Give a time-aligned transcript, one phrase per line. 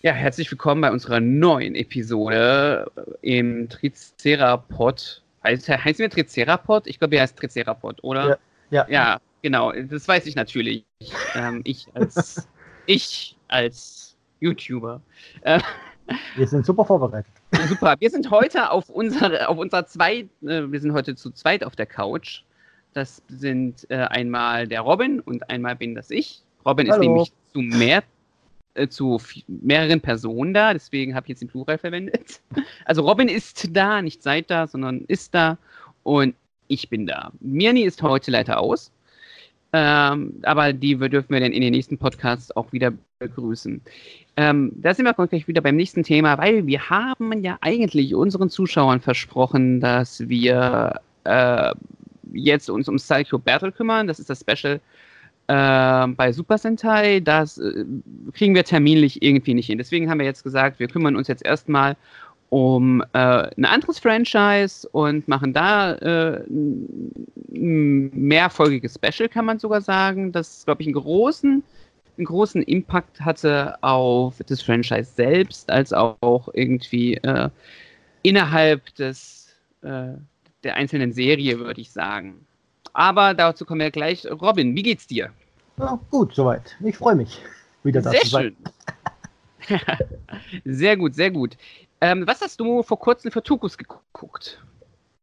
[0.00, 2.90] Ja, herzlich willkommen bei unserer neuen Episode
[3.20, 5.22] im Tricerapod.
[5.48, 6.86] Heißt, heißen wir Tricerapod?
[6.86, 8.38] Ich glaube, er heißt Tricerapod, oder?
[8.70, 8.86] Ja.
[8.90, 9.72] Ja, genau.
[9.72, 10.84] Das weiß ich natürlich.
[11.34, 12.46] Ähm, ich als
[12.86, 15.00] ich als YouTuber.
[15.40, 15.60] Äh,
[16.36, 17.32] Wir sind super vorbereitet.
[17.66, 17.96] super.
[17.98, 21.76] Wir sind heute auf unserer auf unserer zweit, äh, wir sind heute zu zweit auf
[21.76, 22.42] der Couch.
[22.92, 26.42] Das sind äh, einmal der Robin und einmal bin das ich.
[26.66, 27.02] Robin ist Hallo.
[27.04, 28.02] nämlich zu mehr
[28.78, 32.40] äh, zu mehreren Personen da, deswegen habe ich jetzt den Plural verwendet.
[32.84, 35.58] Also Robin ist da, nicht seid da, sondern ist da
[36.02, 36.34] und
[36.68, 37.32] ich bin da.
[37.40, 38.90] Mirni ist heute leider aus.
[39.72, 43.82] Ähm, aber die dürfen wir dann in den nächsten Podcasts auch wieder begrüßen.
[44.36, 48.48] Ähm, da sind wir gleich wieder beim nächsten Thema, weil wir haben ja eigentlich unseren
[48.48, 51.74] Zuschauern versprochen, dass wir äh,
[52.32, 54.06] jetzt uns um Psycho Battle kümmern.
[54.06, 54.80] Das ist das Special
[55.48, 57.20] äh, bei Super Sentai.
[57.20, 57.84] Das äh,
[58.32, 59.78] kriegen wir terminlich irgendwie nicht hin.
[59.78, 61.96] Deswegen haben wir jetzt gesagt, wir kümmern uns jetzt erstmal
[62.50, 67.12] um äh, ein anderes Franchise und machen da äh, ein
[67.58, 71.62] ein mehrfolgiges Special, kann man sogar sagen, das, glaube ich, einen großen,
[72.16, 77.48] einen großen Impact hatte auf das Franchise selbst, als auch irgendwie äh,
[78.22, 80.14] innerhalb des, äh,
[80.64, 82.46] der einzelnen Serie, würde ich sagen.
[82.98, 84.26] Aber dazu kommen wir gleich.
[84.28, 85.30] Robin, wie geht's dir?
[85.76, 86.74] Ja, gut, soweit.
[86.80, 87.40] Ich freue mich,
[87.84, 88.56] wieder da Sehr zu sein.
[89.68, 89.78] schön.
[90.64, 91.56] sehr gut, sehr gut.
[92.00, 94.60] Ähm, was hast du vor kurzem für Tokus geguckt?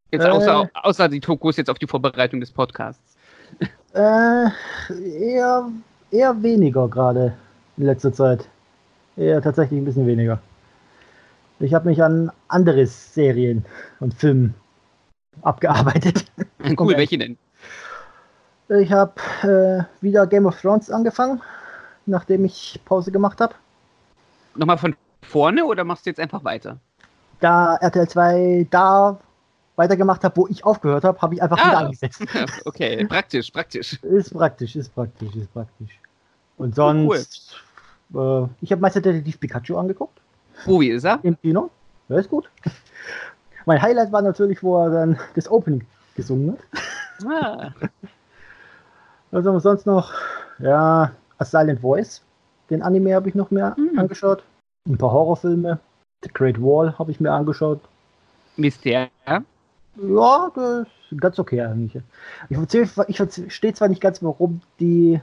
[0.09, 0.29] Jetzt Äh.
[0.29, 3.17] außer, außer die Tokus jetzt auf die Vorbereitung des Podcasts.
[3.93, 4.45] Äh,
[5.19, 5.69] eher,
[6.11, 7.35] eher weniger gerade
[7.75, 8.47] in letzter Zeit.
[9.17, 10.39] Eher tatsächlich ein bisschen weniger.
[11.59, 13.65] Ich habe mich an andere Serien
[13.99, 14.55] und Filmen
[15.41, 16.23] abgearbeitet.
[16.77, 17.37] Cool, welche denn?
[18.69, 21.41] Ich habe äh, wieder Game of Thrones angefangen,
[22.05, 23.53] nachdem ich Pause gemacht habe.
[24.55, 26.77] Nochmal von vorne oder machst du jetzt einfach weiter?
[27.41, 29.19] Da RTL 2 da
[29.75, 31.67] weitergemacht habe, wo ich aufgehört habe, habe ich einfach Ah.
[31.67, 32.21] wieder angesetzt.
[32.65, 34.01] okay, praktisch, praktisch.
[34.01, 35.99] Ist praktisch, ist praktisch, ist praktisch.
[36.57, 37.53] Und sonst,
[38.15, 40.19] äh, ich habe Meister Detektiv Pikachu angeguckt
[40.65, 41.19] Oh, wie ist er?
[41.23, 41.69] im Kino.
[42.07, 42.49] Ja, ist gut.
[43.65, 47.25] Mein Highlight war natürlich, wo er dann das Opening gesungen hat.
[47.27, 47.71] Ah,
[49.35, 50.13] Was haben wir sonst noch?
[50.59, 52.21] Ja, A Silent Voice.
[52.69, 53.99] Den Anime habe ich noch mehr Mhm.
[53.99, 54.43] angeschaut.
[54.87, 55.77] Ein paar Horrorfilme.
[56.23, 57.81] The Great Wall habe ich mir angeschaut.
[58.55, 59.09] Mysterium.
[59.27, 62.01] Ja, das ist ganz okay eigentlich.
[62.49, 65.19] Ich verstehe, ich verstehe zwar nicht ganz, warum die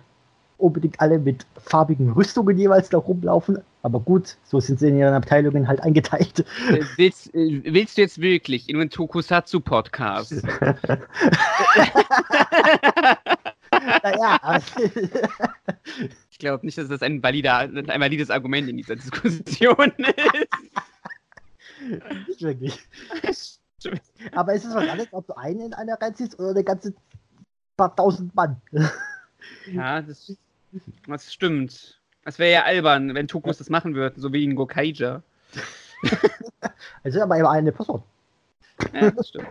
[0.58, 5.14] unbedingt alle mit farbigen Rüstungen jeweils da rumlaufen, aber gut, so sind sie in ihren
[5.14, 6.40] Abteilungen halt eingeteilt.
[6.68, 10.34] Äh, willst, äh, willst du jetzt wirklich in einen Tokusatsu-Podcast?
[14.02, 14.60] naja,
[16.30, 20.48] Ich glaube nicht, dass das ein, valider, ein valides Argument in dieser Diskussion ist.
[22.28, 22.78] nicht wirklich.
[24.32, 26.94] Aber ist es was anderes, ob du einen in einer reinziehst oder eine ganze
[27.76, 28.60] paar tausend Mann?
[29.66, 30.36] Ja, das,
[31.06, 32.00] das stimmt.
[32.24, 35.22] Das wäre ja albern, wenn Tokus das machen würden, so wie in Gokaija.
[37.02, 38.02] Es ist aber immer eine Person.
[38.92, 39.48] Ja, das stimmt.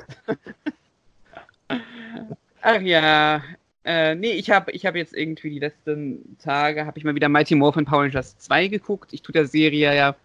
[2.61, 3.41] Ach ja.
[3.83, 7.29] Äh, nee, ich habe ich hab jetzt irgendwie die letzten Tage, habe ich mal wieder
[7.29, 9.13] Mighty Morphin Power Rangers 2 geguckt.
[9.13, 10.15] Ich tue der Serie ja.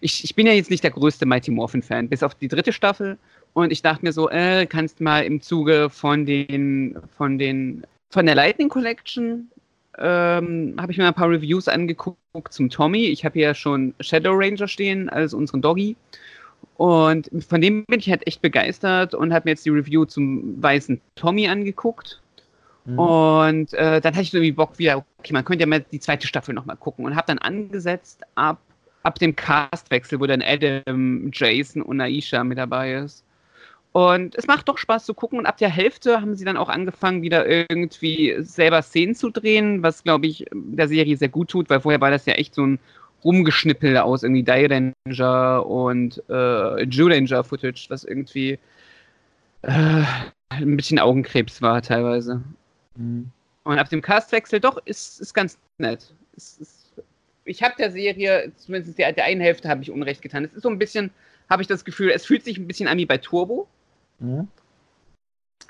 [0.00, 2.72] Ich, ich bin ja jetzt nicht der größte Mighty Morphin Fan, bis auf die dritte
[2.72, 3.18] Staffel.
[3.52, 8.26] Und ich dachte mir so, äh, kannst mal im Zuge von den, von den, von
[8.26, 9.50] der Lightning Collection,
[9.98, 12.16] ähm, habe ich mir ein paar Reviews angeguckt
[12.52, 13.06] zum Tommy.
[13.06, 15.96] Ich habe hier schon Shadow Ranger stehen, also unseren Doggy.
[16.76, 20.62] Und von dem bin ich halt echt begeistert und habe mir jetzt die Review zum
[20.62, 22.22] weißen Tommy angeguckt.
[22.90, 22.98] Mhm.
[22.98, 26.26] Und äh, dann hatte ich irgendwie Bock wieder, okay, man könnte ja mal die zweite
[26.26, 28.60] Staffel nochmal gucken und habe dann angesetzt ab,
[29.02, 33.24] ab dem Castwechsel, wo dann Adam, Jason und Aisha mit dabei ist.
[33.92, 36.68] Und es macht doch Spaß zu gucken und ab der Hälfte haben sie dann auch
[36.68, 41.68] angefangen, wieder irgendwie selber Szenen zu drehen, was, glaube ich, der Serie sehr gut tut,
[41.68, 42.78] weil vorher war das ja echt so ein
[43.24, 48.58] Rumgeschnippel aus irgendwie Die Ranger und äh, Jew Ranger Footage, was irgendwie
[49.62, 50.04] äh,
[50.50, 52.42] ein bisschen Augenkrebs war teilweise.
[53.00, 53.30] Mhm.
[53.64, 56.12] Und ab dem Castwechsel doch ist, ist ganz nett.
[56.36, 56.92] Es ist,
[57.44, 60.44] ich habe der Serie, zumindest der, der einen Hälfte, habe ich Unrecht getan.
[60.44, 61.10] Es ist so ein bisschen,
[61.48, 63.66] habe ich das Gefühl, es fühlt sich ein bisschen an wie bei Turbo.
[64.18, 64.48] Mhm.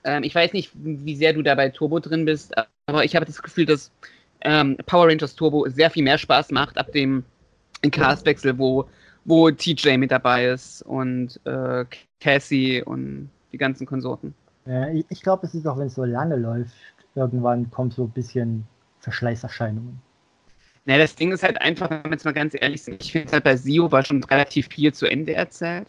[0.03, 2.53] ähm, ich weiß nicht, wie sehr du da bei Turbo drin bist,
[2.87, 3.93] aber ich habe das Gefühl, dass
[4.41, 7.25] ähm, Power Rangers Turbo sehr viel mehr Spaß macht ab dem
[7.93, 8.88] Castwechsel, wo,
[9.25, 11.85] wo TJ mit dabei ist und äh,
[12.21, 14.35] Cassie und die ganzen Konsorten.
[14.67, 16.75] Ja, ich ich glaube, es ist auch, wenn es so lange läuft,
[17.21, 18.67] irgendwann kommt so ein bisschen
[19.01, 20.01] Verschleißerscheinungen.
[20.87, 23.33] Ne, das Ding ist halt einfach, wenn wir jetzt mal ganz ehrlich sind, ich finde
[23.33, 25.87] halt bei Sio war schon relativ viel zu Ende erzählt.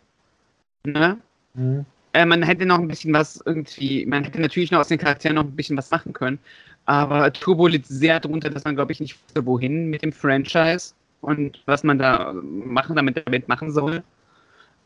[0.83, 1.17] Ne?
[1.53, 1.85] Mhm.
[2.13, 5.35] Äh, man hätte noch ein bisschen was irgendwie, man hätte natürlich noch aus den Charakteren
[5.35, 6.39] noch ein bisschen was machen können.
[6.85, 10.93] Aber Turbo litt sehr darunter, dass man, glaube ich, nicht wusste, wohin mit dem Franchise
[11.21, 14.03] und was man da machen, damit, damit machen soll.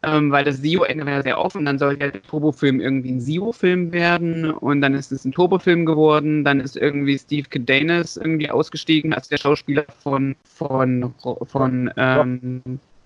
[0.05, 3.91] Ähm, weil das Sio-Ende war ja sehr offen, dann soll der Turbo-Film irgendwie ein Sio-Film
[3.91, 9.13] werden und dann ist es ein Turbo-Film geworden, dann ist irgendwie Steve Cadenas irgendwie ausgestiegen
[9.13, 11.13] als der Schauspieler von, von,
[11.47, 12.61] von, ähm,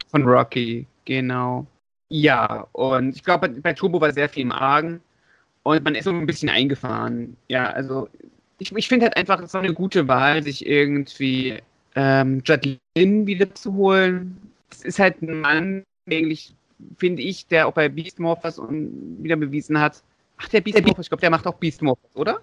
[0.08, 1.66] von Rocky, genau.
[2.10, 5.00] Ja, und ich glaube, bei, bei Turbo war sehr viel im Argen
[5.64, 7.38] und man ist so ein bisschen eingefahren.
[7.48, 8.10] Ja, also
[8.58, 11.60] ich, ich finde halt einfach, es so eine gute Wahl, sich irgendwie
[11.96, 14.38] ähm, Jadlin wieder zu holen.
[14.72, 16.56] Es ist halt ein Mann, eigentlich,
[16.98, 20.04] finde ich, der auch bei Beast Morphers und wieder bewiesen hat.
[20.38, 22.40] Ach, der Beast Morphers, ich glaube, der macht auch Beast Morphers, oder?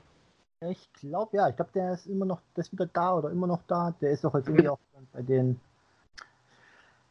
[0.61, 3.47] Ich glaube, ja, ich glaube, der ist immer noch, der ist wieder da oder immer
[3.47, 3.94] noch da.
[4.00, 4.79] Der ist doch jetzt irgendwie auch
[5.12, 5.61] bei den.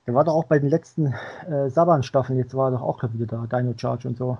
[0.07, 1.13] Der war doch auch bei den letzten
[1.47, 4.37] äh, Saban-Staffeln, jetzt war er doch auch wieder da, Dino Charge und so.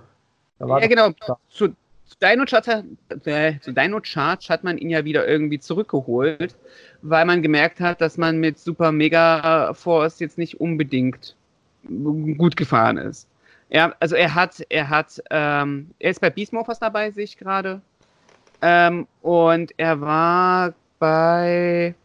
[0.60, 1.10] Ja, genau.
[1.50, 1.70] Zu,
[2.06, 2.84] zu, Dino Charge,
[3.26, 6.56] äh, zu Dino Charge hat man ihn ja wieder irgendwie zurückgeholt,
[7.02, 11.36] weil man gemerkt hat, dass man mit Super Mega Force jetzt nicht unbedingt
[12.38, 13.28] gut gefahren ist.
[13.70, 17.38] Ja, also er hat, er hat, ähm, er ist bei Beast Morphers dabei, sehe ich
[17.38, 17.82] gerade.
[18.62, 21.96] Ähm, und er war bei,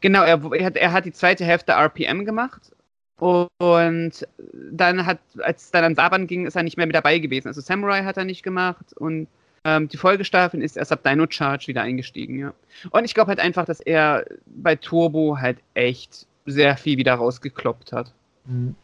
[0.00, 2.72] genau, er, er, hat, er hat die zweite Hälfte RPM gemacht.
[3.18, 7.18] Und dann hat, als es dann an Saban ging, ist er nicht mehr mit dabei
[7.18, 7.48] gewesen.
[7.48, 9.26] Also Samurai hat er nicht gemacht und
[9.64, 12.54] ähm, die Folgestaffeln ist erst ab Dino Charge wieder eingestiegen, ja.
[12.90, 17.92] Und ich glaube halt einfach, dass er bei Turbo halt echt sehr viel wieder rausgekloppt
[17.92, 18.12] hat.
[18.44, 18.76] Mhm.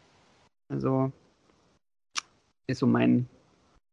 [0.73, 1.11] Also
[2.67, 3.27] ist so mein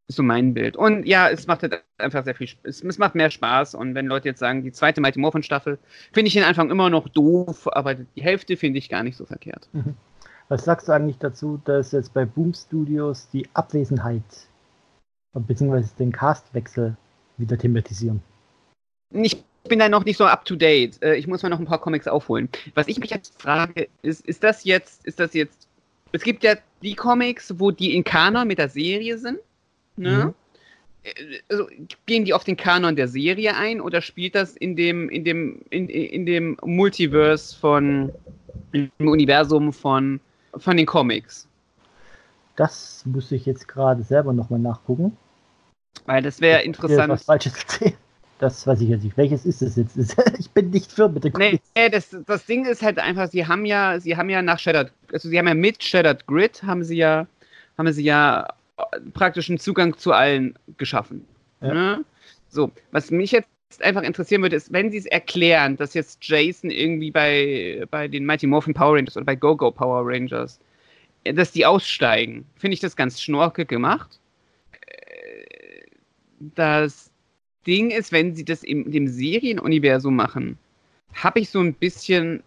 [0.09, 0.77] ist so mein Bild.
[0.77, 4.07] Und ja, es macht halt einfach sehr viel es, es macht mehr Spaß und wenn
[4.07, 5.79] Leute jetzt sagen, die zweite Mighty Morphin Staffel
[6.13, 9.27] finde ich den Anfang immer noch doof, aber die Hälfte finde ich gar nicht so
[9.27, 9.69] verkehrt.
[10.49, 14.25] Was sagst du eigentlich dazu, dass jetzt bei Boom Studios die Abwesenheit
[15.33, 15.85] bzw.
[15.99, 16.97] den Castwechsel
[17.37, 18.21] wieder thematisieren?
[19.13, 21.01] Ich bin da noch nicht so up to date.
[21.03, 22.49] Äh, Ich muss mal noch ein paar Comics aufholen.
[22.75, 25.69] Was ich mich jetzt frage, ist, ist das jetzt, ist das jetzt,
[26.13, 29.39] es gibt ja die Comics, wo die in Kanon mit der Serie sind,
[29.97, 30.27] ne?
[30.27, 30.35] Mhm.
[31.03, 31.67] Äh, Also,
[32.07, 35.63] gehen die auf den Kanon der Serie ein oder spielt das in dem, in dem,
[35.71, 38.13] in, in dem Multiverse von,
[38.73, 40.21] im Universum von,
[40.57, 41.47] von den Comics?
[42.57, 45.17] Das muss ich jetzt gerade selber nochmal nachgucken.
[46.07, 47.11] Weil das wäre interessant.
[47.11, 47.97] Was Falsches erzählt.
[48.41, 49.19] Das weiß ich jetzt nicht.
[49.19, 49.99] Welches ist es jetzt?
[50.39, 53.47] ich bin nicht für mit den Nee, nee, das, das Ding ist halt einfach, sie
[53.47, 56.83] haben ja, sie haben ja nach Shattered, also sie haben ja mit Shattered Grid haben
[56.83, 57.27] sie ja,
[57.77, 58.49] haben sie ja
[58.79, 61.27] äh, praktisch einen Zugang zu allen geschaffen.
[61.61, 61.75] Ja.
[61.75, 62.05] Ne?
[62.49, 63.47] So, was mich jetzt
[63.81, 68.25] einfach interessieren würde, ist, wenn sie es erklären, dass jetzt Jason irgendwie bei, bei den
[68.25, 70.59] Mighty Morphin Power Rangers oder bei Go-Go Power Rangers,
[71.25, 74.19] äh, dass die aussteigen, finde ich das ganz schnorke gemacht.
[74.73, 75.85] Äh,
[76.57, 77.10] Das
[77.67, 80.59] Ding ist, wenn sie das in dem Serienuniversum machen,
[81.15, 82.43] habe ich so ein bisschen,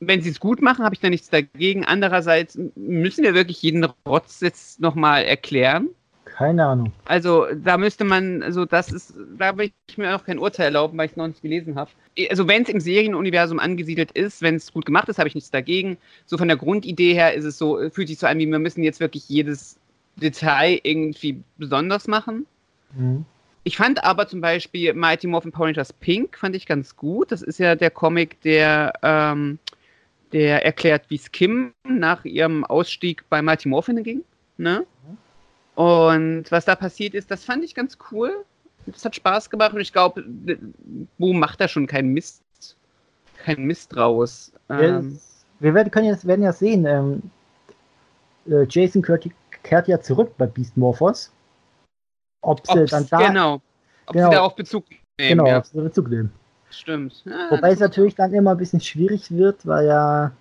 [0.00, 1.84] wenn sie es gut machen, habe ich da nichts dagegen.
[1.84, 5.88] Andererseits müssen wir wirklich jeden Rotz jetzt nochmal erklären.
[6.24, 6.92] Keine Ahnung.
[7.04, 10.98] Also da müsste man, also das ist, da will ich mir auch kein Urteil erlauben,
[10.98, 11.90] weil ich es noch nicht gelesen habe.
[12.28, 15.50] Also wenn es im Serienuniversum angesiedelt ist, wenn es gut gemacht ist, habe ich nichts
[15.50, 15.96] dagegen.
[16.26, 18.82] So von der Grundidee her ist es so, fühlt sich so an, wie wir müssen
[18.82, 19.78] jetzt wirklich jedes
[20.16, 22.46] Detail irgendwie besonders machen.
[22.96, 23.24] Mhm.
[23.66, 27.32] Ich fand aber zum Beispiel Mighty Morphin Power Rangers Pink fand ich ganz gut.
[27.32, 29.58] Das ist ja der Comic, der, ähm,
[30.32, 34.22] der erklärt, wie es Kim nach ihrem Ausstieg bei Mighty Morphin ging.
[34.58, 34.84] Ne?
[35.74, 38.44] Und was da passiert ist, das fand ich ganz cool.
[38.86, 40.22] Das hat Spaß gemacht und ich glaube,
[41.18, 42.42] Boom macht da schon keinen Mist,
[43.38, 44.52] keinen Mist draus.
[44.68, 45.18] Ähm,
[45.60, 47.22] wir werden, können jetzt, werden ja sehen, ähm,
[48.46, 49.26] äh, Jason kehrt,
[49.62, 51.32] kehrt ja zurück bei Beast Morphos.
[52.46, 53.54] Ob sie ob's- dann da, genau.
[54.06, 54.28] Ob genau.
[54.30, 54.84] sie darauf Bezug
[55.18, 55.30] nehmen.
[55.38, 56.32] genau, Ja, ob sie Bezug nehmen.
[56.70, 57.22] stimmt.
[57.24, 60.32] Ja, Wobei es natürlich dann immer ein bisschen schwierig wird, weil ja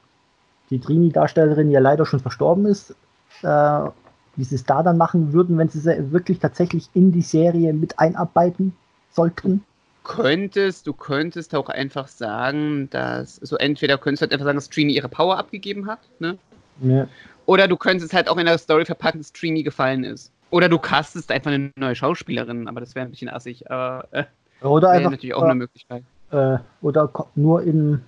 [0.70, 2.96] die Trini-Darstellerin ja leider schon verstorben ist.
[3.42, 3.90] Äh,
[4.36, 7.72] wie sie es da dann machen würden, wenn sie sie wirklich tatsächlich in die Serie
[7.72, 8.74] mit einarbeiten
[9.12, 9.64] sollten.
[10.04, 14.70] könntest, du könntest auch einfach sagen, dass, so entweder könntest du halt einfach sagen, dass
[14.70, 16.38] Trini ihre Power abgegeben hat, ne?
[16.82, 17.08] Ja.
[17.46, 20.32] Oder du könntest halt auch in der Story verpacken, dass Trini gefallen ist.
[20.54, 23.72] Oder du castest einfach eine neue Schauspielerin, aber das wäre ein bisschen assig.
[23.72, 24.26] Aber äh,
[24.62, 26.04] Oder wäre einfach natürlich auch eine Möglichkeit.
[26.30, 28.04] äh, oder nur im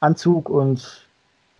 [0.00, 1.06] Anzug und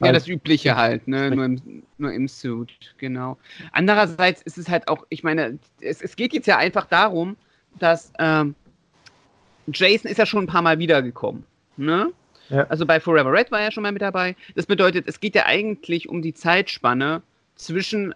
[0.00, 1.30] Ja, das Übliche halt, ne?
[1.30, 3.38] Nur im, nur im Suit, genau.
[3.70, 7.36] Andererseits ist es halt auch, ich meine, es, es geht jetzt ja einfach darum,
[7.78, 8.56] dass ähm,
[9.72, 11.44] Jason ist ja schon ein paar Mal wiedergekommen,
[11.76, 12.10] ne?
[12.48, 12.64] Ja.
[12.64, 14.34] Also bei Forever Red war er schon mal mit dabei.
[14.56, 17.22] Das bedeutet, es geht ja eigentlich um die Zeitspanne
[17.54, 18.12] zwischen,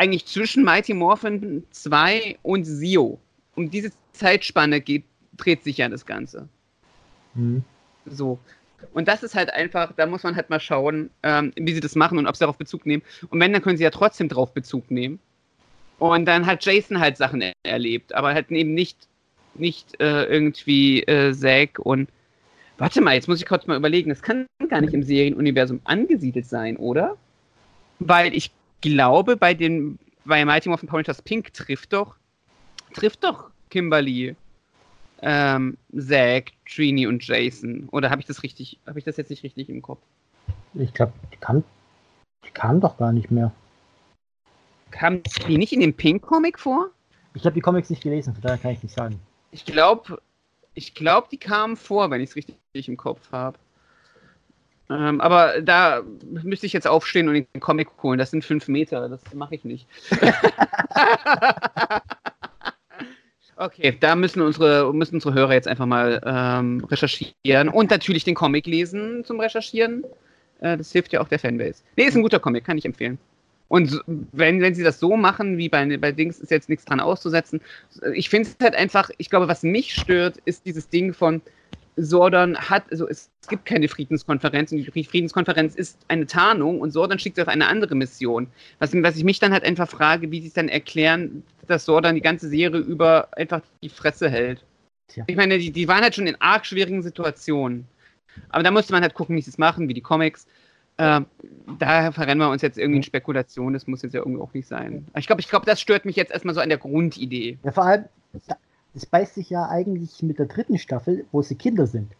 [0.00, 3.18] eigentlich zwischen Mighty Morphin 2 und Zio.
[3.54, 5.04] Um diese Zeitspanne geht,
[5.36, 6.48] dreht sich ja das Ganze.
[7.34, 7.62] Hm.
[8.06, 8.38] So.
[8.94, 11.96] Und das ist halt einfach, da muss man halt mal schauen, ähm, wie sie das
[11.96, 13.02] machen und ob sie darauf Bezug nehmen.
[13.28, 15.18] Und wenn, dann können sie ja trotzdem darauf Bezug nehmen.
[15.98, 18.96] Und dann hat Jason halt Sachen er erlebt, aber halt eben nicht,
[19.52, 22.08] nicht äh, irgendwie äh, Zack und.
[22.78, 26.46] Warte mal, jetzt muss ich kurz mal überlegen, das kann gar nicht im Serienuniversum angesiedelt
[26.46, 27.18] sein, oder?
[27.98, 32.16] Weil ich glaube, bei den, bei Mighty Morphin Power Rangers Pink trifft doch,
[32.94, 34.36] trifft doch Kimberly
[35.22, 37.88] ähm, Zack, Trini und Jason.
[37.90, 40.00] Oder habe ich das richtig, habe ich das jetzt nicht richtig im Kopf?
[40.74, 41.64] Ich glaube, die kam,
[42.44, 43.52] die kam doch gar nicht mehr.
[44.90, 46.90] Kamen die nicht in dem Pink-Comic vor?
[47.34, 49.20] Ich habe die Comics nicht gelesen, von daher kann ich nicht sagen.
[49.52, 50.20] Ich glaube,
[50.74, 53.58] ich glaube, die kamen vor, wenn ich es richtig im Kopf habe.
[54.90, 56.02] Ähm, aber da
[56.42, 58.18] müsste ich jetzt aufstehen und den Comic holen.
[58.18, 59.86] Das sind fünf Meter, das mache ich nicht.
[63.56, 68.34] okay, da müssen unsere, müssen unsere Hörer jetzt einfach mal ähm, recherchieren und natürlich den
[68.34, 70.02] Comic lesen zum Recherchieren.
[70.58, 71.84] Äh, das hilft ja auch der Fanbase.
[71.96, 73.18] Nee, ist ein guter Comic, kann ich empfehlen.
[73.68, 76.98] Und wenn, wenn sie das so machen, wie bei, bei Dings, ist jetzt nichts dran
[76.98, 77.60] auszusetzen.
[78.14, 81.40] Ich finde es halt einfach, ich glaube, was mich stört, ist dieses Ding von
[82.02, 87.18] Sordon hat, also es, gibt keine Friedenskonferenz und die Friedenskonferenz ist eine Tarnung und Sordon
[87.18, 88.46] schickt sie auf eine andere Mission.
[88.78, 92.14] Was, was ich mich dann halt einfach frage, wie sie es dann erklären, dass Sordon
[92.14, 94.64] die ganze Serie über einfach die Fresse hält.
[95.08, 95.24] Tja.
[95.26, 97.86] Ich meine, die, die waren halt schon in arg schwierigen Situationen.
[98.50, 100.46] Aber da musste man halt gucken, wie sie es machen, wie die Comics.
[100.98, 101.26] Ähm,
[101.78, 104.68] da verrennen wir uns jetzt irgendwie in Spekulation, das muss jetzt ja irgendwie auch nicht
[104.68, 105.06] sein.
[105.16, 107.58] Ich glaube, ich glaube, das stört mich jetzt erstmal so an der Grundidee.
[107.64, 108.04] Ja, vor allem,
[108.92, 112.10] da- das beißt sich ja eigentlich mit der dritten Staffel, wo sie Kinder sind.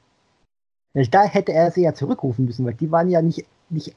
[0.94, 3.94] Da hätte er sie ja zurückrufen müssen, weil die waren ja nicht, nicht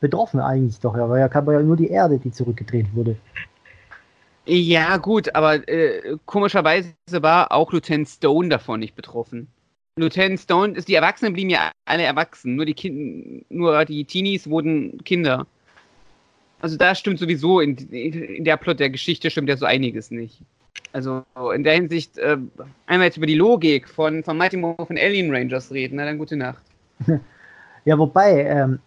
[0.00, 0.96] betroffen eigentlich doch.
[0.96, 3.16] Ja, weil ja kam ja nur die Erde, die zurückgedreht wurde.
[4.46, 9.48] Ja, gut, aber äh, komischerweise war auch Lieutenant Stone davon nicht betroffen.
[9.96, 14.50] Lieutenant Stone ist, die Erwachsenen blieben ja alle erwachsen, nur die kind, nur die Teenies
[14.50, 15.46] wurden Kinder.
[16.60, 20.42] Also da stimmt sowieso in, in der Plot der Geschichte stimmt ja so einiges nicht.
[20.92, 22.36] Also in der Hinsicht, äh,
[22.86, 26.36] einmal jetzt über die Logik von, von Mighty Morphin Alien Rangers reden, na dann gute
[26.36, 26.62] Nacht.
[27.86, 28.78] Ja, wobei, ähm,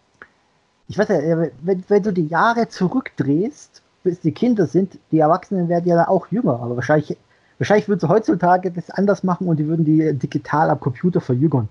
[0.88, 5.20] ich weiß ja, äh, wenn, wenn du die Jahre zurückdrehst, bis die Kinder sind, die
[5.20, 7.16] Erwachsenen werden ja dann auch jünger, aber wahrscheinlich,
[7.58, 11.68] wahrscheinlich würden sie heutzutage das anders machen und die würden die digital am Computer verjüngern.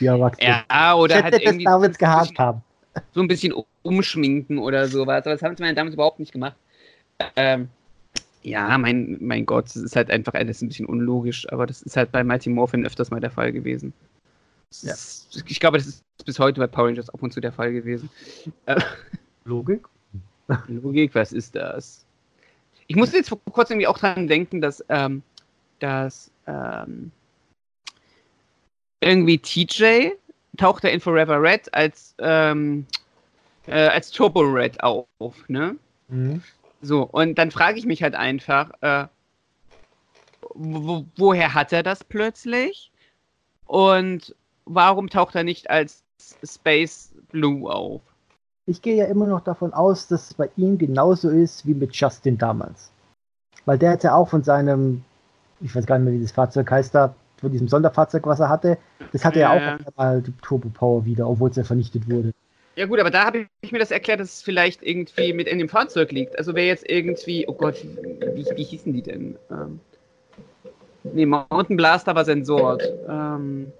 [0.00, 0.56] Die Erwachsenen.
[0.70, 2.62] Ja, oder ich halt hätte das irgendwie damals gehabt haben.
[3.14, 5.24] so ein bisschen umschminken oder sowas.
[5.24, 6.56] Aber das haben sie damals überhaupt nicht gemacht.
[7.36, 7.68] Ähm,
[8.46, 11.96] ja, mein, mein Gott, das ist halt einfach alles ein bisschen unlogisch, aber das ist
[11.96, 13.92] halt bei Mighty Morphin öfters mal der Fall gewesen.
[14.82, 14.92] Ja.
[14.92, 17.72] ist, ich glaube, das ist bis heute bei Power Rangers ab und zu der Fall
[17.72, 18.08] gewesen.
[18.66, 18.80] Äh,
[19.44, 19.88] Logik?
[20.68, 22.06] Logik, was ist das?
[22.86, 25.24] Ich musste jetzt vor kurzem irgendwie auch dran denken, dass, ähm,
[25.80, 27.10] dass ähm,
[29.00, 30.10] irgendwie TJ
[30.56, 32.86] tauchte in Forever Red als, ähm,
[33.66, 35.08] äh, als Turbo Red auf,
[35.48, 35.76] ne?
[36.08, 36.42] Mhm.
[36.86, 39.06] So, und dann frage ich mich halt einfach, äh,
[40.54, 42.92] wo, woher hat er das plötzlich?
[43.66, 46.04] Und warum taucht er nicht als
[46.44, 48.02] Space Blue auf?
[48.66, 51.94] Ich gehe ja immer noch davon aus, dass es bei ihm genauso ist wie mit
[51.94, 52.92] Justin damals.
[53.64, 55.02] Weil der hat ja auch von seinem,
[55.60, 58.48] ich weiß gar nicht mehr, wie das Fahrzeug heißt da, von diesem Sonderfahrzeug, was er
[58.48, 58.78] hatte,
[59.12, 59.74] das hatte Ja, ja.
[59.74, 62.32] auch auf einmal die Turbo Power wieder, obwohl es ja vernichtet wurde.
[62.76, 65.58] Ja gut, aber da habe ich mir das erklärt, dass es vielleicht irgendwie mit in
[65.58, 66.38] dem Fahrzeug liegt.
[66.38, 67.82] Also wer jetzt irgendwie, oh Gott,
[68.34, 69.36] wie, wie hießen die denn?
[69.50, 69.80] Ähm,
[71.02, 72.82] nee, Mountain Blaster war Sensort.
[73.08, 73.72] Ähm,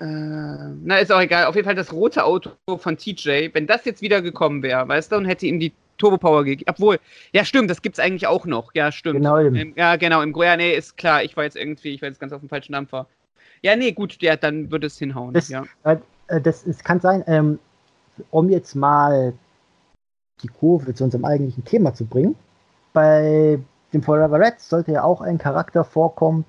[0.00, 1.44] äh, na, ist auch egal.
[1.44, 5.12] Auf jeden Fall das rote Auto von TJ, wenn das jetzt wieder gekommen wäre, weißt
[5.12, 6.68] du, und hätte ihm die Turbo Power gegeben.
[6.74, 6.98] Obwohl,
[7.32, 8.74] ja stimmt, das gibt's eigentlich auch noch.
[8.74, 9.16] Ja, stimmt.
[9.18, 9.36] Genau.
[9.36, 12.18] Im, ja, genau, im ja, nee, ist klar, ich war jetzt irgendwie, ich war jetzt
[12.18, 13.06] ganz auf dem falschen Dampfer.
[13.62, 15.34] Ja, nee, gut, ja, dann würde es hinhauen.
[15.34, 15.64] Das- ja.
[15.84, 17.58] Äh, das es kann sein, ähm,
[18.30, 19.34] um jetzt mal
[20.42, 22.36] die Kurve zu unserem eigentlichen Thema zu bringen.
[22.92, 23.58] Bei
[23.92, 26.44] dem Forever Red sollte ja auch ein Charakter vorkommen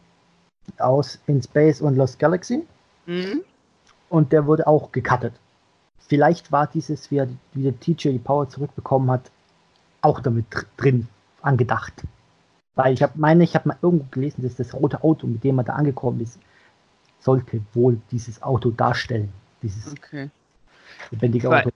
[0.78, 2.66] aus In Space und Lost Galaxy
[3.06, 3.42] Mhm.
[4.10, 5.34] und der wurde auch gecuttet.
[6.08, 9.32] Vielleicht war dieses, wie, er, wie der TJ die Power zurückbekommen hat,
[10.02, 11.08] auch damit dr- drin
[11.42, 12.04] angedacht.
[12.76, 15.56] Weil ich habe meine, ich habe mal irgendwo gelesen, dass das rote Auto, mit dem
[15.56, 16.40] man da angekommen ist,
[17.20, 19.32] sollte wohl dieses Auto darstellen.
[19.62, 20.30] Dieses Okay.
[21.12, 21.70] Lebendige Auto.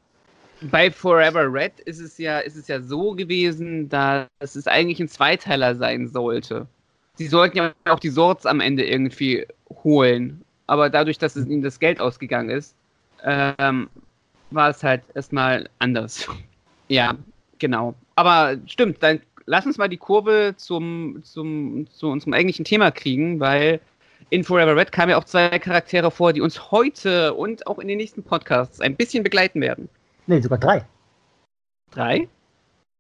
[0.62, 5.10] Bei Forever Red ist es ja, ist es ja so gewesen, dass es eigentlich ein
[5.10, 6.68] Zweiteiler sein sollte.
[7.16, 9.46] Sie sollten ja auch die Swords am Ende irgendwie
[9.84, 10.42] holen.
[10.68, 12.76] Aber dadurch, dass es ihnen das Geld ausgegangen ist,
[13.24, 13.90] ähm,
[14.52, 16.28] war es halt erstmal anders.
[16.88, 17.16] ja,
[17.60, 17.96] genau.
[18.16, 23.40] Aber stimmt, dann lass uns mal die Kurve zum, zum, zu unserem eigentlichen Thema kriegen,
[23.40, 23.80] weil
[24.30, 27.88] in Forever Red kamen ja auch zwei Charaktere vor, die uns heute und auch in
[27.88, 29.90] den nächsten Podcasts ein bisschen begleiten werden.
[30.28, 30.86] Nee, sogar drei.
[31.92, 32.28] Drei?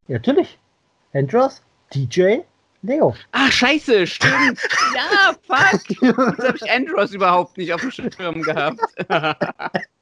[0.08, 0.60] Ja, natürlich.
[1.14, 1.62] Andros,
[1.94, 2.40] DJ,
[2.82, 3.16] Leo.
[3.32, 4.62] Ach, scheiße, stimmt.
[4.96, 5.90] ja, fuck.
[5.90, 8.80] Jetzt habe ich Andros überhaupt nicht auf dem Schirm gehabt.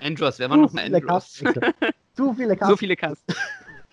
[0.00, 1.32] Andros, wer war Zu noch ein viele Andros?
[2.14, 2.78] Zu viele So Cast.
[2.78, 3.24] viele Cast.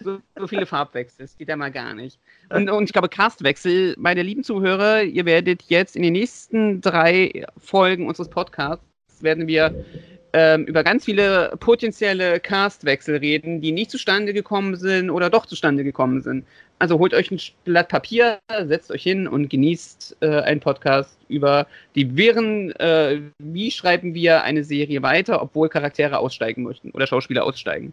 [0.08, 2.18] So, so viele Farbwechsel, das geht ja mal gar nicht.
[2.50, 7.46] Und, und ich glaube, Castwechsel, meine lieben Zuhörer, ihr werdet jetzt in den nächsten drei
[7.58, 8.86] Folgen unseres Podcasts
[9.20, 9.84] werden wir
[10.32, 15.84] ähm, über ganz viele potenzielle Castwechsel reden, die nicht zustande gekommen sind oder doch zustande
[15.84, 16.46] gekommen sind.
[16.80, 21.68] Also holt euch ein Blatt Papier, setzt euch hin und genießt äh, einen Podcast über
[21.96, 27.44] die Wirren, äh, wie schreiben wir eine Serie weiter, obwohl Charaktere aussteigen möchten oder Schauspieler
[27.44, 27.92] aussteigen.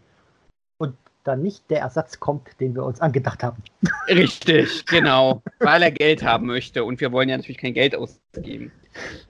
[1.24, 3.62] Dann nicht der Ersatz kommt, den wir uns angedacht haben.
[4.08, 5.42] Richtig, genau.
[5.58, 8.70] Weil er Geld haben möchte und wir wollen ja natürlich kein Geld ausgeben.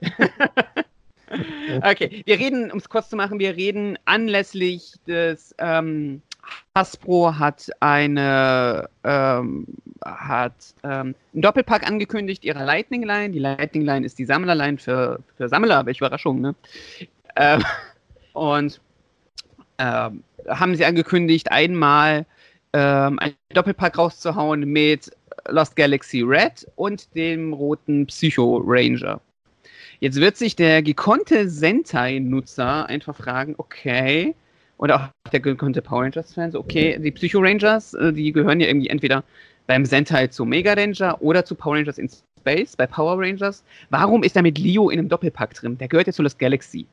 [1.81, 6.21] okay, wir reden, um es kurz zu machen, wir reden anlässlich des ähm,
[6.75, 9.65] Hasbro hat eine ähm,
[10.03, 13.31] hat ähm, einen Doppelpack angekündigt ihrer Lightning Line.
[13.31, 16.55] Die Lightning Line ist die Sammlerline für, für Sammler, welche Überraschung, ne?
[17.35, 17.63] Ähm,
[18.33, 18.81] und
[19.77, 22.25] ähm, haben sie angekündigt, einmal
[22.73, 25.11] ähm, einen Doppelpack rauszuhauen mit
[25.47, 29.21] Lost Galaxy Red und dem roten Psycho Ranger.
[29.99, 34.35] Jetzt wird sich der gekonnte Sentai-Nutzer einfach fragen, okay,
[34.77, 38.89] oder auch der gekonnte Power Rangers-Fan, okay, die Psycho Rangers, äh, die gehören ja irgendwie
[38.89, 39.23] entweder
[39.67, 43.63] beim Sentai zu Mega Ranger oder zu Power Rangers in Space, bei Power Rangers.
[43.89, 45.77] Warum ist da mit Leo in einem Doppelpack drin?
[45.77, 46.85] Der gehört ja zu Lost Galaxy.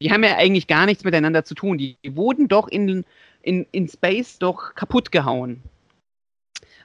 [0.00, 1.78] Die haben ja eigentlich gar nichts miteinander zu tun.
[1.78, 3.04] Die, wurden doch in,
[3.42, 5.62] in, in Space doch kaputt gehauen.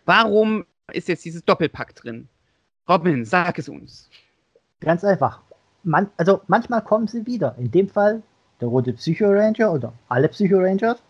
[0.06, 2.28] Warum ist jetzt dieses Doppelpack drin?
[2.90, 4.10] Robin, sag es uns.
[4.80, 5.42] Ganz einfach.
[5.84, 7.56] Man, also manchmal kommen sie wieder.
[7.58, 8.22] In dem Fall
[8.60, 11.02] der rote Psycho Ranger oder alle Psycho Rangers,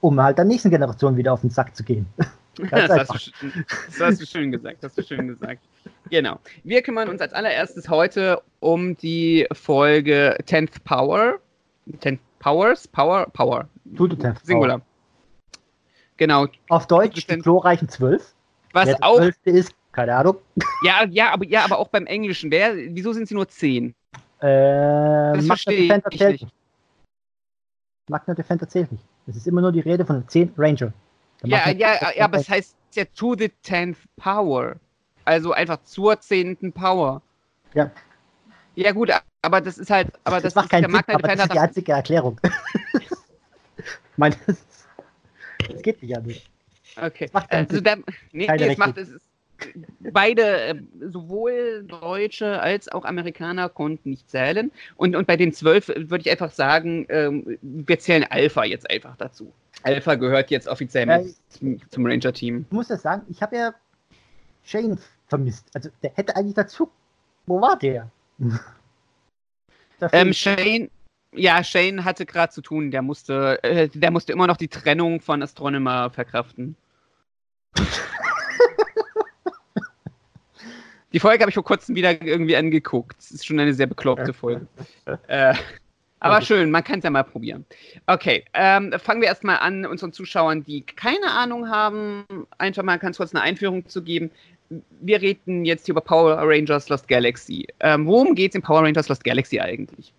[0.00, 2.06] um halt der nächsten Generation wieder auf den Sack zu gehen.
[2.70, 3.46] Das hast, du,
[3.86, 5.60] das hast du schön gesagt, das hast du schön gesagt.
[6.10, 6.38] Genau.
[6.62, 11.38] Wir kümmern uns als allererstes heute um die Folge 10th Power.
[11.90, 12.88] 10th Powers?
[12.88, 13.26] Power?
[13.32, 13.68] Power.
[13.96, 14.80] To 10th Singular.
[16.16, 16.46] Genau.
[16.68, 18.34] Auf Deutsch die glorreichen zwölf.
[18.72, 20.36] Was Wer der auch, Zwölfte ist, keine Ahnung.
[20.82, 22.50] ja, ja, aber, ja, aber auch beim Englischen.
[22.50, 23.94] Wer, wieso sind sie nur 10?
[24.40, 24.46] Äh,
[25.36, 26.42] Das verstehe Defender ich zählt nicht.
[26.44, 26.54] nicht.
[28.08, 29.04] Magna Defender zählt nicht.
[29.26, 30.92] Es ist immer nur die Rede von 10 Ranger.
[31.42, 34.76] Ja, Magna ja, ja, aber es heißt ja to the 10th Power.
[35.24, 36.72] Also einfach zur 10.
[36.72, 37.22] Power.
[37.74, 37.90] Ja.
[38.76, 39.10] Ja, gut,
[39.42, 41.52] aber das ist halt, aber das, das macht ist keinen Sinn, Magna aber das ist
[41.52, 42.40] die einzige Erklärung.
[42.98, 43.08] ich
[44.16, 44.64] meine, das,
[45.70, 46.36] das geht nicht anders.
[46.96, 47.30] Okay.
[47.32, 49.08] macht keinen Also der, nee, nee, es macht es.
[49.08, 49.33] ist-
[50.12, 50.74] Beide, äh,
[51.10, 54.70] sowohl Deutsche als auch Amerikaner konnten nicht zählen.
[54.96, 58.90] Und, und bei den zwölf äh, würde ich einfach sagen, ähm, wir zählen Alpha jetzt
[58.90, 59.52] einfach dazu.
[59.82, 62.66] Alpha gehört jetzt offiziell Ja, zum, zum Ranger-Team.
[62.68, 63.74] Ich muss das sagen, ich habe ja
[64.64, 64.98] Shane
[65.28, 65.66] vermisst.
[65.74, 66.90] Also der hätte eigentlich dazu.
[67.46, 68.10] Wo war der?
[70.12, 70.90] Ähm, Shane,
[71.32, 75.20] ja, Shane hatte gerade zu tun, der musste, äh, der musste immer noch die Trennung
[75.20, 76.76] von Astronomer verkraften.
[81.14, 83.16] die Folge habe ich vor kurzem wieder irgendwie angeguckt.
[83.20, 84.66] Es ist schon eine sehr bekloppte Folge.
[85.28, 85.54] äh,
[86.18, 87.64] aber schön, man kann es ja mal probieren.
[88.06, 92.24] Okay, ähm, fangen wir erstmal an, unseren Zuschauern, die keine Ahnung haben,
[92.58, 94.30] einfach mal ganz kurz eine Einführung zu geben.
[95.00, 97.66] Wir reden jetzt hier über Power Rangers Lost Galaxy.
[97.80, 100.12] Ähm, worum geht es in Power Rangers Lost Galaxy eigentlich?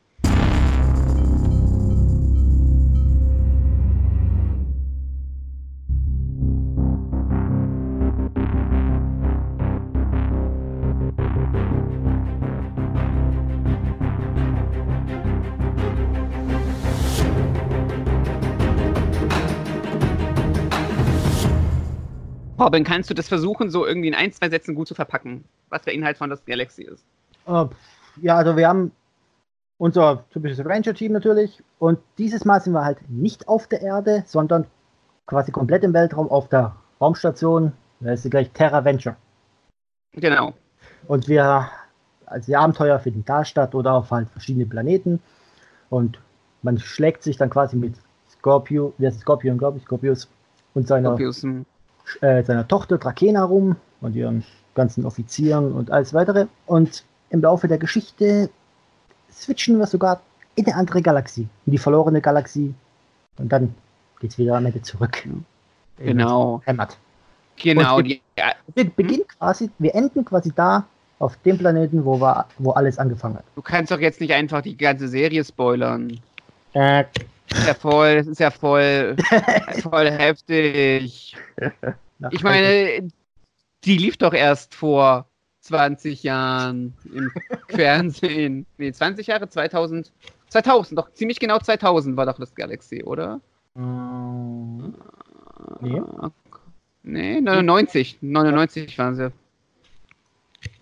[22.66, 25.84] Robin, kannst du das versuchen, so irgendwie in ein, zwei Sätzen gut zu verpacken, was
[25.84, 27.06] der Inhalt von Lost Galaxy ist?
[27.46, 27.66] Äh,
[28.22, 28.92] ja, also wir haben
[29.78, 31.62] unser typisches Ranger-Team natürlich.
[31.78, 34.66] Und dieses Mal sind wir halt nicht auf der Erde, sondern
[35.28, 39.16] quasi komplett im Weltraum auf der Raumstation Da ist sie gleich Terra Venture.
[40.14, 40.54] Genau.
[41.08, 41.70] Und wir,
[42.26, 45.22] also die Abenteuer finden da statt oder auf halt verschiedene Planeten.
[45.92, 46.20] Und
[46.64, 47.94] man schlägt sich dann quasi mit
[48.28, 50.28] Scorpio, der ist Scorpion, glaube ich, Scorpius
[50.74, 51.66] und seiner, Scorpius, hm.
[52.22, 54.44] Äh, seiner Tochter Drakena rum und ihren
[54.76, 56.48] ganzen Offizieren und alles weitere.
[56.66, 58.50] Und im Laufe der Geschichte
[59.32, 60.22] switchen wir sogar
[60.56, 62.74] in eine andere Galaxie, in die verlorene Galaxie.
[63.38, 63.76] Und dann
[64.20, 65.28] geht's wieder am Ende zurück.
[65.98, 66.56] Genau.
[66.56, 66.98] unsere Heimat.
[67.58, 68.02] Genau.
[68.02, 70.86] Die, ja, Wir beginnen quasi, wir enden quasi da
[71.20, 73.46] auf dem Planeten, wo, wir, wo alles angefangen hat.
[73.56, 76.20] du kannst doch jetzt nicht einfach die ganze Serie spoilern.
[76.74, 77.06] Äh,
[77.52, 79.16] ja voll, das ist ja voll,
[79.82, 81.36] voll heftig.
[82.32, 83.08] Ich meine,
[83.84, 85.28] die lief doch erst vor
[85.62, 87.32] 20 Jahren im
[87.70, 88.66] Fernsehen.
[88.78, 90.12] Nee, 20 Jahre, 2000.
[90.50, 93.42] 2000, doch ziemlich genau 2000 war doch das Galaxy, oder?
[93.74, 94.94] Mm,
[95.82, 96.02] Nee.
[97.04, 98.18] Nee, 99.
[98.22, 99.32] 99 waren sie.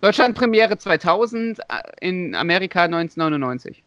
[0.00, 1.62] Deutschland Premiere 2000, äh,
[2.00, 3.83] in Amerika 1999.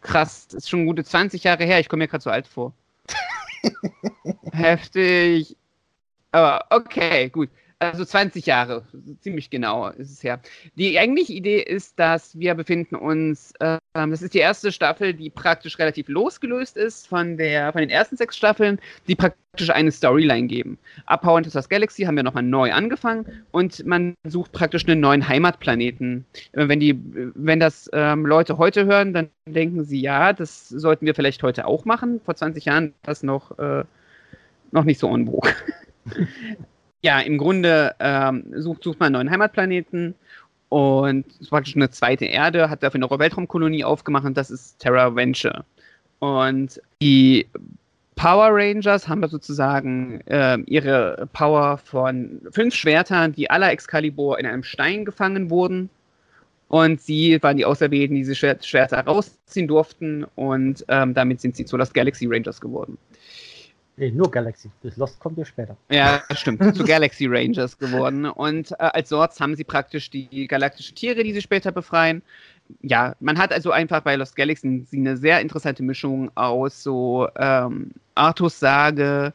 [0.00, 1.80] Krass, das ist schon gute 20 Jahre her.
[1.80, 2.72] Ich komme mir gerade so alt vor.
[4.52, 5.56] Heftig.
[6.32, 7.50] Aber okay, gut.
[7.90, 8.84] Also 20 Jahre,
[9.20, 10.40] ziemlich genau ist es her.
[10.76, 15.30] Die eigentliche Idee ist, dass wir befinden uns, ähm, das ist die erste Staffel, die
[15.30, 20.46] praktisch relativ losgelöst ist von, der, von den ersten sechs Staffeln, die praktisch eine Storyline
[20.46, 20.78] geben.
[21.06, 25.00] Ab Power into the Galaxy haben wir nochmal neu angefangen und man sucht praktisch einen
[25.00, 26.24] neuen Heimatplaneten.
[26.52, 26.98] Äh, Wenn, die,
[27.34, 31.66] wenn das ähm, Leute heute hören, dann denken sie, ja, das sollten wir vielleicht heute
[31.66, 32.20] auch machen.
[32.24, 33.84] Vor 20 Jahren war das noch, äh,
[34.72, 35.30] noch nicht so en.
[37.04, 40.14] Ja, im Grunde ähm, sucht, sucht man einen neuen Heimatplaneten
[40.70, 45.66] und praktisch eine zweite Erde, hat dafür eine Weltraumkolonie aufgemacht und das ist Terra Venture.
[46.20, 47.46] Und die
[48.16, 54.46] Power Rangers haben da sozusagen äh, ihre Power von fünf Schwertern, die aller Excalibur in
[54.46, 55.90] einem Stein gefangen wurden.
[56.68, 60.24] Und sie waren die Auserwählten, die diese Schwer- Schwerter rausziehen durften.
[60.36, 62.96] Und ähm, damit sind sie zu Lost Galaxy Rangers geworden.
[63.96, 64.70] Nee, nur Galaxy.
[64.82, 65.76] Das Lost kommt ja später.
[65.90, 66.76] Ja, stimmt.
[66.76, 68.26] zu Galaxy Rangers geworden.
[68.26, 72.22] Und äh, als Sorts haben sie praktisch die galaktischen Tiere, die sie später befreien.
[72.82, 77.90] Ja, man hat also einfach bei Lost Galaxy eine sehr interessante Mischung aus so ähm,
[78.14, 79.34] Artus Sage,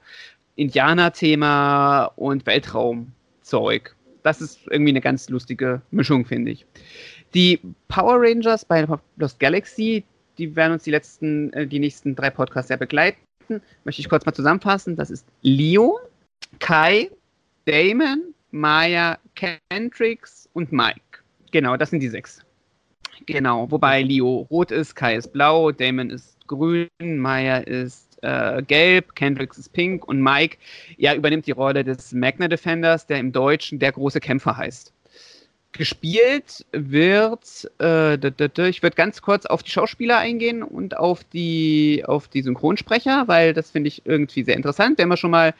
[0.55, 3.95] Indianer-Thema und Weltraumzeug.
[4.23, 6.65] Das ist irgendwie eine ganz lustige Mischung, finde ich.
[7.33, 8.85] Die Power Rangers bei
[9.17, 10.03] Lost Galaxy,
[10.37, 13.19] die werden uns die letzten, äh, die nächsten drei Podcasts ja begleiten.
[13.83, 14.95] Möchte ich kurz mal zusammenfassen.
[14.95, 15.99] Das ist Leo,
[16.59, 17.09] Kai,
[17.65, 21.01] Damon, Maya, Kendricks und Mike.
[21.51, 22.43] Genau, das sind die sechs.
[23.25, 29.15] Genau, wobei Leo rot ist, Kai ist blau, Damon ist grün, Maya ist äh, gelb,
[29.15, 30.57] Kendricks ist pink und Mike
[30.97, 34.93] ja, übernimmt die Rolle des Magna Defenders, der im Deutschen der große Kämpfer heißt.
[35.71, 42.27] Gespielt wird, äh, ich würde ganz kurz auf die Schauspieler eingehen und auf die, auf
[42.27, 45.53] die Synchronsprecher, weil das finde ich irgendwie sehr interessant, wenn wir schon mal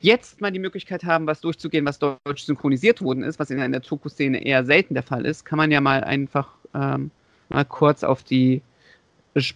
[0.00, 3.82] jetzt mal die Möglichkeit haben, was durchzugehen, was deutsch synchronisiert worden ist, was in der
[3.82, 7.10] Toku-Szene eher selten der Fall ist, kann man ja mal einfach ähm,
[7.48, 8.62] mal kurz auf die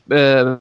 [0.09, 0.57] äh,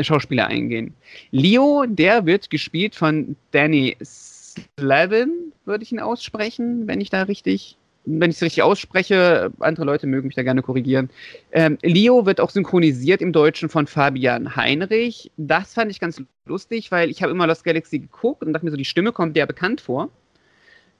[0.00, 0.94] Schauspieler eingehen.
[1.30, 7.76] Leo, der wird gespielt von Danny Slavin, würde ich ihn aussprechen, wenn ich da richtig,
[8.06, 9.50] wenn ich es richtig ausspreche.
[9.60, 11.10] Andere Leute mögen mich da gerne korrigieren.
[11.52, 15.30] Ähm, Leo wird auch synchronisiert im Deutschen von Fabian Heinrich.
[15.36, 18.70] Das fand ich ganz lustig, weil ich habe immer Lost Galaxy geguckt und dachte mir
[18.70, 20.10] so, die Stimme kommt der bekannt vor.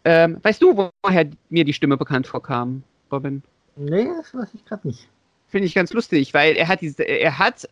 [0.05, 3.43] Ähm, weißt du, woher mir die Stimme bekannt vorkam, Robin?
[3.77, 5.09] Nee, das weiß ich gerade nicht.
[5.49, 7.69] Finde ich ganz lustig, weil er hat diese, er hat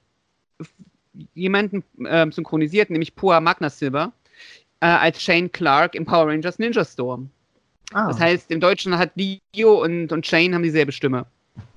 [1.34, 4.12] jemanden ähm, synchronisiert, nämlich Pua Magna Silver,
[4.80, 7.30] äh, als Shane Clark im Power Rangers Ninja Storm.
[7.94, 11.26] Ah, Das heißt, im Deutschen hat Leo und, und Shane haben dieselbe Stimme.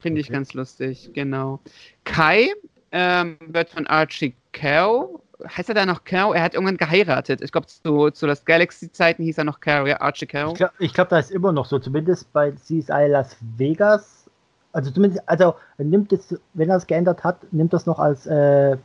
[0.00, 0.34] Finde ich Okay.
[0.34, 1.60] ganz lustig, genau.
[2.04, 2.52] Kai
[2.92, 5.20] ähm, wird von Archie Cow.
[5.56, 6.34] Heißt er da noch Cow?
[6.34, 7.40] Er hat irgendwann geheiratet.
[7.42, 10.52] Ich glaube, zu, zu Lost Galaxy-Zeiten hieß er noch Cow, ja, Archie Cow.
[10.52, 14.28] ich glaube, glaub, da ist immer noch so, zumindest bei CSI Las Vegas.
[14.72, 18.76] Also zumindest, also nimmt es, wenn er es geändert hat, nimmt das noch als äh,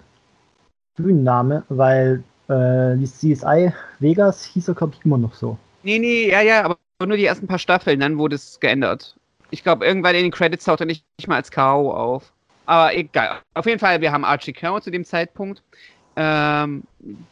[0.95, 5.57] Bühnenname, weil äh, die CSI Vegas hieß er, glaube ich, immer noch so.
[5.83, 9.15] Nee, nee, ja, ja, aber nur die ersten paar Staffeln, dann wurde es geändert.
[9.51, 11.91] Ich glaube, irgendwann in den Credits taucht er nicht, nicht mal als K.O.
[11.91, 12.31] auf.
[12.65, 13.39] Aber egal.
[13.55, 15.63] Auf jeden Fall, wir haben Archie Cow zu dem Zeitpunkt.
[16.15, 16.83] Ähm,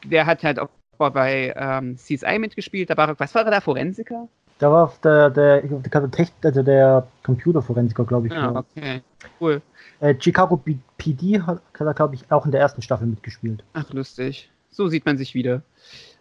[0.03, 2.89] der hat halt auch bei ähm, CSI mitgespielt.
[2.89, 3.62] Da war, was war er da?
[3.62, 4.27] Forensiker?
[4.60, 6.03] Da war der, der, der,
[6.43, 8.33] also der Computerforensiker, glaube ich.
[8.33, 8.65] Ja, war.
[8.75, 9.01] okay.
[9.39, 9.62] Cool.
[9.99, 10.60] Äh, Chicago
[10.97, 13.63] PD hat, hat glaube ich, auch in der ersten Staffel mitgespielt.
[13.73, 14.49] Ach, lustig.
[14.71, 15.62] So sieht man sich wieder.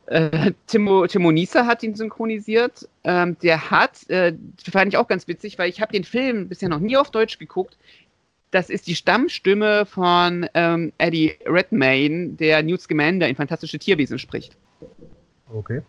[0.07, 2.89] Äh, Timo, Timo Nieser hat ihn synchronisiert.
[3.05, 4.35] Ähm, der hat, äh,
[4.71, 7.39] fand ich auch ganz witzig, weil ich habe den Film bisher noch nie auf Deutsch
[7.39, 7.77] geguckt.
[8.53, 14.57] Das ist die Stammstimme von ähm, Eddie Redmayne, der Newt Scamander in Fantastische Tierwesen spricht.
[15.53, 15.83] Okay.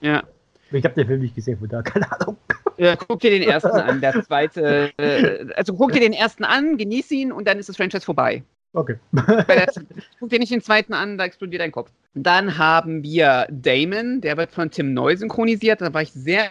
[0.00, 0.24] Ja.
[0.72, 2.36] Ich habe den Film nicht gesehen, von da keine Ahnung.
[2.76, 4.92] Äh, guck dir den ersten an, der zweite.
[4.96, 8.42] Äh, also guck dir den ersten an, genieß ihn und dann ist das Franchise vorbei.
[8.72, 8.96] Okay.
[10.20, 11.90] Guck dir nicht den zweiten an, da explodiert dein Kopf.
[12.14, 15.80] Dann haben wir Damon, der wird von Tim Neu synchronisiert.
[15.80, 16.50] Da war ich sehr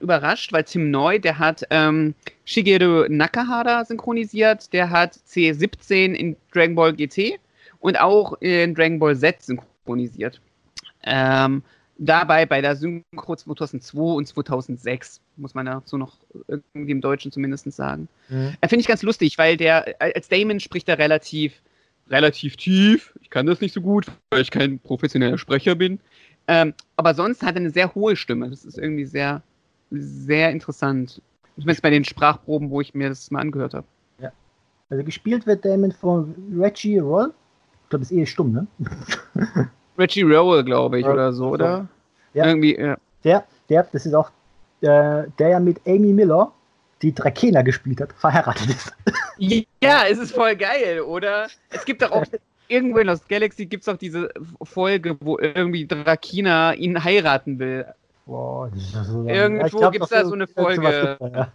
[0.00, 6.74] überrascht, weil Tim Neu, der hat ähm, Shigeru Nakahara synchronisiert, der hat C17 in Dragon
[6.74, 7.38] Ball GT
[7.78, 10.40] und auch in Dragon Ball Z synchronisiert.
[11.04, 11.62] Ähm,
[12.00, 16.16] dabei bei der Synchro 2002 und 2006, muss man dazu noch
[16.48, 18.08] irgendwie im Deutschen zumindest sagen.
[18.28, 18.54] Mhm.
[18.60, 21.62] Äh, Finde ich ganz lustig, weil der als Damon spricht er relativ,
[22.08, 23.14] relativ tief.
[23.20, 26.00] Ich kann das nicht so gut, weil ich kein professioneller Sprecher bin.
[26.48, 28.50] Ähm, aber sonst hat er eine sehr hohe Stimme.
[28.50, 29.42] Das ist irgendwie sehr,
[29.90, 31.20] sehr interessant.
[31.54, 33.86] Zumindest bei den Sprachproben, wo ich mir das mal angehört habe.
[34.90, 37.32] Also gespielt wird Damon von Reggie Roll.
[37.84, 38.66] Ich glaube, das ist eh stumm, ne?
[40.00, 41.86] Reggie Rowell, glaube ich, oder so, oder?
[42.34, 42.46] Ja.
[42.46, 42.96] Irgendwie, ja.
[43.22, 44.30] Der, der, das ist auch
[44.80, 46.52] äh, der ja mit Amy Miller,
[47.02, 48.92] die Drakena gespielt hat, verheiratet ist.
[49.82, 51.48] Ja, es ist voll geil, oder?
[51.70, 52.26] Es gibt doch auch
[52.68, 54.28] irgendwo in Lost Galaxy gibt es auch diese
[54.62, 57.86] Folge, wo irgendwie Drakina ihn heiraten will.
[58.26, 61.16] Boah, das ist ja so Irgendwo gibt's doch da so eine Folge.
[61.18, 61.52] da, ja.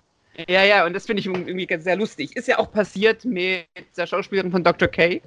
[0.50, 2.36] Ja, ja, und das finde ich irgendwie ganz sehr lustig.
[2.36, 4.88] Ist ja auch passiert mit der Schauspielerin von Dr.
[4.88, 5.22] K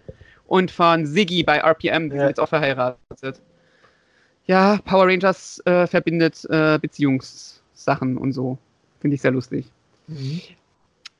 [0.48, 2.22] und von Siggy bei RPM, die Ja.
[2.22, 3.40] sind jetzt auch verheiratet.
[4.46, 8.58] Ja, Power Rangers äh, verbindet äh, Beziehungssachen und so.
[9.00, 9.66] Finde ich sehr lustig.
[10.08, 10.40] Mhm.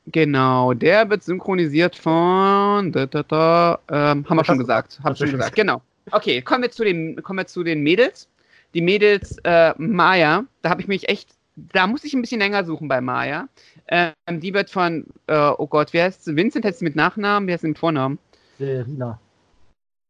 [0.07, 2.91] Genau, der wird synchronisiert von.
[2.93, 4.99] Da, da, da, ähm, haben wir schon gesagt.
[5.05, 5.83] Haben schon gesagt, genau.
[6.11, 8.27] Okay, kommen wir zu den, kommen wir zu den Mädels.
[8.73, 11.31] Die Mädels äh, Maya, da habe ich mich echt.
[11.57, 13.49] Da muss ich ein bisschen länger suchen bei Maya.
[13.89, 16.37] Ähm, die wird von, äh, oh Gott, wer heißt sie?
[16.37, 18.19] Vincent heißt sie mit Nachnamen, wer ist sie mit Vornamen?
[18.59, 19.19] Serena.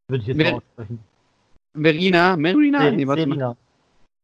[0.08, 0.98] Würde ich jetzt Mer- mal aussprechen.
[1.74, 2.37] Verena?
[2.37, 2.80] Marina?
[2.82, 3.34] Se- Nee, warte mal.
[3.37, 3.56] Serena.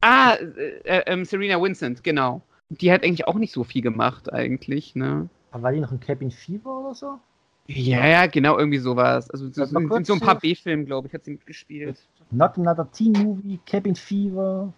[0.02, 2.42] Ah, äh, äh, Serena Vincent, genau.
[2.70, 5.28] Die hat eigentlich auch nicht so viel gemacht, eigentlich, ne?
[5.50, 7.18] Aber war die noch in Cabin Fever oder so?
[7.66, 9.30] Ja, ja, genau, irgendwie sowas.
[9.30, 10.38] Also so, in, kurz so ein paar.
[10.38, 11.96] B-Filmen, glaube ich, hat sie mitgespielt.
[12.30, 14.72] Not Another Teen Movie, Cabin Fever,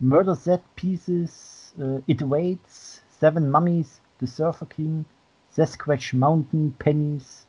[0.00, 5.04] Murder Set Pieces, äh, It Waits, Seven Mummies, The Surfer King,
[5.50, 7.46] Sasquatch Mountain, Pennies,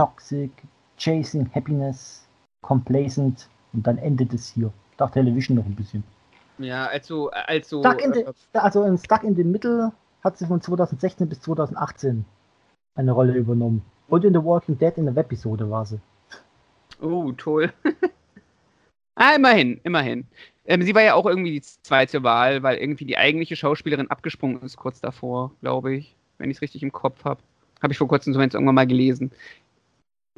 [0.00, 0.50] Toxic,
[0.96, 2.26] Chasing Happiness,
[2.62, 4.72] Complacent und dann endet es hier.
[4.96, 6.02] Dark Television noch ein bisschen.
[6.56, 7.80] Ja, also, also.
[7.80, 9.92] Stuck in the, äh, also in Stuck in the Middle
[10.24, 12.24] hat sie von 2016 bis 2018
[12.94, 13.82] eine Rolle übernommen.
[14.08, 16.00] Und in The Walking Dead in der Webisode war sie.
[17.02, 17.70] oh, toll.
[19.16, 20.26] ah, immerhin, immerhin.
[20.64, 24.62] Ähm, sie war ja auch irgendwie die zweite Wahl, weil irgendwie die eigentliche Schauspielerin abgesprungen
[24.62, 27.42] ist kurz davor, glaube ich, wenn ich es richtig im Kopf habe.
[27.82, 29.32] Habe ich vor kurzem zumindest irgendwann mal gelesen.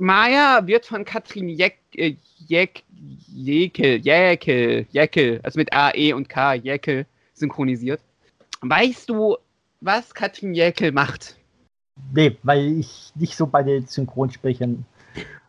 [0.03, 2.17] Maya wird von Katrin Jeck, äh,
[2.49, 2.83] Jeck,
[3.33, 8.01] Jekel, Jekel, Jekel, also mit A, E und K, Jekel, synchronisiert.
[8.63, 9.37] Weißt du,
[9.81, 11.37] was Katrin Jekel macht?
[12.13, 14.85] Nee, weil ich nicht so bei den Synchronsprechern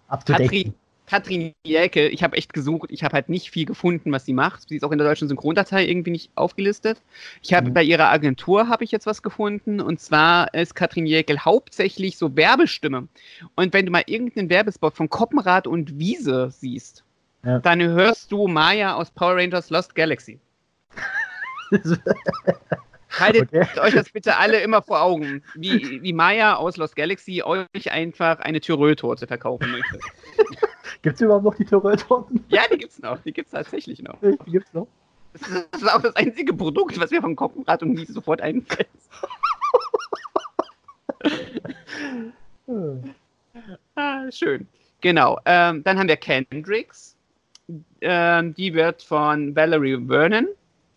[0.07, 0.73] up to date bin.
[1.17, 4.67] Katrin, Jäcke, ich habe echt gesucht, ich habe halt nicht viel gefunden, was sie macht.
[4.67, 6.99] Sie ist auch in der deutschen Synchrondatei irgendwie nicht aufgelistet.
[7.43, 7.73] Ich habe Mhm.
[7.75, 12.35] bei ihrer Agentur habe ich jetzt was gefunden und zwar ist Katrin Jäckel hauptsächlich so
[12.35, 13.07] Werbestimme.
[13.55, 17.03] Und wenn du mal irgendeinen Werbespot von Koppenrad und Wiese siehst,
[17.45, 17.59] Ja.
[17.59, 20.39] dann hörst du Maya aus Power Rangers Lost Galaxy.
[23.19, 23.79] Haltet Okay.
[23.79, 28.39] euch das bitte alle immer vor Augen, wie, wie Maya aus Lost Galaxy euch einfach
[28.39, 29.99] eine Tyrö-Torte verkaufen möchte.
[31.01, 32.43] Gibt es überhaupt noch die Torötorten?
[32.47, 33.19] Ja, die gibt's noch.
[33.19, 34.17] Die gibt's tatsächlich noch.
[34.21, 34.87] Die gibt's noch.
[35.33, 38.41] Das ist, das ist auch das einzige Produkt, was mir vom Kopfrad und Wiese sofort
[38.41, 38.87] einfällt.
[43.95, 44.67] Ah, schön.
[45.01, 45.39] Genau.
[45.45, 47.15] Ähm, dann haben wir Kendricks.
[48.01, 50.47] Ähm, die wird von Valerie Vernon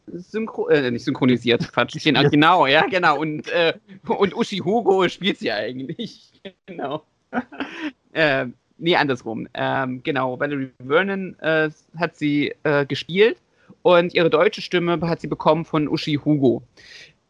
[0.06, 1.72] synchro äh, nicht synchronisiert.
[1.72, 1.92] Quatsch.
[2.02, 2.32] Genau, Gespielt.
[2.32, 3.18] genau, ja, genau.
[3.18, 3.74] Und, äh,
[4.06, 6.32] und Uschi Hugo spielt sie eigentlich.
[6.66, 7.04] genau.
[8.14, 9.48] ähm, nee, andersrum.
[9.54, 13.38] Ähm, genau, Valerie Vernon äh, hat sie äh, gespielt
[13.82, 16.62] und ihre deutsche Stimme hat sie bekommen von Uschi Hugo.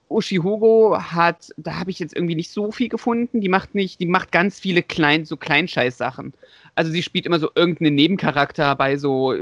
[0.08, 3.40] Uschi Hugo hat, da habe ich jetzt irgendwie nicht so viel gefunden.
[3.40, 6.32] Die macht nicht, die macht ganz viele klein, so Kleinscheiß-Sachen.
[6.74, 9.34] Also sie spielt immer so irgendeinen Nebencharakter bei so,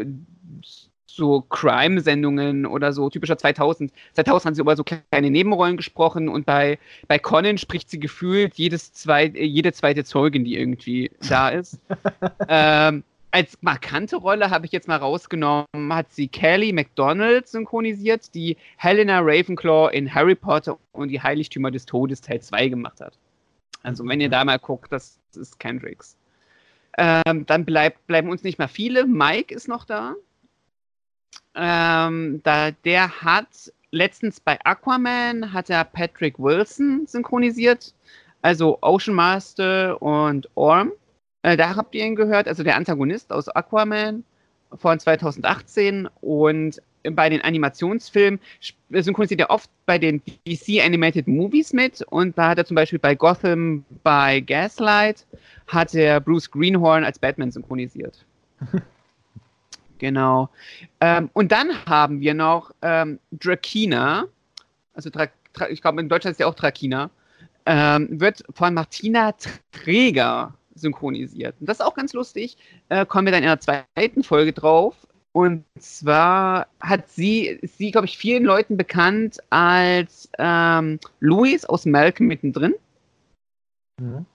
[1.14, 3.92] so Crime-Sendungen oder so, typischer 2000.
[4.12, 8.54] 2000 hat sie über so kleine Nebenrollen gesprochen und bei, bei Conan spricht sie gefühlt
[8.54, 11.78] jedes zwei, äh, jede zweite Zeugin, die irgendwie da ist.
[12.48, 18.56] ähm, als markante Rolle habe ich jetzt mal rausgenommen, hat sie Kelly MacDonald synchronisiert, die
[18.76, 23.18] Helena Ravenclaw in Harry Potter und die Heiligtümer des Todes Teil 2 gemacht hat.
[23.82, 26.16] Also wenn ihr da mal guckt, das ist Kendricks.
[26.96, 29.06] Ähm, dann bleibt, bleiben uns nicht mehr viele.
[29.06, 30.14] Mike ist noch da.
[31.54, 37.94] Ähm, da der hat letztens bei Aquaman hat er Patrick Wilson synchronisiert,
[38.42, 40.92] also Ocean Master und Orm.
[41.42, 44.24] Äh, da habt ihr ihn gehört, also der Antagonist aus Aquaman
[44.74, 48.40] von 2018 und bei den Animationsfilmen
[48.90, 52.98] synchronisiert er oft bei den DC Animated Movies mit und da hat er zum Beispiel
[52.98, 55.26] bei Gotham bei Gaslight
[55.66, 58.24] hat er Bruce Greenhorn als Batman synchronisiert.
[59.98, 60.50] genau.
[61.00, 64.26] Ähm, und dann haben wir noch ähm, Drakina,
[64.94, 67.10] also Dra Dra ich glaube in Deutschland ist ja auch Drakina,
[67.66, 69.34] ähm, wird von Martina
[69.72, 71.54] Träger synchronisiert.
[71.60, 72.56] Und das ist auch ganz lustig.
[72.88, 74.96] Äh, kommen wir dann in der zweiten Folge drauf.
[75.32, 82.28] Und zwar hat sie, sie, glaube ich, vielen Leuten bekannt als ähm, Louis aus Malcolm
[82.28, 82.74] mittendrin.
[84.00, 84.26] Mhm.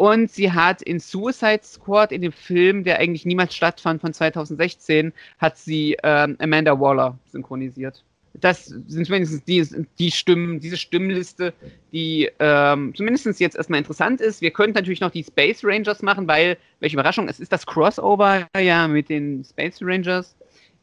[0.00, 5.12] Und sie hat in Suicide Squad, in dem Film, der eigentlich niemals stattfand von 2016,
[5.38, 9.66] hat sie ähm, Amanda Waller synchronisiert das sind zumindest die,
[9.98, 11.52] die Stimmen, diese Stimmliste,
[11.92, 14.40] die ähm, zumindest jetzt erstmal interessant ist.
[14.40, 18.46] Wir könnten natürlich noch die Space Rangers machen, weil, welche Überraschung, es ist das Crossover
[18.56, 20.36] ja mit den Space Rangers.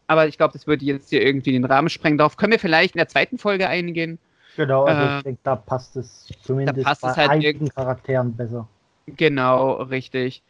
[0.07, 2.17] Aber ich glaube, das würde jetzt hier irgendwie den Rahmen sprengen.
[2.17, 4.19] Darauf können wir vielleicht in der zweiten Folge eingehen.
[4.57, 8.35] Genau, also äh, ich denke, da passt es zumindest passt bei es halt einigen Charakteren
[8.35, 8.67] besser.
[9.07, 10.43] Genau, richtig.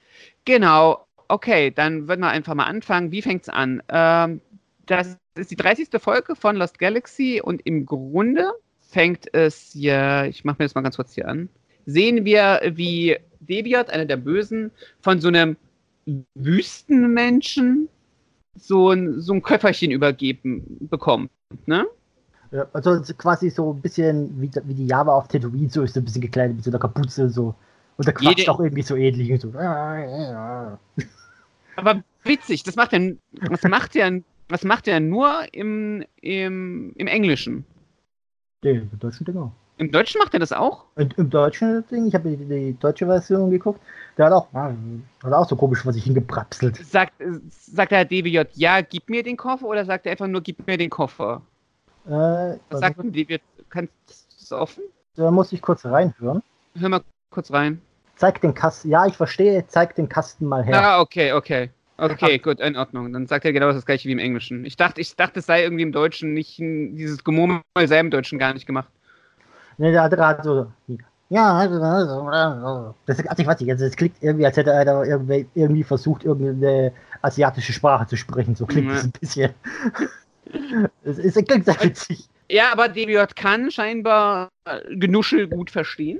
[0.46, 3.12] Genau, okay, dann würden wir einfach mal anfangen.
[3.12, 3.82] Wie fängt es an?
[3.89, 4.41] Ähm,
[4.86, 5.89] das ist die 30.
[6.00, 10.82] Folge von Lost Galaxy und im Grunde fängt es ja, ich mache mir das mal
[10.82, 11.50] ganz kurz hier an,
[11.86, 15.58] sehen wir, wie Deviat, einer der Bösen, von so einem
[16.36, 17.89] Wüstenmenschen
[18.56, 21.30] so ein, so ein Köfferchen übergeben bekommt,
[21.65, 21.86] ne?
[22.52, 26.00] Ja, also quasi so ein bisschen wie, wie die Java auf Tatooine, so ist so
[26.00, 27.56] ein bisschen gekleidet mit so einer Kapuze so.
[27.97, 28.51] Und der quatscht Jede...
[28.51, 29.41] auch irgendwie so ähnlich.
[29.41, 29.53] So.
[31.75, 32.99] Aber witzig, das macht ja,
[33.49, 34.10] das macht ja
[34.49, 37.65] was macht er nur im, im, im Englischen?
[38.63, 39.51] Den deutschen Ding auch.
[39.79, 40.86] Im Deutschen macht er das auch?
[40.95, 43.79] Und Im deutschen Ding, ich habe die, die, deutsche Version geguckt,
[44.17, 46.77] der hat auch, hat auch so komisch vor sich hingebrapselt.
[46.77, 47.13] Sagt,
[47.49, 50.77] sagt der DBJ, ja, gib mir den Koffer oder sagt er einfach nur, gib mir
[50.77, 51.43] den Koffer?
[52.07, 53.36] Äh, was sagt ein DBJ?
[53.69, 54.83] Kannst du das offen?
[55.15, 56.41] Da muss ich kurz reinhören.
[56.75, 57.79] Hör mal kurz rein.
[58.17, 60.82] Zeig den Kasten, ja, ich verstehe, zeig den Kasten mal her.
[60.82, 61.69] Ah, okay, okay.
[61.99, 63.12] Okay, gut, in Ordnung.
[63.12, 64.65] Dann sagt er genau das gleiche wie im Englischen.
[64.65, 68.38] Ich dachte, ich dachte, es sei irgendwie im Deutschen nicht, dieses Gemurmel sei im Deutschen
[68.38, 68.89] gar nicht gemacht.
[69.80, 70.71] Ne, der hat so,
[71.30, 75.84] ja, also, also, das ist artig, also es klingt irgendwie, als hätte er irgendwie, irgendwie
[75.84, 78.56] versucht, irgendeine asiatische Sprache zu sprechen.
[78.56, 79.08] So klingt es ja.
[79.08, 79.53] ein bisschen.
[81.03, 82.30] Es, es klingt sehr witzig.
[82.49, 84.47] Ja, aber DBJ kann scheinbar
[84.91, 86.19] Genuschel gut verstehen.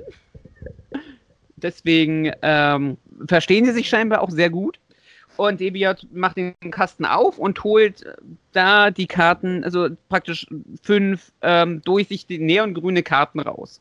[1.62, 4.78] Deswegen ähm, verstehen sie sich scheinbar auch sehr gut.
[5.38, 8.04] Und Debiot macht den Kasten auf und holt
[8.52, 10.48] da die Karten, also praktisch
[10.82, 13.80] fünf ähm, durchsichtige neongrüne Karten raus.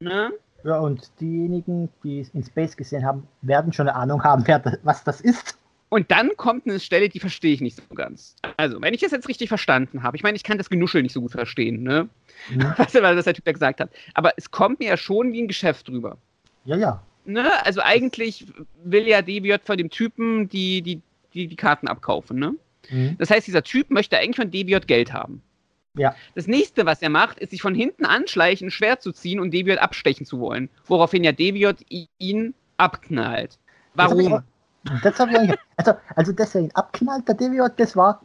[0.00, 0.30] Ne?
[0.62, 4.62] Ja, und diejenigen, die es in Space gesehen haben, werden schon eine Ahnung haben, wer,
[4.82, 5.56] was das ist.
[5.88, 8.36] Und dann kommt eine Stelle, die verstehe ich nicht so ganz.
[8.58, 11.14] Also, wenn ich das jetzt richtig verstanden habe, ich meine, ich kann das Genuschel nicht
[11.14, 12.10] so gut verstehen, ne?
[12.50, 12.60] Mhm.
[12.76, 13.90] Was, was der Typ da gesagt hat.
[14.12, 16.18] Aber es kommt mir ja schon wie ein Geschäft drüber.
[16.66, 17.02] Ja, ja
[17.32, 18.46] ne, also eigentlich
[18.82, 21.00] will ja DBJ von dem Typen die, die,
[21.34, 22.54] die, die Karten abkaufen, ne?
[22.90, 23.16] Mhm.
[23.18, 25.42] Das heißt, dieser Typ möchte eigentlich von DBJ Geld haben.
[25.94, 26.14] Ja.
[26.34, 29.52] Das nächste, was er macht, ist sich von hinten anschleichen, ein Schwert zu ziehen und
[29.52, 30.70] DBJ abstechen zu wollen.
[30.86, 31.72] Woraufhin ja DBJ
[32.18, 33.58] ihn abknallt.
[33.94, 34.42] Warum?
[35.02, 38.22] Das habe ich, auch, also, also, dass er ihn abknallt, der DBJ, das war.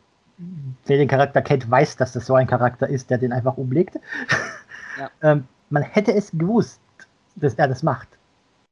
[0.85, 3.95] Wer den Charakter kennt, weiß, dass das so ein Charakter ist, der den einfach umlegt.
[4.99, 5.09] Ja.
[5.31, 6.81] ähm, man hätte es gewusst,
[7.35, 8.07] dass er das macht.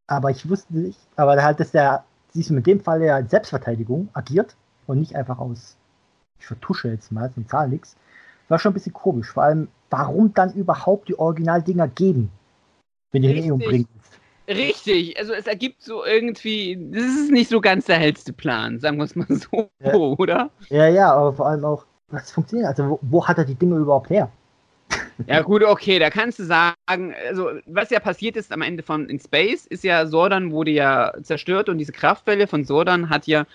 [0.08, 4.10] Aber ich wusste nicht, aber halt, dass der, siehst du, mit dem Fall ja Selbstverteidigung
[4.14, 4.56] agiert
[4.88, 5.78] und nicht einfach aus,
[6.40, 7.96] ich vertusche jetzt mal, sind Zahlen nichts,
[8.50, 9.32] war schon ein bisschen komisch.
[9.32, 12.32] Vor allem, warum dann überhaupt die Originaldinger geben,
[13.12, 13.88] wenn die ihn eh umbringen
[14.48, 18.98] Richtig, also es ergibt so irgendwie, das ist nicht so ganz der hellste Plan, sagen
[18.98, 19.94] wir es mal so, ja.
[19.94, 20.50] oder?
[20.70, 23.78] Ja, ja, aber vor allem auch, was funktioniert, also wo, wo hat er die Dinge
[23.78, 24.30] überhaupt her?
[25.28, 29.10] Ja, gut, okay, da kannst du sagen, also was ja passiert ist am Ende von
[29.10, 33.46] In Space, ist ja, Sordan wurde ja zerstört und diese Kraftwelle von Sordan hat ja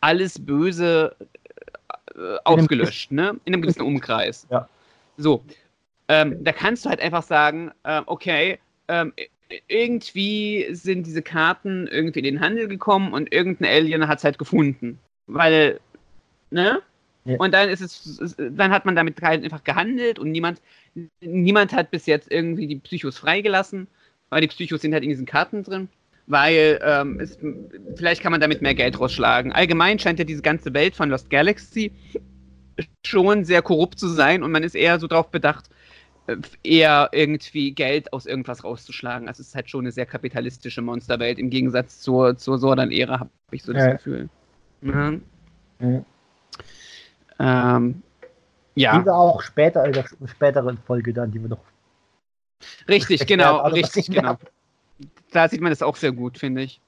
[0.00, 1.16] alles Böse
[2.14, 3.36] äh, ausgelöscht, ne?
[3.44, 4.46] In einem gewissen Umkreis.
[4.50, 4.68] Ja.
[5.16, 5.44] So.
[6.08, 9.12] Ähm, da kannst du halt einfach sagen, äh, okay, ähm,
[9.68, 14.38] irgendwie sind diese Karten irgendwie in den Handel gekommen und irgendein Alien hat es halt
[14.38, 14.98] gefunden.
[15.26, 15.80] Weil,
[16.50, 16.82] ne?
[17.24, 17.36] Ja.
[17.38, 20.60] Und dann ist es, dann hat man damit halt einfach gehandelt und niemand,
[21.20, 23.88] niemand hat bis jetzt irgendwie die Psychos freigelassen,
[24.30, 25.88] weil die Psychos sind halt in diesen Karten drin.
[26.26, 27.38] Weil ähm, es,
[27.96, 29.52] vielleicht kann man damit mehr Geld rausschlagen.
[29.52, 31.92] Allgemein scheint ja diese ganze Welt von Lost Galaxy
[33.04, 35.68] schon sehr korrupt zu sein und man ist eher so darauf bedacht,
[36.26, 39.28] äh, eher irgendwie Geld aus irgendwas rauszuschlagen.
[39.28, 43.30] Also es ist halt schon eine sehr kapitalistische Monsterwelt im Gegensatz zur, zur Sordan-Ära, habe
[43.50, 43.92] ich so das Ja.
[43.92, 44.28] Gefühl.
[44.80, 45.22] Mhm.
[45.80, 46.04] Ja.
[47.40, 48.02] Ähm,
[48.74, 51.64] ja, Diese auch später, in der späteren Folge dann, die wir noch.
[52.88, 54.38] richtig, genau, also, richtig, ich genau.
[55.32, 56.80] Da sieht man das auch sehr gut, finde ich.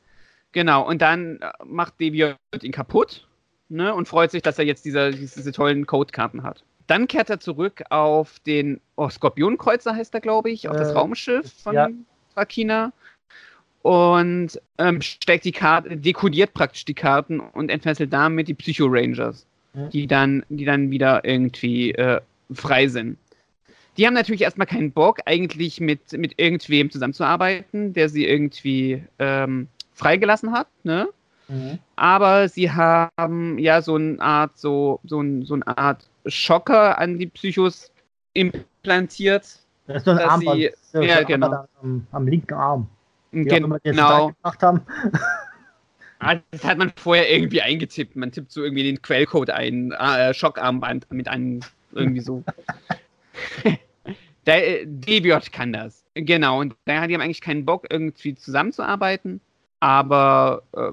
[0.52, 3.26] Genau, und dann äh, macht Deviant ihn kaputt
[3.70, 6.64] ne, und freut sich, dass er jetzt diese, diese tollen Codekarten hat.
[6.86, 10.92] Dann kehrt er zurück auf den oh, Skorpionkreuzer, heißt er, glaube ich, auf das Äh,
[10.92, 11.88] Raumschiff von ja.
[12.34, 12.92] Trakina
[13.80, 18.86] und ähm, steckt die Karte, dekodiert praktisch die Karten und entfesselt damit die Psycho
[19.74, 22.20] Die dann, die dann wieder irgendwie äh,
[22.52, 23.16] frei sind.
[23.96, 29.68] Die haben natürlich erstmal keinen Bock, eigentlich mit, mit irgendwem zusammenzuarbeiten, der sie irgendwie ähm,
[29.94, 31.08] freigelassen hat, ne?
[31.48, 31.78] Mhm.
[31.96, 37.18] Aber sie haben ja so eine Art, so, so, ein, so eine Art Schocker an
[37.18, 37.90] die Psychos
[38.32, 39.58] implantiert.
[39.86, 40.60] Das ist so ein Dass Armband.
[40.60, 41.66] sie- so ja, ein genau.
[41.82, 42.88] Am, am linken Arm.
[43.32, 44.30] Wie auch immer die Genau.
[44.44, 44.80] haben.
[46.22, 48.14] Ah, Das hat man vorher irgendwie eingetippt.
[48.14, 51.60] Man tippt so irgendwie den Quellcode ein, äh, Schockarmband mit einem,
[51.92, 52.44] irgendwie so.
[54.46, 56.04] Der äh, Deviot kann das.
[56.14, 59.40] Genau, und daher die haben eigentlich keinen Bock, irgendwie zusammenzuarbeiten,
[59.80, 60.92] aber äh,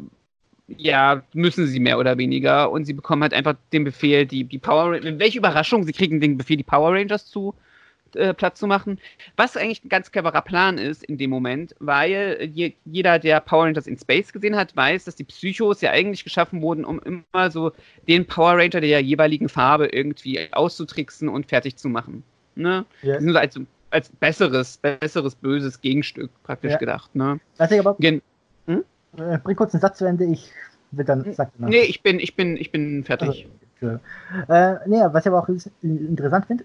[0.78, 2.72] ja, müssen sie mehr oder weniger.
[2.72, 6.22] Und sie bekommen halt einfach den Befehl, die, die Power Rangers, welche Überraschung, sie kriegen
[6.22, 7.56] den Befehl, die Power Rangers zu
[8.16, 9.00] äh, Platz zu machen.
[9.38, 13.66] Was eigentlich ein ganz cleverer Plan ist in dem Moment, weil je, jeder, der Power
[13.66, 17.52] Rangers in Space gesehen hat, weiß, dass die Psychos ja eigentlich geschaffen wurden, um immer
[17.52, 17.72] so
[18.08, 22.24] den Power Ranger der jeweiligen Farbe irgendwie auszutricksen und fertig zu machen.
[22.56, 22.86] Ne?
[23.02, 23.60] Sind so als,
[23.92, 26.78] als besseres, besseres, böses Gegenstück praktisch Ja.
[26.78, 27.16] gedacht.
[27.16, 27.40] Ne?
[27.58, 28.22] Weiß ich aber, Gen
[29.18, 30.52] äh, bring kurz einen Satz zu Ende, ich
[30.92, 31.70] will dann, sag danach.
[31.70, 33.48] nee, ich bin, ich bin, ich bin fertig.
[33.82, 35.50] Äh, nee, was ich aber auch
[35.82, 36.64] interessant finde,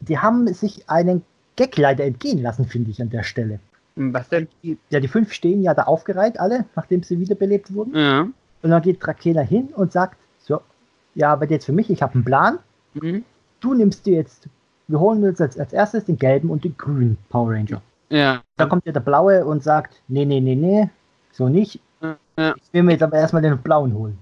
[0.00, 1.22] die haben sich einen
[1.56, 3.60] Gag leider entgehen lassen, finde ich, an der Stelle.
[3.96, 4.48] Hm, Was denn?
[4.62, 7.94] Die, ja, die fünf stehen ja da aufgereiht, alle, nachdem sie wiederbelebt wurden.
[7.94, 8.20] Ja.
[8.62, 10.60] Und dann geht Drakela hin und sagt, so,
[11.14, 12.58] ja, aber jetzt für mich, ich habe einen Plan.
[12.94, 13.24] Mhm.
[13.60, 14.48] Du nimmst dir jetzt,
[14.88, 17.82] wir holen uns als, als erstes den gelben und den grünen Power Ranger.
[18.08, 18.42] Ja.
[18.56, 20.90] Dann kommt ja der blaue und sagt, nee, nee, nee, nee,
[21.32, 21.80] so nicht.
[22.02, 22.54] Ja.
[22.56, 24.18] Ich will mir jetzt aber erstmal den blauen holen.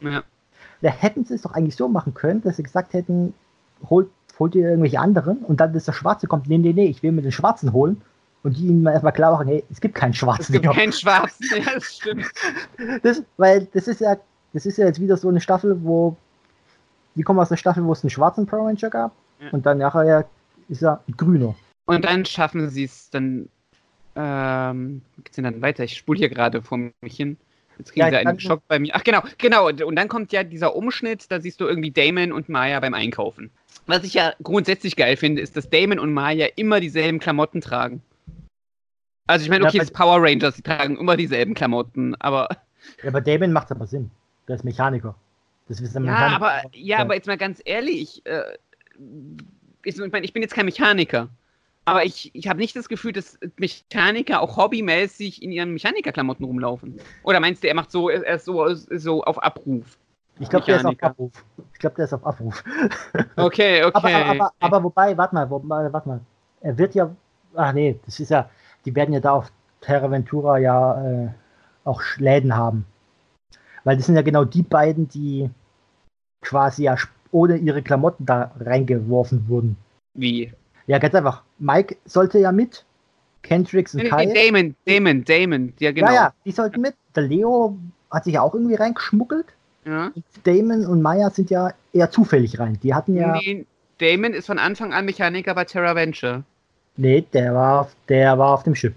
[0.00, 0.22] Ja.
[0.82, 3.34] Da hätten sie es doch eigentlich so machen können, dass sie gesagt hätten,
[3.88, 7.02] holt, holt ihr irgendwelche anderen und dann ist der Schwarze kommt, nee, nee, nee, ich
[7.02, 8.00] will mir den Schwarzen holen
[8.42, 10.52] und die ihnen mal erstmal klar machen, hey, es gibt keinen Es Schwarzen.
[10.52, 10.74] gibt mehr.
[10.74, 11.46] keinen Schwarzen.
[11.56, 12.26] Ja, das stimmt.
[13.02, 14.16] Das, weil das ist ja,
[14.52, 16.16] das ist ja jetzt wieder so eine Staffel, wo
[17.14, 19.50] die kommen aus einer Staffel, wo es einen schwarzen Power Ranger gab Ja.
[19.50, 20.24] und dann nachher ja,
[20.68, 21.54] ist er grüner.
[21.84, 23.48] Und dann schaffen sie es dann.
[24.14, 25.84] Ähm, geht's denn dann weiter?
[25.84, 27.36] Ich spule hier gerade vor mich hin.
[27.78, 28.94] Jetzt kriegen Ja, sie einen Schock bei mir.
[28.94, 29.68] Ach genau, genau.
[29.68, 33.50] Und dann kommt ja dieser Umschnitt, da siehst du irgendwie Damon und Maya beim Einkaufen.
[33.86, 38.02] Was ich ja grundsätzlich geil finde, ist, dass Damon und Maya immer dieselben Klamotten tragen.
[39.26, 42.48] Also ich meine, Ja, okay, das ist Power Rangers, die tragen immer dieselben Klamotten, aber
[43.02, 44.10] Ja, bei Damon macht es aber Sinn.
[44.48, 45.14] Der ist Mechaniker.
[45.68, 46.36] Das ist der ja, Mechaniker.
[46.36, 48.42] aber ja, aber jetzt mal ganz ehrlich, äh,
[49.84, 51.28] ich, ich meine, ich bin jetzt kein Mechaniker,
[51.84, 57.00] aber ich, ich habe nicht das Gefühl, dass Mechaniker auch hobbymäßig in ihren Mechanikerklamotten rumlaufen.
[57.24, 59.98] Oder meinst du, er macht so, er ist so, so auf Abruf?
[60.38, 61.02] Ich glaube, der ist auf.
[61.02, 61.32] Abruf.
[61.72, 62.64] Ich glaube, der ist auf Abruf.
[63.36, 63.90] Okay, okay.
[63.92, 66.20] Aber, aber, aber, aber wobei, warte mal, wobei, warte mal.
[66.60, 67.14] Er wird ja,
[67.54, 68.48] ach nee, das ist ja,
[68.84, 71.28] die werden ja da auf Terra Ventura ja äh,
[71.84, 72.86] auch Läden haben.
[73.84, 75.50] Weil das sind ja genau die beiden, die
[76.40, 76.96] quasi ja
[77.32, 79.76] ohne ihre Klamotten da reingeworfen wurden.
[80.14, 80.52] Wie?
[80.86, 81.42] Ja, ganz einfach.
[81.58, 82.84] Mike sollte ja mit.
[83.42, 84.26] Kendricks und Nee, Kai.
[84.26, 86.06] nee, Damon, Damon, Damon, ja genau.
[86.08, 86.94] Ja, ja, die sollten mit.
[87.16, 87.76] Der Leo
[88.10, 89.46] hat sich ja auch irgendwie reingeschmuggelt.
[89.84, 90.12] Ja.
[90.44, 92.78] Damon und Maya sind ja eher zufällig rein.
[92.84, 93.32] Die hatten ja.
[93.32, 93.66] Nee,
[93.98, 96.44] Damon ist von Anfang an Mechaniker bei Terra Venture.
[96.96, 98.94] Nee, der war, auf- der war auf dem Schiff.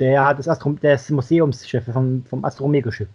[0.00, 3.08] Der hat das Astro der ist Museumschef vom, vom Astromega-Schiff.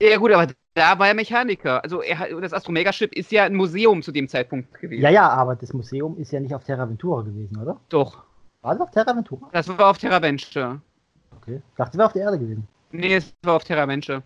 [0.00, 0.46] Ja gut, aber
[0.78, 1.82] da war er Mechaniker.
[1.82, 5.02] Also er, das Astromega-Schiff ist ja ein Museum zu dem Zeitpunkt gewesen.
[5.02, 7.80] Ja, ja, aber das Museum ist ja nicht auf Terra Ventura gewesen, oder?
[7.88, 8.24] Doch.
[8.62, 9.48] War das auf Terra Ventura?
[9.52, 10.80] Das war auf Terra Venture.
[11.36, 11.60] Okay.
[11.70, 12.66] Ich dachte, es wäre auf der Erde gewesen.
[12.90, 14.22] Nee, es war auf Terra Venture.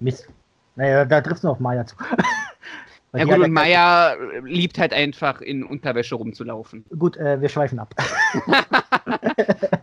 [0.00, 0.28] Mist.
[0.74, 1.96] Naja, da triffst du auf Maya zu.
[3.14, 6.86] Ja gut, und Maya liebt halt einfach in Unterwäsche rumzulaufen.
[6.98, 7.94] Gut, äh, wir schweifen ab.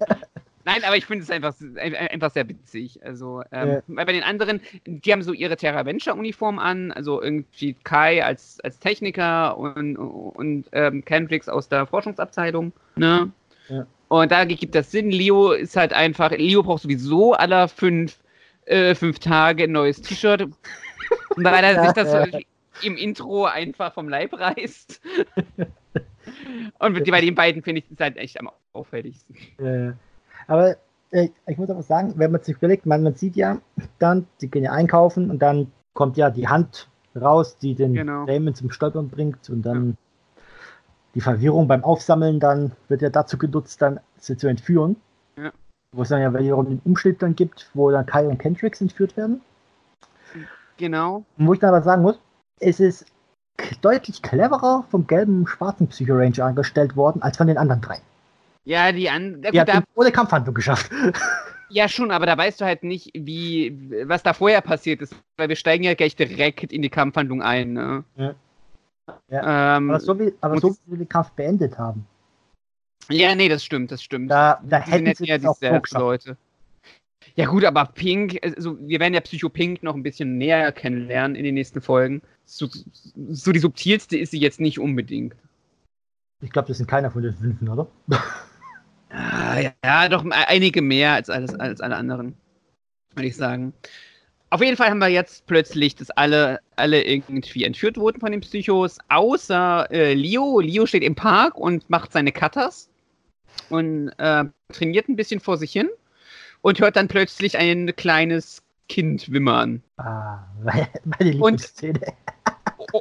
[0.79, 2.99] Nein, aber ich finde es einfach, ein- einfach sehr witzig.
[3.03, 3.81] Also, ähm, Ja.
[3.87, 8.59] weil bei den anderen, die haben so ihre Terra Venture-Uniform an, also irgendwie Kai als,
[8.61, 12.71] als Techniker und, und ähm, Kendricks aus der Forschungsabteilung.
[12.95, 13.31] Ne?
[13.67, 13.85] Ja.
[14.07, 15.11] Und da gibt das Sinn.
[15.11, 18.17] Leo ist halt einfach, Leo braucht sowieso aller fünf,
[18.65, 20.47] äh, fünf Tage ein neues T-Shirt.
[21.35, 22.39] weil er sich das so
[22.81, 25.01] im Intro einfach vom Leib reißt.
[26.79, 29.35] Und bei den beiden finde ich es halt echt am auffälligsten.
[29.57, 29.93] Äh,
[30.49, 30.75] aber
[31.11, 33.59] äh, ich muss aber sagen, wenn man sich überlegt, man, man sieht ja
[33.99, 36.89] dann, sie gehen ja einkaufen und dann kommt ja die Hand
[37.19, 38.25] raus, die den Genau.
[38.25, 39.97] Damon zum Stolpern bringt und dann
[41.15, 44.95] die Verwirrung beim Aufsammeln, dann wird ja dazu genutzt, dann sie zu entführen.
[45.37, 45.51] Ja.
[45.91, 49.17] Wo es dann ja wiederum den Umschnitt dann gibt, wo dann Kai und Kendricks entführt
[49.17, 49.41] werden.
[50.77, 51.23] Genau.
[51.37, 52.19] Und wo ich dann aber sagen muss,
[52.59, 53.05] es ist
[53.81, 57.99] deutlich cleverer vom gelben und schwarzen Psycho Ranger angestellt worden, als von den anderen drei.
[58.69, 59.41] Ja, die an.
[59.41, 60.91] Ja, Die gut, da, ohne Kampfhandlung geschafft.
[61.69, 65.49] ja, schon, aber da weißt du halt nicht, wie, was da vorher passiert ist, weil
[65.49, 67.73] wir steigen ja gleich direkt in die Kampfhandlung ein.
[67.73, 68.03] Ne?
[68.15, 68.35] Ja.
[69.31, 72.05] Ähm, aber so wie, aber so wie wir den Kampf beendet haben,
[73.09, 74.29] ja, nee, das stimmt, das stimmt.
[74.29, 75.91] da, da Die hätten sie ja geschafft.
[75.93, 76.37] Leute.
[77.33, 81.35] Ja gut, aber Pink, also wir werden ja Psycho Pink noch ein bisschen näher kennenlernen
[81.35, 82.21] in den nächsten Folgen.
[82.45, 82.67] So,
[83.31, 85.35] so die subtilste ist sie jetzt nicht unbedingt.
[86.41, 87.87] Ich glaube, das sind keiner von den fünf, oder?
[89.09, 92.35] Ah, ja, ja, doch einige mehr als, alles, als alle anderen,
[93.15, 93.73] würde ich sagen.
[94.51, 98.41] Auf jeden Fall haben wir jetzt plötzlich, dass alle, alle irgendwie entführt wurden von den
[98.41, 100.59] Psychos, außer äh, Leo.
[100.59, 102.89] Leo steht im Park und macht seine Cutters
[103.69, 105.89] und äh, trainiert ein bisschen vor sich hin
[106.61, 109.83] und hört dann plötzlich ein kleines Kind wimmern.
[109.97, 110.89] Ah, meine
[111.19, 111.99] Lieblingsszene.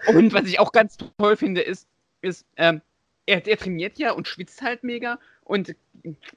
[0.08, 1.88] Und was ich auch ganz toll finde, ist,
[2.20, 2.82] ist ähm,
[3.24, 5.74] er, er trainiert ja und schwitzt halt mega und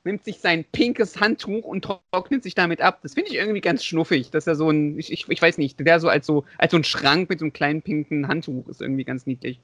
[0.04, 3.00] nimmt sich sein pinkes Handtuch und trocknet sich damit ab.
[3.04, 5.80] Das finde ich irgendwie ganz schnuffig, dass er so ein, ich, ich, ich weiß nicht,
[5.80, 8.82] der so als so als so ein Schrank mit so einem kleinen pinken Handtuch ist
[8.82, 9.60] irgendwie ganz niedlich.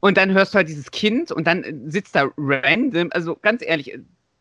[0.00, 3.62] Und dann hörst du halt dieses Kind und dann äh, sitzt da random, also ganz
[3.64, 3.98] ehrlich,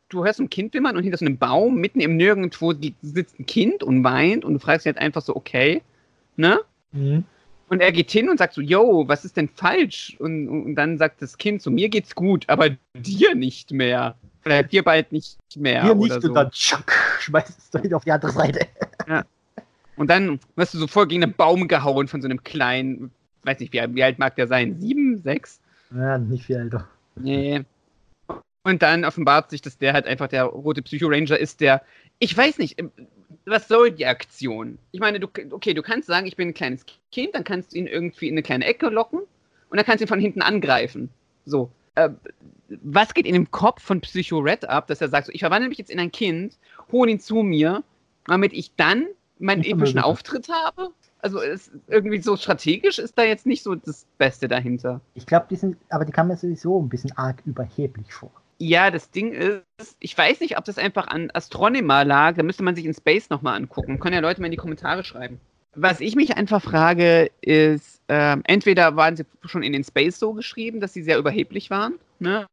[0.10, 3.46] du hörst ein Kind wimmern und hinter so einem Baum mitten im Nirgendwo sitzt ein
[3.46, 5.82] Kind und weint und du fragst dich halt einfach so, okay,
[6.36, 6.60] ne?
[6.92, 7.24] Mhm.
[7.70, 10.16] Und er geht hin und sagt so, yo, was ist denn falsch?
[10.20, 14.16] Und, und dann sagt das Kind so, mir geht's gut, aber dir nicht mehr.
[14.46, 15.84] Oder dir bald nicht mehr.
[15.84, 16.28] Hier nicht so.
[16.28, 18.68] und dann tschack, schmeißt es doch auf die andere Seite.
[19.96, 23.12] Und dann wirst du so voll gegen einen Baum gehauen von so einem kleinen,
[23.44, 24.80] weiß nicht, wie, wie alt mag der sein?
[24.80, 25.60] Sieben, sechs?
[25.96, 26.88] Ja, nicht viel älter.
[27.16, 27.64] Nee.
[28.64, 31.82] Und dann offenbart sich, dass der halt einfach der rote Psycho-Ranger ist, der,
[32.20, 32.92] ich weiß nicht, ähm,
[33.46, 34.80] was soll die Aktion?
[34.92, 37.78] Ich meine, du, okay, du kannst sagen, ich bin ein kleines Kind, dann kannst du
[37.78, 41.10] ihn irgendwie in eine kleine Ecke locken und dann kannst du ihn von hinten angreifen.
[41.46, 41.70] So.
[41.96, 42.10] Äh,
[42.82, 45.70] was geht in dem Kopf von Psycho Red ab, dass er sagt, so, ich verwandle
[45.70, 46.58] mich jetzt in ein Kind,
[46.92, 47.84] hole ihn zu mir,
[48.26, 49.08] damit ich dann
[49.40, 50.00] meinen epischen.
[50.00, 50.92] Auftritt habe?
[51.20, 55.00] Also ist irgendwie so strategisch ist da jetzt nicht so das Beste dahinter.
[55.16, 58.32] Ich glaube, die sind, aber die kamen mir sowieso ein bisschen arg überheblich vor.
[58.58, 59.64] Ja, das Ding ist,
[60.00, 62.36] ich weiß nicht, ob das einfach an Astronema lag.
[62.36, 64.00] Da müsste man sich in Space nochmal angucken.
[64.00, 65.40] Können ja Leute mal in die Kommentare schreiben.
[65.76, 70.34] Was ich mich einfach frage, ist, ähm, entweder waren sie schon in den Space so
[70.34, 72.46] geschrieben, dass sie sehr überheblich waren, ne?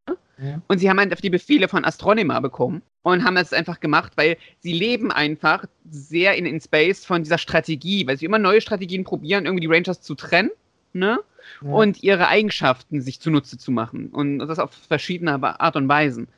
[0.43, 0.63] Ja.
[0.69, 4.39] Und sie haben einfach die Befehle von Astronema bekommen und haben das einfach gemacht, weil
[4.61, 9.05] sie leben einfach sehr in, in Space von dieser Strategie, weil sie immer neue Strategien
[9.05, 10.51] probieren, irgendwie die Rangers zu trennen,
[10.95, 11.21] ne?
[11.63, 11.71] Ja.
[11.71, 14.09] und ihre Eigenschaften sich zunutze zu machen.
[14.09, 16.29] Und das auf verschiedene Art und Weisen.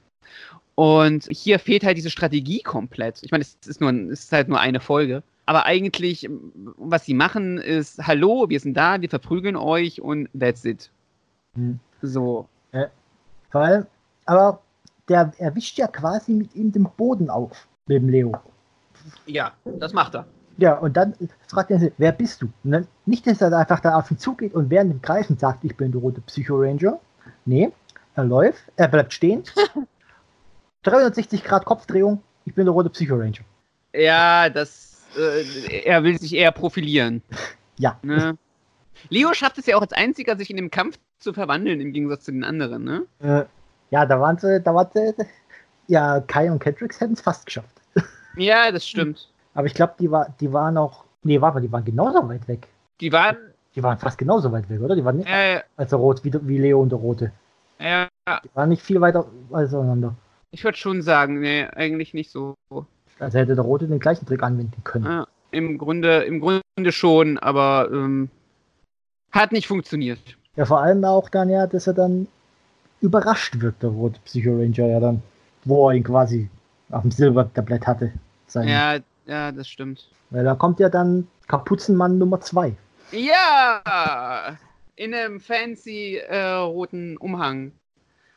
[0.74, 3.20] Und hier fehlt halt diese Strategie komplett.
[3.22, 5.22] Ich meine, es ist, nur, es ist halt nur eine Folge.
[5.52, 6.30] Aber eigentlich,
[6.78, 10.90] was sie machen, ist: Hallo, wir sind da, wir verprügeln euch und that's it.
[11.54, 11.78] Hm.
[12.00, 12.48] So.
[13.50, 13.86] Vor allem,
[14.24, 14.62] aber
[15.10, 18.32] der erwischt ja quasi mit ihm den Boden auf, mit dem Leo.
[19.26, 20.24] Ja, das macht er.
[20.56, 21.14] Ja, und dann
[21.48, 22.46] fragt er sich, wer bist du?
[22.64, 25.64] Und dann, nicht, dass er einfach da auf ihn zugeht und während dem Greifen sagt,
[25.64, 26.98] ich bin der rote Psycho-Ranger.
[27.44, 27.72] Nee,
[28.14, 29.42] er läuft, er bleibt stehen.
[30.84, 33.44] 360 Grad Kopfdrehung, ich bin der rote Psycho-Ranger.
[33.94, 34.91] Ja, das.
[35.16, 37.22] Äh, er will sich eher profilieren.
[37.78, 38.36] Ja, Ne?
[39.08, 42.24] Leo schafft es ja auch als einziger, sich in dem Kampf zu verwandeln, im Gegensatz
[42.24, 43.06] zu den anderen, ne?
[43.20, 43.44] äh,
[43.90, 45.14] ja, da waren sie, da waren sie,
[45.88, 47.80] ja, Kai und Kendricks hätten es fast geschafft.
[48.36, 49.28] Ja, das stimmt.
[49.54, 52.68] Aber ich glaube, die, war, die waren auch, nee, warte die waren genauso weit weg.
[53.00, 53.36] Die waren.
[53.74, 54.94] Die waren fast genauso weit weg, oder?
[54.94, 57.32] Die waren nicht Äh, als der Rot, wie, wie Leo und der Rote.
[57.80, 60.14] ja, Die waren nicht viel weiter auseinander.
[60.50, 62.54] Ich würde schon sagen, nee, eigentlich nicht so.
[63.18, 65.06] Also hätte der Rote den gleichen Trick anwenden können.
[65.06, 68.30] Ah, Im Grunde, im Grunde schon, aber ähm,
[69.30, 70.18] hat nicht funktioniert.
[70.56, 72.28] Ja, vor allem auch dann ja, dass er dann
[73.00, 75.22] überrascht wird, der rote Psycho Ranger ja dann.
[75.64, 76.48] Wo er ihn quasi
[76.90, 78.12] auf dem Silbertablett hatte.
[78.46, 78.96] Sein, Ja,
[79.26, 80.08] ja, das stimmt.
[80.30, 82.74] Weil da kommt ja dann Kapuzenmann Nummer 2.
[83.12, 84.56] Ja!
[84.96, 87.72] In einem fancy äh, roten Umhang.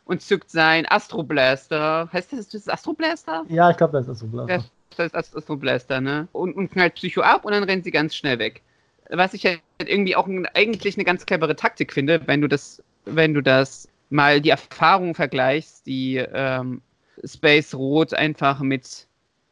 [0.06, 2.10] Und zückt sein Astroblaster.
[2.14, 3.44] Heißt das, das Astroblaster?
[3.50, 4.28] Ja, ich glaube, das ist so.
[4.48, 4.64] Ja,
[4.96, 6.28] das ist Astroblaster, ne?
[6.32, 8.62] Und, und knallt Psycho ab und dann rennt sie ganz schnell weg.
[9.10, 13.34] Was ich halt irgendwie auch eigentlich eine ganz clevere Taktik finde, wenn du das, wenn
[13.34, 16.82] du das mal die Erfahrung vergleichst, die ähm,
[17.24, 19.08] Space Rot einfach mit,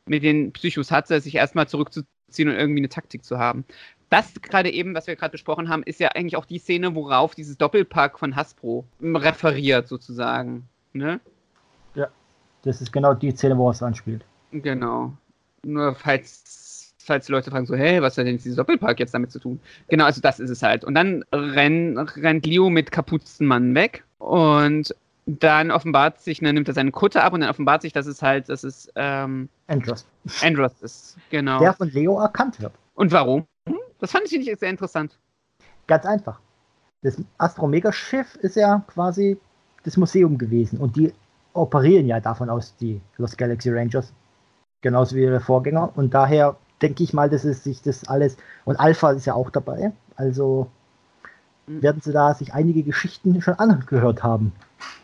[0.06, 3.66] mit den Psychos hatte, sich erstmal zurückzuziehen und irgendwie eine Taktik zu haben.
[4.14, 7.34] Das gerade eben, was wir gerade besprochen haben, ist ja eigentlich auch die Szene, worauf
[7.34, 10.68] dieses Doppelpack von Hasbro referiert, sozusagen.
[10.93, 11.20] Ne?
[12.64, 14.24] Das ist genau die Szene, wo es anspielt.
[14.51, 15.14] Genau.
[15.66, 19.32] Nur falls, falls die Leute fragen, so, hey, was hat denn dieser Doppelpark jetzt damit
[19.32, 19.59] zu tun?
[19.89, 20.86] Genau, also das ist es halt.
[20.86, 24.95] Und dann renn, rennt Leo mit Kapuzenmann weg und
[25.26, 28.22] dann offenbart sich, dann nimmt er seine Kutte ab und dann offenbart sich, dass es
[28.22, 30.05] halt, dass es ähm, Andros.
[30.41, 31.18] Andros ist.
[31.32, 31.59] Genau.
[31.59, 32.74] Der von Leo erkannt wird.
[32.95, 33.45] Und warum?
[34.04, 35.18] Das fand ich nicht sehr interessant.
[35.88, 36.41] Ganz einfach.
[37.04, 39.38] Das Astromega-Schiff ist ja quasi
[39.86, 41.14] das Museum gewesen und die
[41.54, 44.12] operieren ja davon aus, die Lost Galaxy Rangers.
[44.82, 45.93] Genauso wie ihre Vorgänger.
[45.95, 48.36] Und daher denke ich mal, dass es sich das alles.
[48.66, 49.93] Und Alpha ist ja auch dabei.
[50.18, 50.70] Also
[51.66, 51.82] Mhm.
[51.82, 54.51] werden sie da sich einige Geschichten schon angehört haben.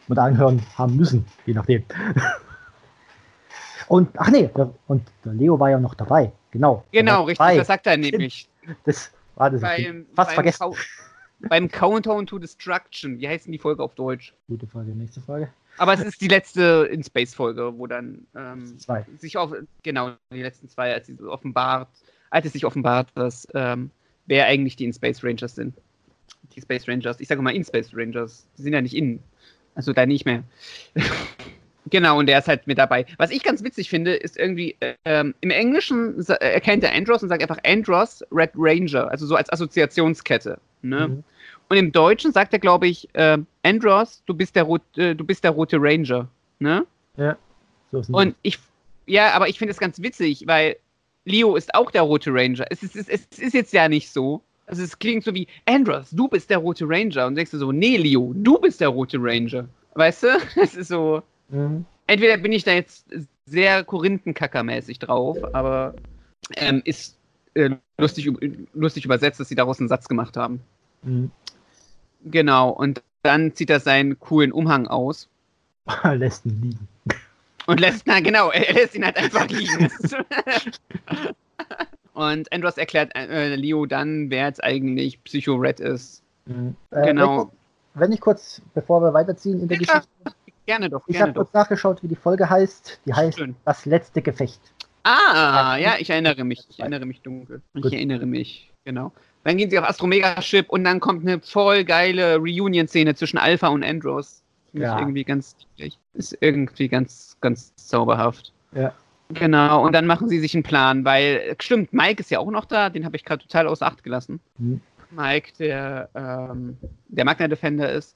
[0.09, 1.85] Oder anhören haben müssen, je nachdem.
[3.87, 4.49] Und, ach nee,
[4.87, 6.31] und der Leo war ja noch dabei.
[6.51, 6.83] Genau.
[6.91, 7.57] Genau, richtig, dabei.
[7.57, 8.47] das sagt er nämlich.
[8.85, 9.61] Das war das.
[9.61, 10.59] Beim, Fast beim, vergessen.
[10.59, 10.75] Cou-
[11.47, 13.19] beim Countdown to Destruction.
[13.19, 14.33] Wie heißt denn die Folge auf Deutsch?
[14.47, 15.49] Gute Frage, nächste Frage.
[15.77, 19.05] Aber es ist die letzte In-Space-Folge, wo dann ähm, Zwei.
[19.17, 21.87] sich auf, genau, die letzten zwei, als sie so offenbart,
[22.31, 23.89] als es sich offenbart, dass, ähm,
[24.25, 25.73] wer eigentlich die In-Space Rangers sind.
[26.53, 29.23] Die Space Rangers, ich sage mal In-Space Rangers, die sind ja nicht in,
[29.73, 30.43] also da nicht mehr.
[31.89, 33.05] Genau, und der ist halt mit dabei.
[33.17, 34.75] Was ich ganz witzig finde, ist irgendwie,
[35.05, 39.51] ähm, im Englischen erkennt er Andros und sagt einfach Andros Red Ranger, also so als
[39.51, 40.59] Assoziationskette.
[40.81, 41.07] Ne?
[41.07, 41.23] Mhm.
[41.69, 45.23] Und im Deutschen sagt er, glaube ich, äh, Andros, du bist der, rot, äh, du
[45.23, 46.27] bist der rote Ranger.
[46.59, 46.85] Ne?
[47.91, 48.57] So ist Und ich,
[49.05, 50.77] ja, aber ich finde es ganz witzig, weil
[51.25, 52.65] Leo ist auch der rote Ranger.
[52.69, 54.41] Es ist, es, es ist jetzt ja nicht so.
[54.65, 57.27] Also es klingt so wie, Andros, du bist der rote Ranger.
[57.27, 59.67] Und denkst du so, nee, Leo, du bist der rote Ranger.
[59.95, 60.27] Weißt du?
[60.55, 61.85] Es ist so, Mhm.
[62.07, 63.05] entweder bin ich da jetzt
[63.45, 65.95] sehr Korinthenkackermäßig drauf, aber
[66.55, 67.17] ähm, ist
[67.55, 68.31] äh, lustig,
[68.73, 70.61] lustig übersetzt, dass sie daraus einen Satz gemacht haben.
[71.03, 71.31] Mhm.
[72.25, 75.27] Genau, und dann zieht er seinen coolen Umhang aus
[76.13, 76.87] Lässt ihn liegen.
[77.65, 79.89] und lässt, na genau, er lässt ihn halt einfach liegen.
[82.13, 86.21] und Andros erklärt äh, Leo dann, wer jetzt eigentlich Psycho Red ist.
[86.45, 86.75] Mhm.
[86.91, 87.51] Äh, Genau.
[87.93, 89.99] Wenn, wenn ich kurz, bevor wir weiterziehen in der Ja.
[89.99, 90.07] Geschichte,
[90.69, 93.01] Gerne doch, ich habe kurz nachgeschaut, wie die Folge heißt.
[93.07, 93.55] Die heißt Schön.
[93.65, 94.61] Das letzte Gefecht.
[95.01, 96.63] Ah, ja, ich erinnere mich.
[96.69, 97.63] Ich erinnere mich dunkel.
[97.73, 97.91] Ich Gut.
[97.91, 99.11] erinnere mich, genau.
[99.43, 103.83] Dann gehen sie auf Astromega-Ship und dann kommt eine voll geile Reunion-Szene zwischen Alpha und
[103.83, 104.43] Andros.
[104.73, 104.99] Ja.
[104.99, 105.55] irgendwie ganz.
[106.13, 108.53] Ist irgendwie ganz, ganz zauberhaft.
[108.73, 108.93] Ja.
[109.29, 112.65] Genau, und dann machen sie sich einen Plan, weil, stimmt, Mike ist ja auch noch
[112.65, 114.39] da, den habe ich gerade total außer Acht gelassen.
[114.59, 114.81] Mhm.
[115.09, 118.15] Mike, der, ähm, der Magna Defender ist.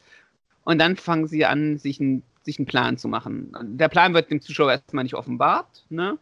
[0.65, 3.55] Und dann fangen sie an, sich, ein, sich einen Plan zu machen.
[3.77, 6.17] Der Plan wird dem Zuschauer erstmal nicht offenbart, ne?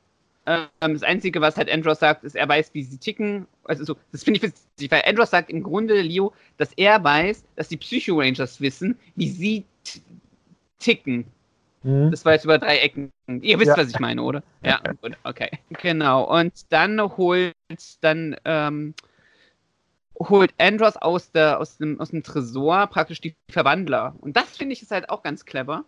[0.46, 3.46] Ähm, das Einzige, was halt Andros sagt, ist, er weiß, wie sie ticken.
[3.64, 7.44] Also so, das finde ich witzig, weil Andros sagt im Grunde, Leo, dass er weiß,
[7.56, 9.66] dass die Psycho Rangers wissen, wie sie
[10.80, 11.26] ticken.
[11.84, 12.10] Mhm.
[12.10, 13.12] Das war jetzt über drei Ecken.
[13.28, 13.78] Ihr wisst, Ja.
[13.78, 14.44] was ich meine, oder?
[14.64, 15.50] Ja, gut, okay.
[15.82, 16.24] Genau.
[16.40, 17.54] Und dann holt
[18.02, 18.96] dann ähm,
[20.30, 24.16] holt Andros aus, der, aus, dem, aus dem Tresor praktisch die Verwandler.
[24.22, 25.86] Und das finde ich ist halt auch ganz clever,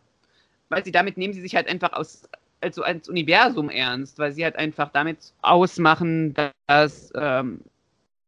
[0.74, 2.24] weil sie damit nehmen sie sich halt einfach aus
[2.61, 6.34] also als Universum ernst, weil sie halt einfach damit ausmachen,
[6.67, 7.59] dass ähm,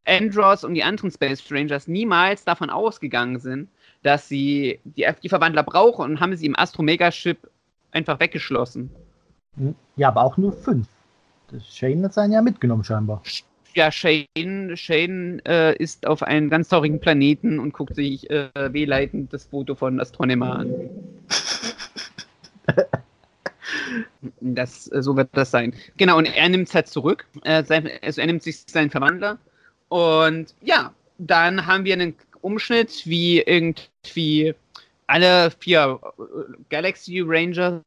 [0.06, 3.70] Andros und die anderen Space Rangers niemals davon ausgegangen sind,
[4.04, 7.38] dass sie die, die Verwandler brauchen und haben sie im Astro-Mega-Ship
[7.92, 8.92] einfach weggeschlossen.
[9.56, 9.76] Mhm.
[9.96, 10.88] Ja, aber auch nur fünf.
[11.52, 13.24] Das Shane hat seinen ja mitgenommen, scheinbar.
[13.74, 19.34] Ja, Shane, Shane äh, ist auf einem ganz traurigen Planeten und guckt sich äh, wehleitend
[19.34, 20.74] das Foto von Astronema an.
[24.40, 25.74] Das, äh, so wird das sein.
[25.98, 27.26] Genau, und er nimmt es halt zurück.
[27.44, 27.64] Äh,
[28.02, 29.38] also er nimmt sich seinen Verwandler.
[29.90, 34.54] Und ja, dann haben wir einen Umschnitt, wie irgendwie
[35.08, 36.22] alle vier äh,
[36.70, 37.82] Galaxy Rangers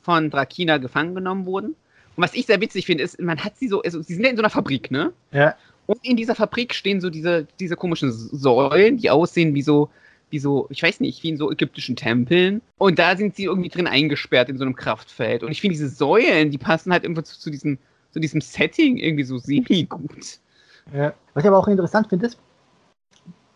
[0.00, 1.68] von Drakina gefangen genommen wurden.
[2.16, 4.30] Und was ich sehr witzig finde, ist, man hat sie so, also sie sind ja
[4.30, 5.12] in so einer Fabrik, ne?
[5.32, 5.54] Ja.
[5.86, 9.90] Und in dieser Fabrik stehen so diese, diese komischen Säulen, die aussehen wie so,
[10.34, 12.60] wie so, ich weiß nicht, wie in so ägyptischen Tempeln.
[12.76, 15.44] Und da sind sie irgendwie drin eingesperrt in so einem Kraftfeld.
[15.44, 17.78] Und ich finde, diese Säulen, die passen halt irgendwie zu, zu, diesem,
[18.10, 20.40] zu diesem Setting irgendwie so semi-gut.
[20.92, 21.14] Ja.
[21.34, 22.38] Was ich aber auch interessant finde, ist,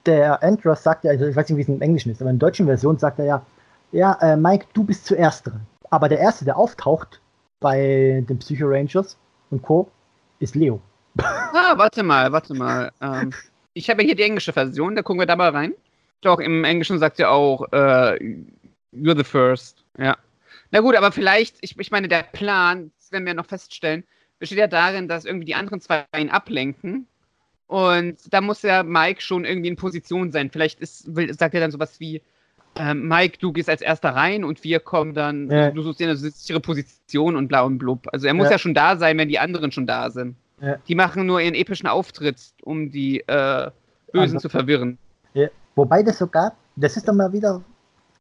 [0.06, 2.38] der Andros sagt ja, also ich weiß nicht, wie es im Englischen ist, aber in
[2.38, 3.46] der deutschen Version sagt er ja,
[3.90, 5.66] ja, äh, Mike, du bist zuerst dran.
[5.90, 7.20] Aber der Erste, der auftaucht
[7.58, 9.18] bei den Psycho Rangers
[9.50, 9.90] und Co.,
[10.38, 10.80] ist Leo.
[11.18, 12.92] Ah, warte mal, warte mal.
[13.00, 13.32] Ähm,
[13.74, 15.74] ich habe ja hier die englische Version, da gucken wir da mal rein.
[16.20, 18.18] Doch, im Englischen sagt er auch, äh,
[18.92, 19.84] you're the first.
[19.98, 20.16] Ja.
[20.70, 24.04] Na gut, aber vielleicht, ich, ich meine, der Plan, das werden wir noch feststellen,
[24.38, 27.06] besteht ja darin, dass irgendwie die anderen zwei ihn ablenken.
[27.66, 30.50] Und da muss ja Mike schon irgendwie in Position sein.
[30.50, 32.22] Vielleicht ist, will, sagt er dann sowas wie,
[32.76, 35.70] ähm, Mike, du gehst als erster rein und wir kommen dann, Ja.
[35.70, 38.06] du suchst dir eine sichere Position und blau und blub.
[38.12, 38.52] Also er muss Ja.
[38.52, 38.58] ja.
[38.58, 40.36] schon da sein, wenn die anderen schon da sind.
[40.60, 40.76] Ja.
[40.88, 43.70] Die machen nur ihren epischen Auftritt, um die äh,
[44.12, 44.98] Bösen Andere- zu verwirren.
[45.78, 47.62] Wobei das sogar, das ist dann mal wieder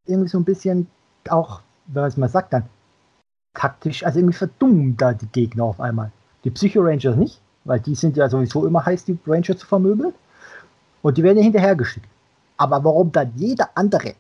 [0.06, 0.86] irgendwie so ein bisschen
[1.28, 2.70] auch, wenn man es mal sagt, dann
[3.56, 6.12] taktisch, also irgendwie verdummen da die Gegner auf einmal.
[6.44, 10.14] Die Psycho Rangers nicht, weil die sind ja sowieso immer heiß, die Ranger zu vermöbeln.
[11.02, 12.08] Und die werden ja hinterhergeschickt.
[12.58, 14.14] Aber warum dann jeder andere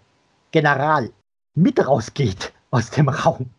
[0.49, 1.07] General
[1.53, 3.51] mit rausgeht aus dem Raum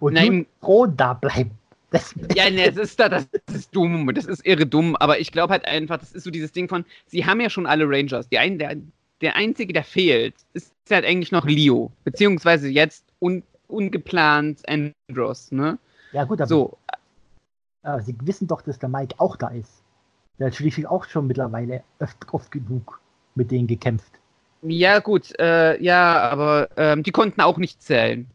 [0.00, 0.38] und Nein.
[0.38, 1.52] nur Thron da bleibt,
[1.90, 5.30] das, Ja, ne, das ist da, das ist dumm, das ist irre dumm, aber ich
[5.30, 8.28] glaube halt einfach, das ist so dieses Ding von, sie haben ja schon alle Rangers.
[8.28, 8.76] Die ein, der,
[9.20, 15.78] der einzige, der fehlt, ist halt eigentlich noch Leo, beziehungsweise jetzt un, ungeplant Andros, ne?
[16.12, 16.78] ja gut, aber, So,
[17.82, 19.82] aber sie wissen doch, dass der Mike auch da ist.
[20.38, 23.00] Der hat schließlich auch schon mittlerweile oft, oft genug
[23.34, 24.12] mit denen gekämpft.
[24.62, 28.26] ja gut, äh, ja, aber ähm, die konnten auch nicht zählen.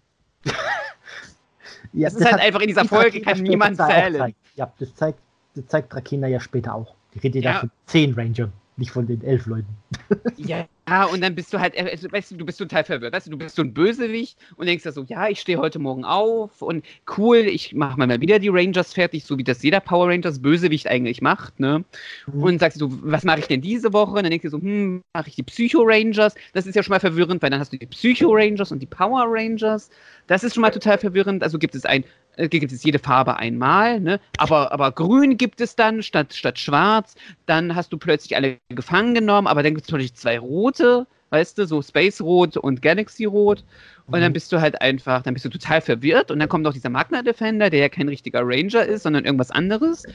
[1.94, 4.36] Ja, Das ist halt einfach in dieser die Folge kann niemand zählen.
[4.56, 5.20] Ja, das zeigt,
[5.56, 6.94] das zeigt Trakehner ja später auch.
[7.14, 9.68] Die redet ja von zehn Rangern, nicht von den elf Leuten.
[10.88, 13.14] Ja, und dann bist du halt, äh, also, weißt du, du bist total verwirrt.
[13.14, 15.80] Weißt du, du bist so ein Bösewicht und denkst da so, ja, ich stehe heute
[15.80, 16.86] Morgen auf und
[17.18, 20.88] cool, ich mache mal wieder die Rangers fertig, so wie das jeder Power Rangers Bösewicht
[20.88, 21.84] eigentlich macht, ne?
[22.32, 22.44] Mhm.
[22.44, 24.12] Und sagst du, was mache ich denn diese Woche?
[24.12, 26.36] Und dann denkst du so, hm, mache ich die Psycho Rangers?
[26.54, 28.86] Das ist ja schon mal verwirrend, weil dann hast du die Psycho Rangers und die
[28.86, 29.90] Power Rangers.
[30.28, 31.42] Das ist schon mal total verwirrend.
[31.42, 32.04] Also gibt es ein,
[32.38, 34.20] gibt es jede Farbe einmal, ne?
[34.38, 37.16] Aber, aber grün gibt es dann statt, statt schwarz.
[37.46, 41.58] Dann hast du plötzlich alle gefangen genommen, aber dann gibt es plötzlich zwei rote, weißt
[41.58, 43.64] du, so Space Rot und Galaxy Rot.
[44.12, 44.34] Und dann Mhm.
[44.34, 47.22] bist du halt einfach, dann bist du total verwirrt und dann kommt noch dieser Magna
[47.24, 50.08] Defender, der ja kein richtiger Ranger ist, sondern irgendwas anderes.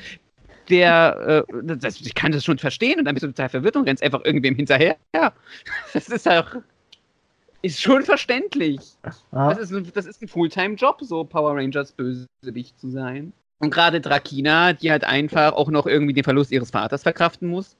[0.68, 3.88] Der, äh, das, ich kann das schon verstehen und dann bist du total verwirrt und
[3.88, 4.96] rennst einfach irgendwem hinterher.
[5.14, 5.32] Ja,
[5.94, 6.56] das ist auch,
[7.62, 8.80] ist schon verständlich.
[9.32, 13.32] Ah, Das ist ein, das ist ein Fulltime-Job, so Power Rangers Bösewicht zu sein.
[13.58, 17.76] Und gerade Drakina, die halt einfach auch noch irgendwie den Verlust ihres Vaters verkraften muss.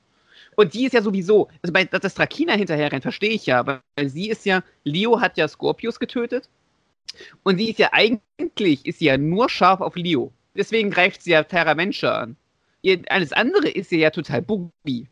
[0.57, 3.67] Und die ist ja sowieso, also bei, dass das Drakina hinterher rennt, verstehe ich ja,
[3.67, 6.51] weil sie ist ja, Leo hat ja Scorpius getötet.
[7.43, 10.33] Und sie ist ja eigentlich, ist sie ja nur scharf auf Leo.
[10.55, 12.37] Deswegen greift sie ja Terra Venture an.
[12.83, 15.07] Ihr, alles andere ist sie ja total buggy.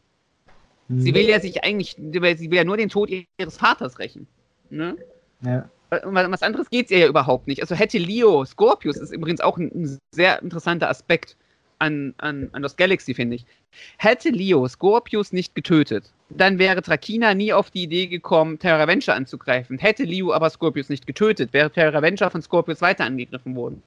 [0.88, 1.14] Sie mhm.
[1.14, 4.26] will ja sich eigentlich, sie will ja nur den Tod ihres Vaters rächen.
[4.70, 4.96] Ne?
[5.42, 5.68] ja.
[6.04, 7.62] Um was anderes geht es ihr ja überhaupt nicht.
[7.62, 11.34] Also hätte Leo Scorpius ist übrigens auch ein, ein sehr interessanter Aspekt
[11.78, 13.46] an, an, an Lost Galaxy, finde ich.
[13.96, 19.14] Hätte Leo Scorpius nicht getötet, dann wäre Trakina nie auf die Idee gekommen, Terra Venture
[19.14, 19.78] anzugreifen.
[19.78, 23.82] Hätte Leo aber Scorpius nicht getötet, wäre Terra Venture von Scorpius weiter angegriffen worden.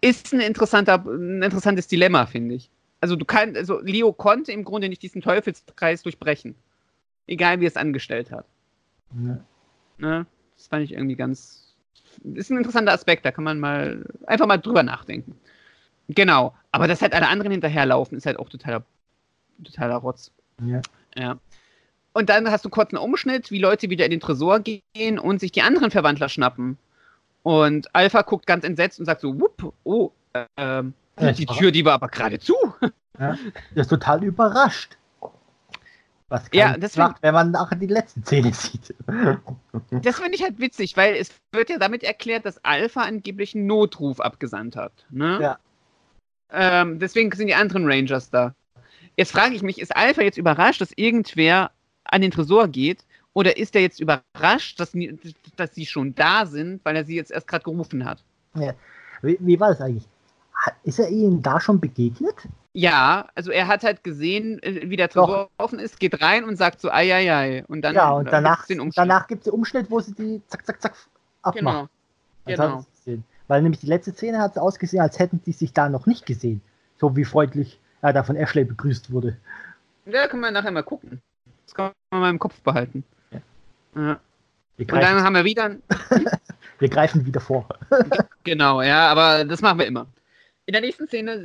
[0.00, 2.70] Ist ein, interessanter, ein interessantes Dilemma, finde ich.
[3.00, 6.54] Also du kannst, also Leo konnte im Grunde nicht diesen Teufelskreis durchbrechen.
[7.26, 8.46] Egal wie er es angestellt hat.
[9.14, 9.38] Ja.
[9.98, 10.26] Ne?
[10.56, 11.74] Das fand ich irgendwie ganz.
[12.34, 15.38] Ist ein interessanter Aspekt, da kann man mal einfach mal drüber nachdenken.
[16.08, 16.54] Genau.
[16.72, 18.84] Aber dass halt alle anderen hinterherlaufen, ist halt auch totaler,
[19.62, 20.32] totaler Rotz.
[20.62, 20.80] Ja.
[21.16, 21.38] Ja.
[22.12, 25.38] Und dann hast du kurz einen Umschnitt, wie Leute wieder in den Tresor gehen und
[25.38, 26.78] sich die anderen Verwandler schnappen.
[27.42, 30.12] Und Alpha guckt ganz entsetzt und sagt so, wupp, oh,
[31.20, 32.54] Ja, die Tür, die war aber gerade zu.
[33.18, 33.36] Der
[33.74, 34.97] ist total überrascht.
[36.28, 38.94] Was Ja, deswegen- macht, wenn man nachher die letzten Szene sieht.
[40.02, 43.66] Das finde ich halt witzig, weil es wird ja damit erklärt, dass Alpha angeblich einen
[43.66, 44.92] Notruf abgesandt hat.
[45.08, 45.38] Ne?
[45.40, 45.58] Ja.
[46.50, 48.54] Ähm, deswegen sind die anderen Rangers da.
[49.16, 51.70] Jetzt frage ich mich, ist Alpha jetzt überrascht, dass irgendwer
[52.04, 53.04] an den Tresor geht?
[53.32, 54.92] Oder ist er jetzt überrascht, dass,
[55.56, 58.22] dass sie schon da sind, weil er sie jetzt erst gerade gerufen hat?
[59.22, 60.06] Wie, wie war das eigentlich?
[60.82, 62.34] Ist er ihnen da schon begegnet?
[62.78, 65.26] Ja, also er hat halt gesehen, äh, wie der Doch.
[65.26, 67.64] Tresor offen ist, geht rein und sagt so, ai, ai, ai.
[67.66, 68.98] Und dann ja, und äh, danach, gibt's den Umschnitt.
[68.98, 70.94] danach gibt es den Umschnitt, wo sie die zack, zack, zack
[71.42, 71.88] abmachen.
[72.46, 72.84] Genau.
[73.04, 73.24] Genau.
[73.48, 76.24] Weil nämlich die letzte Szene hat es ausgesehen, als hätten die sich da noch nicht
[76.24, 76.60] gesehen.
[76.98, 79.36] So wie freundlich er da von Ashley begrüßt wurde.
[80.06, 81.20] Ja, können wir nachher mal gucken.
[81.66, 83.02] Das kann man mal im Kopf behalten.
[83.32, 83.40] Ja.
[83.96, 84.20] Ja.
[84.78, 85.74] Und dann haben wir wieder,
[86.78, 87.66] wir greifen wieder vor.
[88.44, 90.06] genau, ja, aber das machen wir immer.
[90.68, 91.38] In der nächsten Szene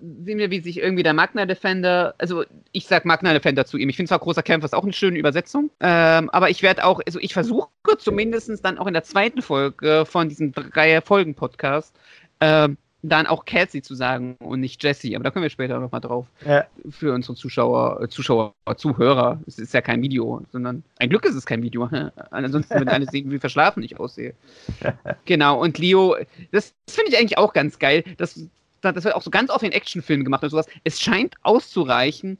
[0.00, 3.88] sehen wir, wie sich irgendwie der Magna Defender, also ich sag Magna Defender zu ihm.
[3.88, 7.00] Ich finde zwar großer Kämpfer ist auch eine schöne Übersetzung, ähm, aber ich werde auch,
[7.06, 7.68] also ich versuche
[7.98, 11.94] zumindest dann auch in der zweiten Folge von diesem drei Folgen Podcast
[12.40, 15.14] ähm, dann auch Cassie zu sagen und nicht Jesse.
[15.14, 16.26] Aber da können wir später nochmal drauf.
[16.44, 16.64] Ja.
[16.90, 19.40] Für unsere Zuschauer, äh, Zuschauer, Zuhörer.
[19.46, 21.88] Es ist ja kein Video, sondern ein Glück ist es kein Video.
[22.30, 24.34] Ansonsten würden alle sehen, wie verschlafen ich aussehe.
[25.26, 26.16] Genau, und Leo,
[26.50, 28.04] das, das finde ich eigentlich auch ganz geil.
[28.16, 28.48] Das,
[28.92, 30.66] das wird auch so ganz oft in Actionfilmen gemacht und sowas.
[30.84, 32.38] Es scheint auszureichen,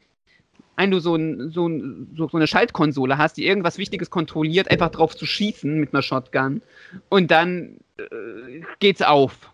[0.77, 4.91] wenn du so, ein, so, ein, so, eine Schaltkonsole hast, die irgendwas Wichtiges kontrolliert, einfach
[4.91, 6.63] drauf zu schießen mit einer Shotgun.
[7.09, 9.53] Und dann äh, geht's auf.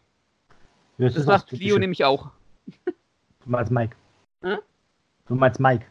[0.98, 1.52] Das, Das ist macht.
[1.52, 2.30] Leo nämlich auch.
[2.86, 2.92] Du
[3.46, 3.96] meinst Mike.
[4.42, 4.56] Hä?
[5.28, 5.84] Du meinst Mike.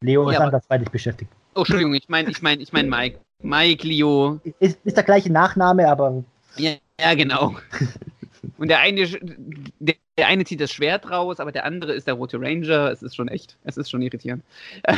[0.00, 1.30] Leo ist Ja, aber- andersweitig beschäftigt.
[1.54, 3.18] Oh, Entschuldigung, ich meine, ich meine, ich meine Mike.
[3.42, 4.40] Mike, Leo.
[4.60, 6.22] Ist, ist der gleiche Nachname, aber
[6.56, 7.56] Ja, ja genau.
[8.58, 9.06] Und der eine,
[9.78, 12.90] der, der eine zieht das Schwert raus, aber der andere ist der rote Ranger.
[12.90, 14.42] Es ist schon echt, es ist schon irritierend.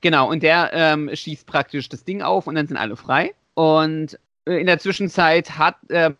[0.00, 3.34] Genau, und der ähm, schießt praktisch das Ding auf und dann sind alle frei.
[3.54, 6.16] Und äh, in der Zwischenzeit hat, ähm,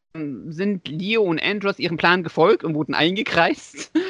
[0.52, 3.92] sind Leo und Andros ihrem Plan gefolgt und wurden eingekreist.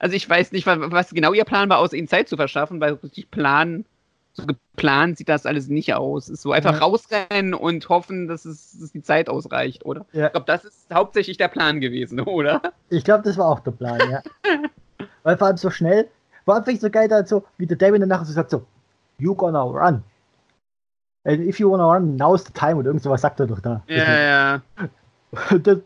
[0.00, 2.94] Also ich weiß nicht, was, genau ihr Plan war, außer ihnen Zeit zu verschaffen, weil
[2.94, 3.86] richtig Plan,
[4.36, 6.24] so geplant sieht das alles nicht aus.
[6.24, 6.78] Es ist so einfach Ja.
[6.80, 10.04] rausrennen und hoffen, dass, es, dass die Zeit ausreicht, oder?
[10.12, 10.26] Ja.
[10.26, 12.60] Ich glaube, das ist hauptsächlich der Plan gewesen, oder?
[12.90, 14.22] ich glaube, das war auch der Plan, ja.
[15.22, 16.08] Weil vor allem so schnell,
[16.44, 18.64] war einfach so geil, da so, wie der David danach so sagt so,
[19.18, 20.02] you gonna run.
[21.24, 23.82] And if you wanna run, now's the time oder irgend sowas sagt er doch da.
[23.86, 24.62] Ja, ja.
[25.62, 25.78] Das,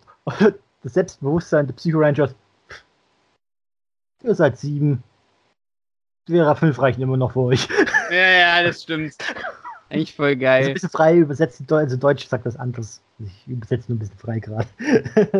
[0.82, 2.34] das Selbstbewusstsein der Psycho-Rangers.
[4.22, 5.02] Ihr seid sieben.
[6.26, 7.66] Vera fünf reichen immer noch für euch.
[8.10, 9.14] Ja, ja, das stimmt.
[9.90, 10.74] Eigentlich voll Also ein geil.
[10.74, 13.00] bisschen frei übersetzt, also Deutsch sagt das anders.
[13.18, 14.68] Ich übersetze nur ein bisschen frei gerade.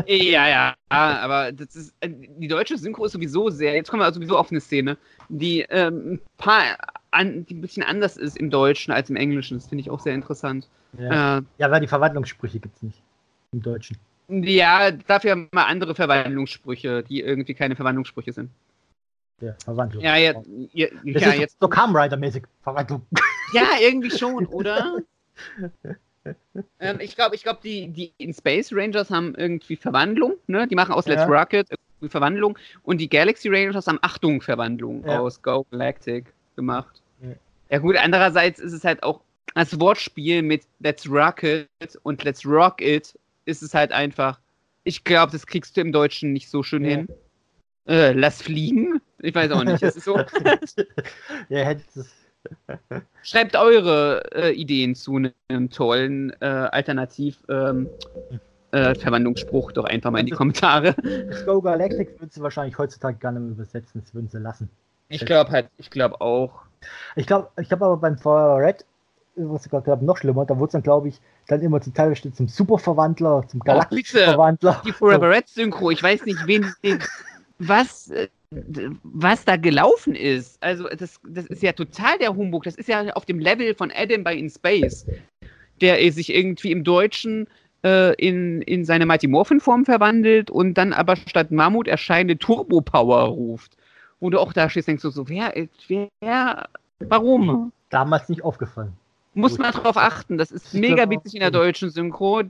[0.07, 4.13] Ja, ja, aber das ist, äh, die deutsche Synchro ist sowieso sehr, jetzt kommen wir
[4.13, 4.97] sowieso auf eine Szene,
[5.29, 6.63] die ähm, ein paar,
[7.11, 9.59] an, die ein bisschen anders ist im Deutschen als im Englischen.
[9.59, 10.67] Das finde ich auch sehr interessant.
[10.99, 13.03] Ja, Äh, ja weil die Verwandlungssprüche gibt es nicht.
[13.53, 13.97] Im Deutschen.
[14.29, 18.51] ja, dafür mal andere Verwandlungssprüche, die irgendwie keine Verwandlungssprüche sind.
[19.41, 20.03] Ja, Verwandlung.
[20.03, 20.33] Ja, ja,
[20.73, 21.57] ja, ja ist jetzt.
[21.61, 22.45] so Kamen Rider-mäßig.
[22.63, 23.03] Verwandlung.
[23.55, 24.99] Ja, irgendwie schon, oder?
[26.81, 30.67] ähm, ich glaube, ich glaub, die, die in Space Rangers haben irgendwie Verwandlung, ne?
[30.69, 31.29] Die machen aus Let's Ja.
[31.29, 35.21] Rocket irgendwie Verwandlung und die Galaxy Rangers haben Achtung Verwandlung Ja.
[35.21, 37.03] aus Go Galactic gemacht.
[37.23, 37.29] Ja.
[37.71, 37.79] Ja.
[37.79, 39.23] gut, andererseits ist es halt auch
[39.55, 41.69] als Wortspiel mit Let's Rocket
[42.03, 44.41] und Let's Rock It ist es halt einfach.
[44.85, 47.09] Ich glaube, das kriegst du im Deutschen nicht so schön hin.
[47.87, 49.01] Äh, lass fliegen?
[49.21, 49.83] Ich weiß auch nicht.
[49.83, 50.19] Es ist so.
[51.49, 51.75] ja.
[53.23, 55.17] Schreibt eure äh, Ideen zu
[55.49, 57.89] einem tollen äh, Alternativ ähm,
[58.71, 60.95] äh, Verwandlungsspruch doch einfach mal in die Kommentare.
[61.29, 64.03] Das Go Galactic würden sie wahrscheinlich heutzutage gar nicht mehr übersetzen.
[64.03, 64.71] Das würden sie lassen.
[65.09, 66.63] Ich glaube halt, ich glaube auch.
[67.17, 68.85] Ich glaube ich glaub aber beim Fire Red,
[69.37, 72.15] was ich gerade noch schlimmer, da wurde es dann, glaube ich, dann immer zum Teil
[72.17, 74.31] zum Superverwandler, zum galaktischen bitte.
[74.31, 74.83] Verwandler.
[74.85, 76.99] Die Forever Red Synchro, ich weiß nicht, wen, den,
[77.59, 80.63] was, äh, was da gelaufen ist.
[80.63, 82.65] Also das, das ist ja total der Humbug.
[82.65, 85.07] Das ist ja auf dem Level von Adam bei In Space,
[85.81, 87.47] der äh, sich irgendwie im Deutschen
[87.85, 92.81] äh, in, in seine Mighty Morphin Form verwandelt und dann aber statt Mammut erscheinende Turbo
[92.81, 93.77] Power ruft.
[94.21, 95.53] Wo du auch da stehst, denkst du so, wer,
[95.87, 96.69] wer,
[97.01, 97.73] warum?
[97.91, 98.93] Damals nicht aufgefallen.
[99.35, 100.39] Muss man drauf achten.
[100.39, 102.43] Das ist mega witzig in der deutschen Synchro.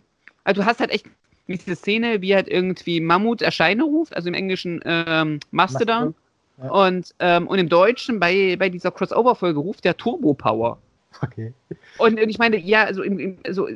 [0.45, 1.07] Also du hast halt echt
[1.49, 6.15] diese Szene, wie halt irgendwie Mammut Erscheine ruft, also im Englischen ähm, Mastodon.
[6.63, 6.71] Ja.
[6.71, 10.79] Und, ähm, und im Deutschen bei, bei dieser Crossover-Folge ruft der Turbo Power.
[11.23, 11.53] Okay.
[11.99, 13.69] Und, und ich meine, ja, also im, im, also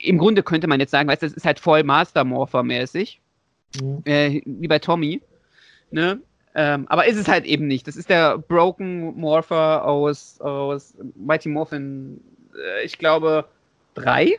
[0.00, 3.20] im Grunde könnte man jetzt sagen, weißt du, das ist halt voll Master Morpher-mäßig,
[3.80, 4.02] Mhm.
[4.04, 5.22] äh, wie bei Tommy.
[5.92, 6.20] Ne?
[6.56, 7.86] Ähm, aber ist es halt eben nicht.
[7.86, 12.20] Das ist der Broken Morpher aus, aus Mighty Morphin,
[12.54, 13.44] äh, ich glaube,
[13.94, 14.38] drei?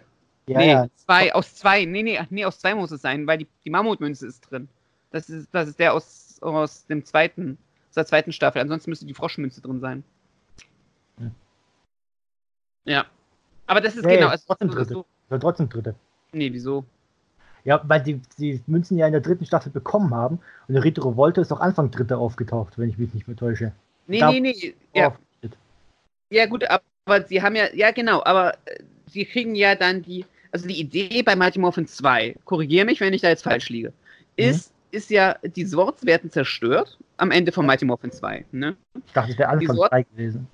[0.52, 0.88] Ja, nee, ja.
[0.95, 1.86] zwei, aus zwei.
[1.86, 4.68] Nee, nee, nee, aus zwei muss es sein, weil die, die Mammutmünze ist drin.
[5.12, 7.58] Das ist, das ist der aus, aus dem zweiten,
[7.89, 8.62] aus der zweiten Staffel.
[8.62, 10.04] Ansonsten müsste die Froschmünze drin sein.
[11.18, 11.32] Hm.
[12.86, 13.06] Ja.
[13.68, 14.28] Aber das ist Nee, genau.
[14.28, 14.93] Also, trotzdem so, dritte.
[14.93, 15.95] so, Soll trotzdem dritte.
[16.32, 16.86] nee, wieso?
[17.64, 21.08] Ja, weil die, die Münzen ja in der dritten Staffel bekommen haben und der Rito
[21.08, 23.72] Revolte ist doch Anfang dritte aufgetaucht, wenn ich mich nicht mehr täusche.
[24.08, 24.74] Nee, Da- nee, nee.
[24.95, 25.16] Ja,
[26.32, 26.64] ja, gut,
[27.06, 30.80] aber sie haben ja, ja, genau, aber äh, sie kriegen ja dann die, also die
[30.80, 33.93] Idee bei Mighty Morphin 2, korrigiere mich, wenn ich da jetzt falsch liege,
[34.38, 34.45] Mhm.
[34.45, 38.76] ist, ist ja, die Swords werden zerstört am Ende von Mighty Morphin 2, ne?
[39.06, 39.88] Ich dachte, es wäre Anfang Wieso?
[39.88, 40.47] 3 gewesen.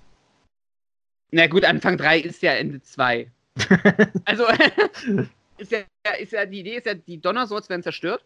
[1.32, 3.32] Na gut, Anfang 3 ist ja Ende 2.
[4.26, 4.46] Also,
[5.58, 5.80] ist ja,
[6.20, 8.26] ist ja, die Idee ist ja, die Donnerswords werden zerstört,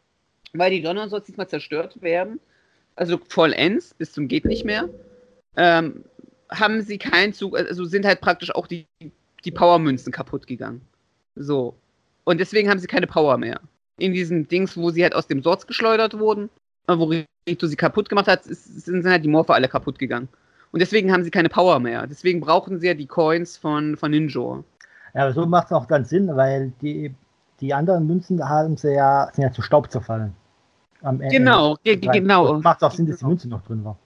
[0.53, 2.39] weil die Donnerswords diesmal zerstört werden,
[2.95, 4.89] also vollends, bis zum geht nicht mehr,
[5.55, 6.03] ähm,
[6.49, 8.87] haben sie keinen Zug, also sind halt praktisch auch die,
[9.45, 10.81] die Powermünzen kaputt gegangen.
[11.35, 11.75] So.
[12.23, 13.59] Und deswegen haben sie keine Power mehr.
[13.97, 16.49] In diesen Dings, wo sie halt aus dem Swords geschleudert wurden,
[16.87, 17.11] äh, wo
[17.47, 20.27] Rito sie kaputt gemacht hat, sind halt die Morphe alle kaputt gegangen.
[20.71, 22.07] Und deswegen haben sie keine Power mehr.
[22.07, 24.63] Deswegen brauchen sie ja die Coins von, von Ninja.
[25.13, 27.13] Ja, aber so macht es auch dann Sinn, weil die,
[27.59, 30.33] die anderen Münzen haben sie ja, sind ja zu Staub zerfallen.
[31.01, 31.35] Am Ende.
[31.37, 32.59] Genau, ge- ge- genau.
[32.59, 33.97] Macht auch Sinn, dass die Münze noch drin war.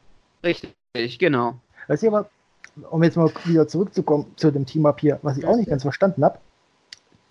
[0.44, 1.60] Richtig, genau.
[1.88, 2.30] Weißt du aber,
[2.90, 5.84] um jetzt mal wieder zurückzukommen zu dem Team Up hier, was ich auch nicht ganz
[5.84, 6.40] verstanden habe,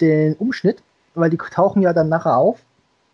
[0.00, 0.82] den Umschnitt,
[1.14, 2.60] weil die tauchen ja dann nachher auf,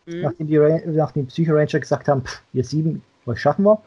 [0.06, 0.22] Mhm.
[0.22, 3.80] nachdem die, nachdem Psycho Ranger gesagt haben, pff, ihr sieben, was schaffen wir,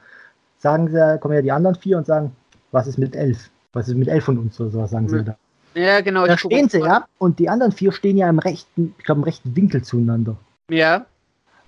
[0.60, 2.36] sagen sie, kommen ja die anderen vier und sagen,
[2.72, 3.50] was ist mit elf?
[3.74, 5.26] Was ist mit elf von uns oder sowas, sagen sie Mhm.
[5.26, 5.38] da.
[5.74, 6.28] Ja, genau.
[6.28, 9.24] Da stehen sie ja und die anderen vier stehen ja im rechten, ich glaube im
[9.24, 10.36] rechten Winkel zueinander.
[10.70, 11.06] Ja,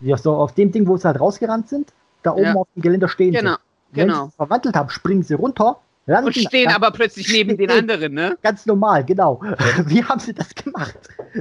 [0.01, 2.53] Ja, so auf dem Ding, wo sie halt rausgerannt sind, da oben Ja.
[2.55, 3.57] auf dem Geländer stehen genau, sie.
[3.97, 4.19] Wenn genau.
[4.19, 8.14] sie sich verwandelt haben, springen sie runter, landen Und stehen aber plötzlich neben den anderen,
[8.14, 8.38] ne?
[8.41, 9.41] ganz normal, genau.
[9.86, 10.97] Wie haben sie das gemacht?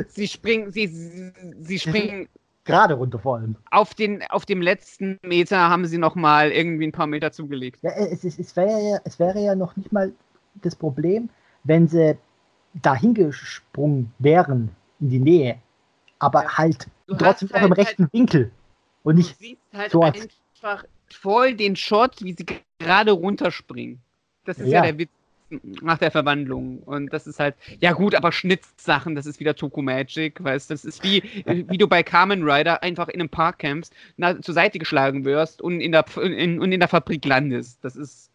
[0.08, 0.86] Sie springen, sie,
[1.60, 2.28] sie springen
[2.64, 3.56] Gerade runter vor allem.
[3.70, 7.80] auf den, auf dem letzten Meter haben sie noch mal irgendwie ein paar Meter zugelegt.
[7.82, 10.12] Ja, es, ist, es, wäre ja, es wäre ja noch nicht mal
[10.62, 11.28] das Problem,
[11.64, 12.16] wenn sie
[12.74, 15.56] dahin gesprungen wären, in die Nähe,
[16.18, 16.56] aber Ja.
[16.58, 18.50] halt Du trotzdem hast noch im halt- rechten Winkel.
[19.02, 20.20] Und Du nicht, siehst halt als-
[20.62, 22.46] einfach voll den Shot, wie sie
[22.78, 24.00] gerade runterspringen.
[24.44, 24.78] Das ist ja.
[24.78, 24.82] Ja.
[24.82, 25.10] der Witz
[25.82, 26.78] nach der Verwandlung.
[26.80, 30.84] Und das ist halt, ja gut, aber Schnittsachen, das ist wieder Toku Magic, weißt das
[30.84, 31.22] ist wie,
[31.68, 35.62] wie du bei Kamen Rider einfach in einem Park campst, na, zur Seite geschlagen wirst
[35.62, 37.78] und in der, in, und in der Fabrik landest.
[37.84, 38.30] Das ist,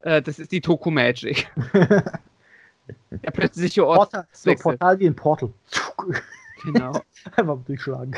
[0.00, 1.48] äh, das ist die Toku Magic.
[3.10, 4.54] Der plötzliche Portal, so.
[4.54, 5.52] Portal wie ein Portal.
[6.62, 7.00] Genau.
[7.36, 8.14] Einfach durchschlagen.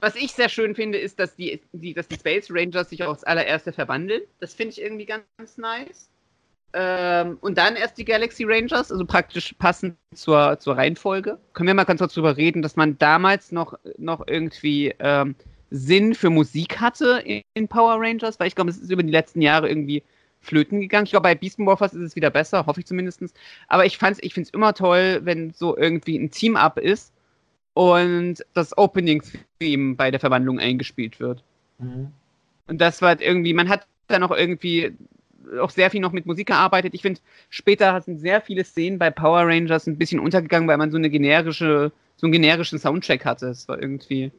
[0.00, 3.10] Was ich sehr schön finde, ist, dass die, die, dass die Space Rangers sich auch
[3.10, 4.22] als allererste verwandeln.
[4.40, 6.08] Das finde ich irgendwie ganz, nice.
[6.74, 11.38] Ähm, und dann erst die Galaxy Rangers, also praktisch passend zur, zur Reihenfolge.
[11.54, 15.34] Können wir mal ganz kurz drüber reden, dass man damals noch, noch irgendwie ähm,
[15.70, 19.10] Sinn für Musik hatte in, in Power Rangers, weil ich glaube, es ist über die
[19.10, 20.02] letzten Jahre irgendwie
[20.40, 21.04] flöten gegangen.
[21.04, 23.22] Ich glaube, bei Beast Morphers ist es wieder besser, hoffe ich zumindest.
[23.66, 27.12] Aber ich, fand's- ich finde es immer toll, wenn so irgendwie ein Team-Up ist
[27.74, 31.42] und das Opening-Theme bei der Verwandlung eingespielt wird.
[31.78, 32.12] Mhm.
[32.66, 34.92] Und das war halt irgendwie, man hat da noch irgendwie
[35.60, 36.94] auch sehr viel noch mit Musik gearbeitet.
[36.94, 37.20] Ich finde,
[37.50, 41.10] später sind sehr viele Szenen bei Power Rangers ein bisschen untergegangen, weil man so eine
[41.10, 43.48] generische, so einen generischen Soundcheck hatte.
[43.48, 44.32] Es war irgendwie,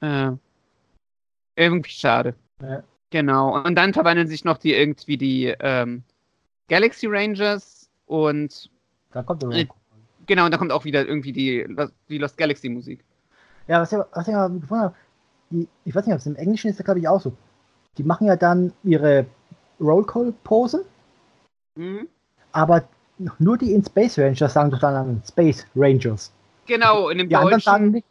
[0.00, 0.30] äh,
[1.56, 2.34] irgendwie schade.
[2.62, 2.82] Ja.
[3.10, 3.62] Genau.
[3.62, 6.02] Und dann verwandeln sich noch die irgendwie die ähm,
[6.68, 8.70] Galaxy Rangers und
[9.12, 9.66] Da kommt Äh,
[10.26, 11.66] genau, und da kommt auch wieder irgendwie die,
[12.08, 13.04] die Lost Galaxy Musik.
[13.66, 14.94] Ja, was ich, was ich aber gefunden habe,
[15.50, 17.32] die, ich weiß nicht, ob es im Englischen ist, glaube ich auch so.
[17.98, 19.26] Die machen ja dann ihre
[19.80, 20.84] Roll-Call-Pose,
[21.76, 22.08] Mhm.
[22.52, 22.84] aber
[23.38, 26.32] nur die in Space Rangers sagen doch dann Space Rangers.
[26.66, 27.92] Genau, in dem Die anderen sagen Deutschen.
[27.92, 28.06] nicht.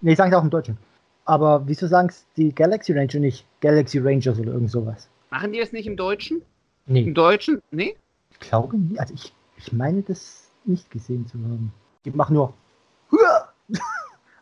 [0.00, 0.78] Nee, sagen es auch im Deutschen.
[1.24, 5.08] Aber wieso sagen es die Galaxy Ranger nicht Galaxy Rangers oder irgend sowas?
[5.30, 6.42] Machen die das nicht im Deutschen?
[6.86, 7.60] Nee, Im Deutschen?
[7.70, 7.96] Nee?
[8.30, 8.98] ich glaube nicht.
[9.00, 11.72] Also ich, ich meine das nicht gesehen zu haben.
[12.04, 12.54] Die machen nur.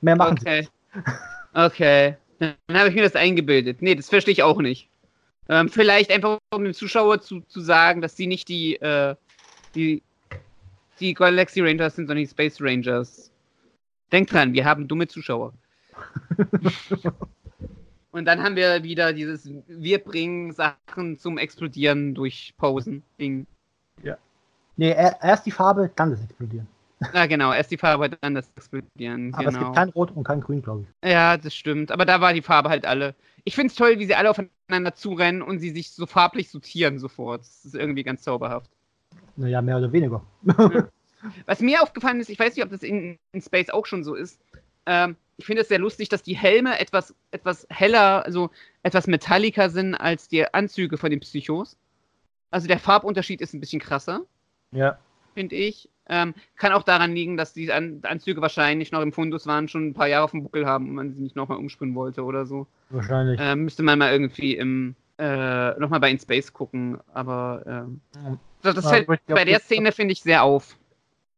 [0.00, 0.46] Mehr machen sie.
[0.46, 0.68] Okay.
[1.54, 2.16] Okay.
[2.38, 3.80] Dann habe ich mir das eingebildet.
[3.80, 4.88] Nee, das verstehe ich auch nicht.
[5.48, 9.14] Ähm, vielleicht einfach, um dem Zuschauer zu, zu sagen, dass sie nicht die, äh,
[9.74, 10.02] die,
[10.98, 13.30] die Galaxy Rangers sind, sondern die Space Rangers.
[14.10, 15.52] Denkt dran, wir haben dumme Zuschauer.
[18.10, 23.46] Und dann haben wir wieder dieses, wir bringen Sachen zum Explodieren durch Posen-Ding.
[24.76, 26.66] Nee, er- erst die Farbe, dann das Explodieren.
[27.12, 29.34] Ah, genau, erst die Farbe, dann das Explodieren.
[29.34, 29.66] Aber es genau.
[29.66, 31.10] gibt kein Rot und kein Grün, glaube ich.
[31.10, 31.92] Ja, das stimmt.
[31.92, 33.14] Aber da war die Farbe halt alle.
[33.44, 36.98] Ich finde es toll, wie sie alle aufeinander zurennen und sie sich so farblich sortieren
[36.98, 37.42] sofort.
[37.42, 38.70] Das ist irgendwie ganz zauberhaft.
[39.36, 40.22] Naja, mehr oder weniger.
[41.46, 44.14] Was mir aufgefallen ist, ich weiß nicht, ob das in, in Space auch schon so
[44.14, 44.40] ist.
[44.86, 48.50] Ähm, ich finde es sehr lustig, dass die Helme etwas, etwas heller, also
[48.82, 51.76] etwas metalliker sind als die Anzüge von den Psychos.
[52.50, 54.22] Also der Farbunterschied ist ein bisschen krasser,
[54.72, 54.98] Ja.
[55.36, 55.90] Finde ich.
[56.08, 59.88] Ähm, kann auch daran liegen, dass die An Anzüge wahrscheinlich noch im Fundus waren, schon
[59.88, 62.46] ein paar Jahre auf dem Buckel haben und man sie nicht nochmal umspringen wollte oder
[62.46, 62.66] so.
[62.88, 63.38] Wahrscheinlich.
[63.38, 68.00] Äh, müsste man mal irgendwie im äh, nochmal bei In Space gucken, aber ähm,
[68.62, 70.76] das fällt glaub, bei der Szene finde ich sehr auf.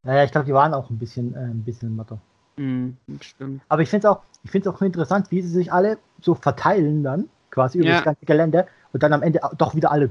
[0.05, 2.21] Naja, ich glaube, die waren auch ein bisschen, äh, ein bisschen matter.
[2.57, 3.63] Hm, stimmt.
[3.69, 7.03] Aber ich finde es auch, ich find's auch interessant, wie sie sich alle so verteilen
[7.03, 7.95] dann, quasi über Ja.
[7.97, 10.11] das ganze Gelände und dann am Ende doch wieder alle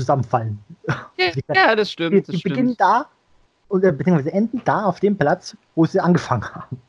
[0.00, 0.58] zusammenfallen.
[0.88, 2.28] Ja, Die- ja, das Die, stimmt.
[2.28, 2.80] Das die beginnen stimmt.
[2.80, 3.06] da
[3.68, 6.80] und äh, beziehungsweise enden da auf dem Platz, wo sie angefangen haben.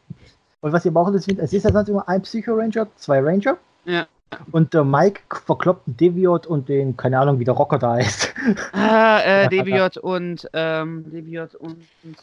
[0.62, 3.58] Und was auch das finde, es ist ja sonst immer ein Psycho-Ranger, zwei Ranger.
[3.86, 4.08] Ja.
[4.52, 8.34] Und der Mike verkloppt den Deviot und den, keine Ahnung, wie der Rocker da ist.
[8.74, 11.78] Ah, äh, Deviot und, ähm, Deviot und,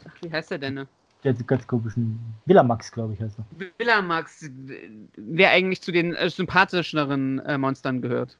[0.08, 0.74] ach, wie heißt der denn?
[0.74, 0.86] ne?
[1.22, 3.70] Der hat ganz komischen Villamax, glaube ich, heißt er.
[3.78, 4.48] Villamax,
[5.16, 8.38] wer eigentlich zu den äh, sympathischeren äh, Monstern gehört,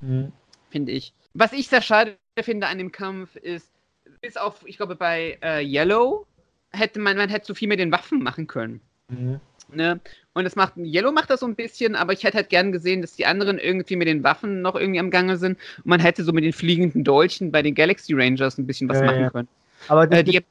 [0.00, 0.32] Mhm.
[0.70, 1.12] finde ich.
[1.38, 3.70] Was ich sehr schade finde an dem Kampf ist,
[4.20, 6.26] bis auf, ich glaube, bei äh, Yellow
[6.70, 8.80] hätte man, man hätte so viel mit den Waffen machen können.
[9.08, 9.40] Mhm.
[9.72, 10.00] Ne?
[10.32, 13.02] Und das macht, Yellow macht das so ein bisschen, aber ich hätte halt gern gesehen,
[13.02, 15.58] dass die anderen irgendwie mit den Waffen noch irgendwie am Gange sind.
[15.78, 18.98] Und man hätte so mit den fliegenden Dolchen bei den Galaxy Rangers ein bisschen was
[18.98, 19.30] Ja, machen ja.
[19.30, 19.48] können.
[19.88, 20.44] Aber das, Äh, die,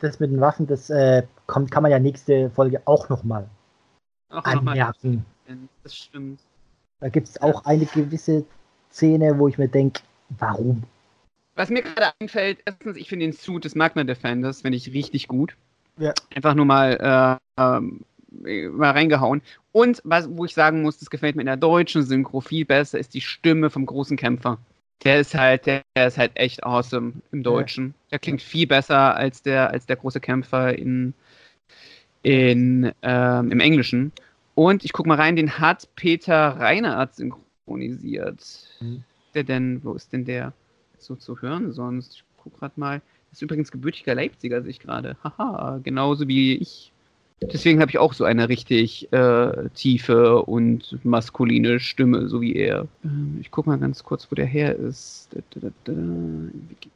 [0.00, 3.48] das mit den Waffen, das äh, kommt, kann man ja nächste Folge auch nochmal
[4.30, 5.24] auch noch mal, anmerken.
[5.82, 6.40] das stimmt.
[7.00, 8.44] Da gibt es auch eine gewisse
[8.94, 10.00] Szene, wo ich mir denke,
[10.38, 10.84] warum?
[11.56, 15.28] Was mir gerade einfällt, erstens, ich finde den Suit des Magna Defenders, finde ich richtig
[15.28, 15.56] gut.
[15.98, 16.12] Ja.
[16.34, 18.04] Einfach nur mal, äh, ähm,
[18.72, 19.42] mal reingehauen.
[19.72, 22.98] Und was, wo ich sagen muss, das gefällt mir in der deutschen Synchro viel besser,
[22.98, 24.58] ist die Stimme vom großen Kämpfer.
[25.02, 27.94] Der ist halt, der, der ist halt echt awesome im Deutschen.
[28.10, 31.14] Der klingt viel besser als der, als der große Kämpfer in,
[32.22, 34.12] in, ähm, im Englischen.
[34.54, 37.43] Und ich guck mal rein, den hat Peter Reinhardt synchronisiert.
[37.66, 39.02] Mhm.
[39.34, 40.52] Der denn, wo ist denn der?
[40.98, 42.14] so zu hören sonst.
[42.14, 43.00] Ich guck grad mal.
[43.30, 45.16] Das ist übrigens gebürtiger Leipziger, sehe ich gerade.
[45.22, 46.92] Haha, genauso wie ich.
[47.42, 52.86] Deswegen habe ich auch so eine richtig äh, tiefe und maskuline Stimme, so wie er.
[53.04, 55.28] Ähm, ich guck mal ganz kurz, wo der her ist.
[55.32, 55.92] Da, da, da.
[55.92, 56.90] Wiki-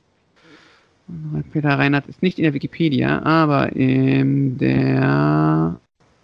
[1.53, 5.81] Peter Reinhardt ist nicht in der Wikipedia, aber in der,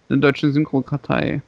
[0.09, 1.41] in der deutschen Synchronkartei.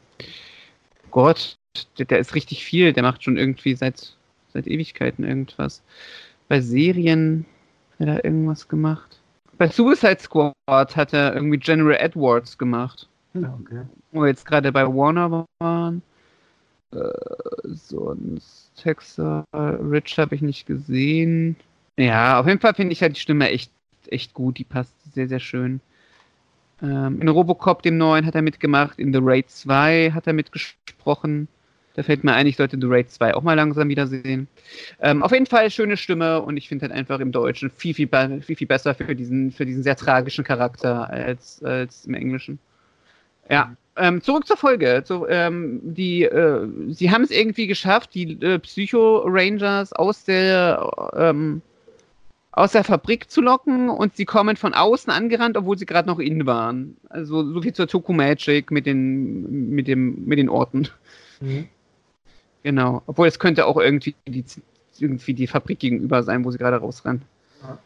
[1.12, 1.56] Gott,
[1.97, 2.93] der, der ist richtig viel.
[2.93, 4.15] Der macht schon irgendwie seit,
[4.53, 5.82] seit Ewigkeiten irgendwas.
[6.47, 7.45] Bei Serien
[7.99, 9.19] hat er irgendwas gemacht.
[9.57, 13.07] Bei Suicide Squad hat er irgendwie General Edwards gemacht.
[13.34, 13.84] Okay.
[14.11, 16.01] Wo wir jetzt gerade bei Warner waren.
[16.91, 16.97] Äh,
[17.63, 21.55] sonst Texas Rich habe ich nicht gesehen.
[21.97, 23.71] Ja, auf jeden Fall finde ich halt die Stimme echt,
[24.07, 24.57] echt gut.
[24.57, 25.82] Die passt sehr, sehr schön.
[26.82, 28.99] Ähm, in Robocop, dem neuen, hat er mitgemacht.
[28.99, 31.47] In The Raid 2 hat er mitgesprochen.
[31.98, 34.48] Da fällt mir ein, ich sollte The Raid 2 auch mal langsam wiedersehen.
[35.02, 38.08] Ähm, auf jeden Fall schöne Stimme und ich finde halt einfach im Deutschen viel, viel,
[38.08, 42.60] viel, viel besser für diesen, für diesen sehr tragischen Charakter als, als im Englischen.
[43.50, 45.02] Ja, ähm, zurück zur Folge.
[45.08, 51.64] So, ähm, die, äh, sie haben es irgendwie geschafft, die äh, Psycho-Rangers aus der, ähm,
[52.52, 56.20] aus der Fabrik zu locken und sie kommen von außen angerannt, obwohl sie gerade noch
[56.20, 56.95] innen waren.
[57.10, 60.89] Also so viel zur Toku Magic mit den, mit dem, mit den Orten.
[61.41, 61.68] Mhm.
[62.68, 63.01] Genau.
[63.07, 64.43] Obwohl es könnte auch irgendwie die,
[64.99, 67.22] irgendwie die Fabrik gegenüber sein, wo sie gerade rausrennen.
[67.61, 67.78] Ja.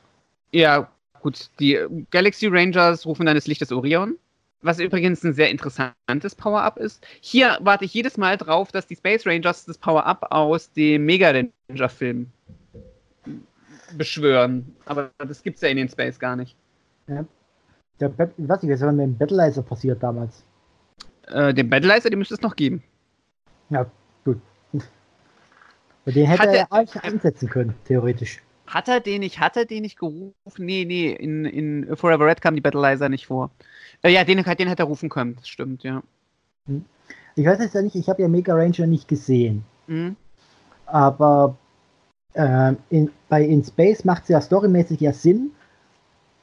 [0.51, 1.51] Ja, gut.
[1.59, 1.77] Die
[2.09, 4.17] Galaxy Rangers rufen dann das Licht des Orion.
[4.63, 7.05] Was übrigens ein sehr interessantes Power-Up ist.
[7.19, 11.29] Hier warte ich jedes Mal drauf, dass die Space Rangers das Power-Up aus dem Mega
[11.29, 12.31] Ranger-Film
[13.95, 14.75] beschwören.
[14.85, 16.55] Aber das gibt's ja in den Space gar nicht.
[17.99, 20.43] Der Bat ich weiß nicht, was ist mit dem Battleizer passiert damals?
[21.27, 22.81] Äh, den Battleizer, den müsste es noch geben.
[23.69, 23.85] Ja,
[26.05, 28.41] den hätte Hat er ja er- eigentlich einsetzen können, theoretisch.
[28.67, 30.33] Hat er den nicht, hat er den nicht gerufen?
[30.65, 33.51] Nee, nee, in, in Forever Red kam die Battleizer nicht vor.
[34.01, 36.01] Äh, ja, den, den hätte er rufen können, das stimmt, ja.
[37.35, 39.65] Ich weiß jetzt ja nicht, ich habe ja Mega Ranger nicht gesehen.
[39.87, 40.15] Mhm.
[40.85, 41.57] Aber
[42.35, 45.51] ähm, in, bei In Space macht es ja storymäßig ja Sinn,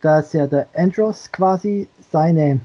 [0.01, 2.61] dass ja der Andros quasi seine,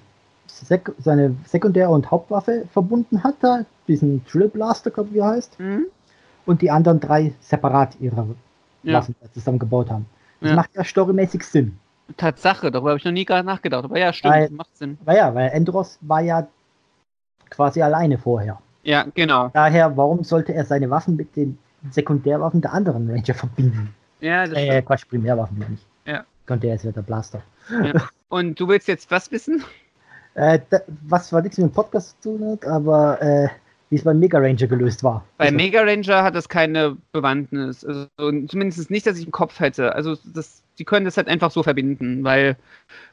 [0.48, 5.28] Sek seine Sekundär- und Hauptwaffe verbunden hat, da, diesen Drill Blaster, glaube ich, wie er
[5.28, 5.86] heißt, Mhm.
[6.45, 8.28] und die anderen drei separat ihre
[8.84, 8.99] Ja.
[8.99, 10.06] Waffen zusammengebaut haben.
[10.41, 10.56] Das Ja.
[10.57, 11.78] macht ja storymäßig Sinn.
[12.18, 13.86] Tatsache, darüber habe ich noch nie gerade nachgedacht.
[13.86, 14.98] Aber ja, stimmt, Weil- macht Sinn.
[15.06, 16.48] Weil ja, weil Andros war ja
[17.49, 18.60] quasi alleine vorher.
[18.84, 19.49] Ja, genau.
[19.53, 21.57] Daher, warum sollte er seine Waffen mit den
[21.91, 23.95] Sekundärwaffen der anderen Ranger verbinden?
[24.20, 24.86] Ja, das Äh, stimmt.
[24.88, 25.86] Quatsch, Primärwaffen meine ich.
[26.06, 26.26] Ja.
[26.41, 27.41] Sekundär ist ja der Blaster.
[28.28, 29.64] Und du willst jetzt was wissen?
[30.36, 33.48] Äh, da, was zwar nichts mit dem Podcast zu tun hat, aber äh,
[33.90, 35.24] wie es beim Mega Ranger gelöst war.
[35.38, 37.86] Bei Also, Mega Ranger hat das keine Bewandtnis.
[37.86, 39.94] Also, zumindest nicht, dass ich im Kopf hätte.
[39.94, 42.58] Also, das, die können das halt einfach so verbinden, weil,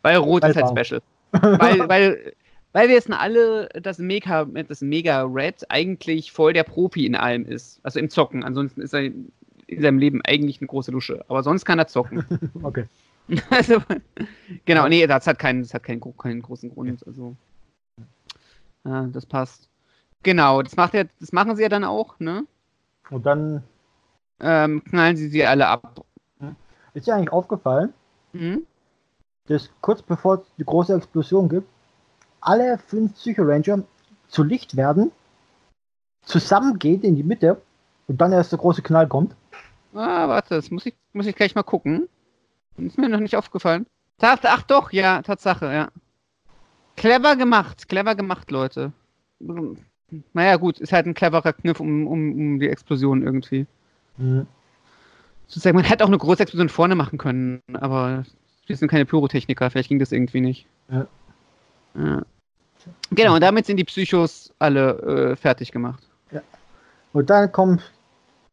[0.01, 0.79] weil Rot Weil ist halt warum?
[0.79, 1.03] special.
[1.33, 2.33] weil, weil,
[2.73, 7.45] weil wir wissen alle, dass Mega, das Mega Red eigentlich voll der Profi in allem
[7.45, 7.81] ist.
[7.83, 8.43] Also im Zocken.
[8.43, 11.25] Ansonsten ist er in seinem Leben eigentlich eine große Lusche.
[11.29, 12.25] Aber sonst kann er zocken.
[12.63, 12.87] okay.
[13.51, 13.81] also,
[14.65, 17.07] genau, nee, das hat keinen, das hat keinen, keinen großen Grund.
[17.07, 17.37] Also,
[18.85, 19.69] ja, das passt.
[20.23, 22.45] Genau, das macht ja, das machen sie ja dann auch, ne?
[23.11, 23.63] Und dann
[24.41, 26.05] Ähm, knallen sie sie alle ab.
[26.95, 27.93] ist dir eigentlich aufgefallen,
[28.33, 28.67] Mhm.
[29.47, 31.69] dass kurz bevor es die große Explosion gibt,
[32.41, 33.83] alle fünf Psycho-Ranger
[34.29, 35.13] zu Licht werden,
[36.23, 37.61] zusammengehen in die Mitte
[38.09, 39.35] und dann erst der große Knall kommt.
[39.95, 42.09] Ah, warte, das muss ich, muss ich gleich mal gucken.
[42.87, 43.87] Ist mir noch nicht aufgefallen.
[44.21, 45.89] Ach doch, ja, Tatsache, ja.
[46.97, 48.93] Clever gemacht, clever gemacht, Leute.
[50.33, 53.67] Naja, gut, ist halt ein cleverer Kniff um, um, um die Explosion irgendwie.
[54.19, 54.47] Mhm.
[55.47, 58.25] Sozusagen, man hätte auch eine große Explosion vorne machen können, aber
[58.67, 60.67] wir sind keine Pyrotechniker, vielleicht ging das irgendwie nicht.
[60.91, 61.07] Ja.
[61.95, 62.23] Ja.
[63.11, 66.03] Genau, und damit sind die Psychos alle äh, fertig gemacht.
[67.13, 67.83] Und dann kommt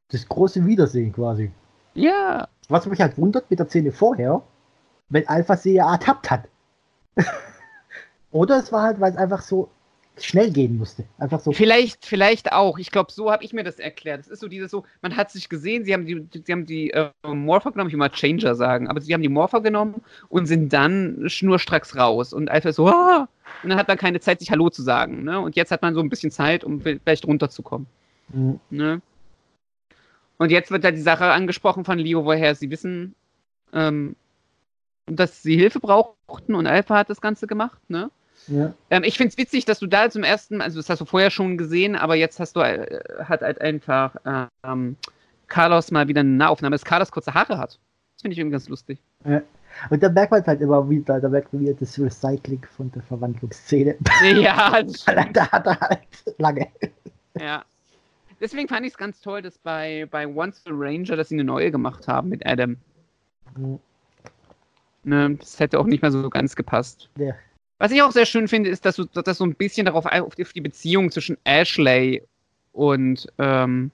[0.09, 1.51] das große Wiedersehen quasi.
[1.93, 4.41] Ja, Was mich halt wundert mit der Szene vorher,
[5.10, 6.44] wenn Alpha sie ja ertappt hat.
[8.31, 9.69] Oder es war halt, weil es einfach so
[10.19, 11.06] schnell gehen musste.
[11.18, 11.52] Einfach so.
[11.52, 12.77] Vielleicht, vielleicht auch.
[12.77, 14.22] Ich glaube, so habe ich mir das erklärt.
[14.22, 16.91] Es ist so dieses so, man hat sich gesehen, sie haben die, sie haben die
[16.91, 20.48] äh, Morpher genommen, ich will mal Changer sagen, aber sie haben die Morpher genommen und
[20.48, 22.34] sind dann schnurstracks raus.
[22.34, 23.27] Und Alpha ist so, ah!
[23.64, 25.23] Und dann hat man keine Zeit, sich Hallo zu sagen.
[25.23, 25.39] Ne?
[25.39, 27.88] Und jetzt hat man so ein bisschen Zeit, um vielleicht runterzukommen.
[28.30, 28.60] Mhm.
[28.69, 29.02] Ne?
[30.38, 33.15] Und jetzt wird da die Sache angesprochen von Leo, woher sie wissen,
[33.73, 34.15] ähm,
[35.07, 37.80] dass sie Hilfe brauchten und Alpha hat das Ganze gemacht.
[37.89, 38.11] Ne?
[38.47, 38.73] Ja.
[38.89, 41.31] Ähm, ich finde es witzig, dass du da zum ersten, also das hast du vorher
[41.31, 44.15] schon gesehen, aber jetzt hast du äh, hat halt einfach
[44.64, 44.95] ähm,
[45.47, 47.80] Carlos mal wieder eine Nahaufnahme, dass Carlos kurze Haare hat.
[48.15, 48.99] Das finde ich irgendwie ganz lustig.
[49.89, 53.03] Und da merkt man halt immer wieder, da merkt man wieder das Recycling von der
[53.03, 53.95] Verwandlungsszene.
[54.23, 54.81] ja,
[55.34, 55.99] da hat er halt
[56.38, 56.68] lange.
[57.39, 57.64] ja.
[58.39, 61.43] Deswegen fand ich es ganz toll, dass bei, bei Once the Ranger, dass sie eine
[61.43, 62.77] neue gemacht haben mit Adam.
[63.55, 63.80] Mhm.
[65.03, 67.09] Ne, das hätte auch nicht mehr so ganz gepasst.
[67.18, 67.34] Ja.
[67.80, 70.05] Was ich auch sehr schön finde, ist, dass du dass das so ein bisschen darauf
[70.05, 72.23] auf die, auf die Beziehung zwischen Ashley
[72.73, 73.91] und ähm,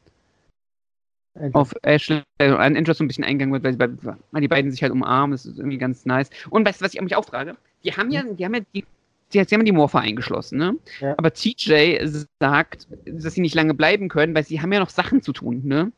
[1.54, 5.32] auf Ashley und Andrew so ein bisschen eingegangen wird, weil, die beiden sich halt umarmen.
[5.32, 6.30] Das ist irgendwie ganz nice.
[6.50, 7.58] Und weißt du, was ich mich auch frage?
[7.84, 8.86] Die haben ja, die haben ja die,
[9.34, 10.76] sie haben die Morpher eingeschlossen, ne?
[11.00, 11.16] Ja.
[11.18, 12.06] Aber TJ
[12.40, 15.62] sagt, dass sie nicht lange bleiben können, weil sie haben ja noch Sachen zu tun,
[15.66, 15.92] ne?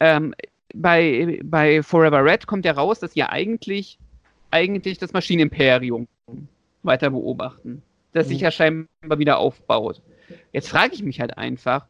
[0.00, 0.34] Ähm,
[0.74, 3.98] bei, bei Forever Red kommt ja raus, dass sie ja eigentlich,
[4.50, 6.06] eigentlich das Maschinenimperium
[6.82, 7.82] weiter beobachten.
[8.12, 8.44] Das sich Mhm.
[8.44, 10.00] ja scheinbar wieder aufbaut.
[10.52, 11.86] Jetzt frage ich mich halt einfach,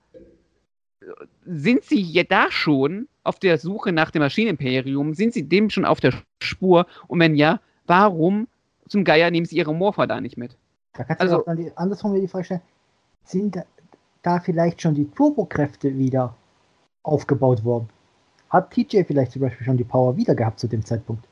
[1.45, 5.15] sind sie ja da schon auf der Suche nach dem Maschinenimperium?
[5.15, 6.13] Sind sie dem schon auf der
[6.43, 6.87] Spur?
[7.07, 8.49] Und wenn ja, warum
[8.91, 10.57] zum Geier nehmen sie ihre Morpher da nicht mit?
[10.95, 12.61] Da kannst Also- du auch die, andersrum die Frage stellen,
[13.25, 13.63] sind da,
[14.23, 16.35] da vielleicht schon die Turbokräfte wieder
[17.03, 17.89] aufgebaut worden?
[18.51, 21.25] Hat TJ vielleicht zum Beispiel schon die Power wieder gehabt zu dem Zeitpunkt?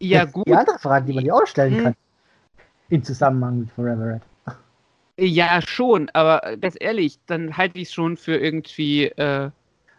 [0.00, 0.46] Ja, Das ist gut.
[0.48, 1.84] Die andere Frage, die man dir auch stellen Hm.
[1.84, 1.94] kann.
[2.88, 4.22] Im Zusammenhang mit Forever Red.
[5.16, 9.04] Ja, schon, aber ganz ehrlich, dann halte ich es schon für irgendwie.
[9.04, 9.50] Äh,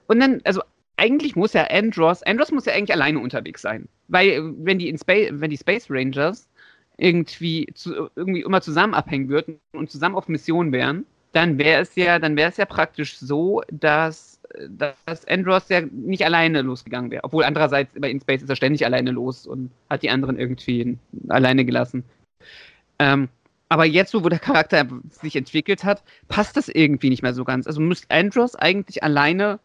[0.08, 0.62] und dann, also
[0.98, 3.88] eigentlich muss ja Andros, Andros muss ja eigentlich alleine unterwegs sein.
[4.10, 6.50] Weil, äh, wenn die, in Space, wenn die Space Rangers
[6.98, 11.96] irgendwie, zu, irgendwie immer zusammen abhängen würden und zusammen auf Mission wären, dann wäre es
[11.96, 14.40] ja, dann wäre es ja praktisch so, dass,
[14.70, 17.26] dass Andros ja nicht alleine losgegangen wäre.
[17.26, 20.98] Obwohl andererseits bei In Space ist er ständig alleine los und hat die anderen irgendwie
[21.28, 22.06] alleine gelassen.
[23.00, 23.28] Ähm,
[23.68, 27.68] aber jetzt, wo der Charakter sich entwickelt hat, passt das irgendwie nicht mehr so ganz.
[27.68, 29.60] Also müsste Andros eigentlich alleine,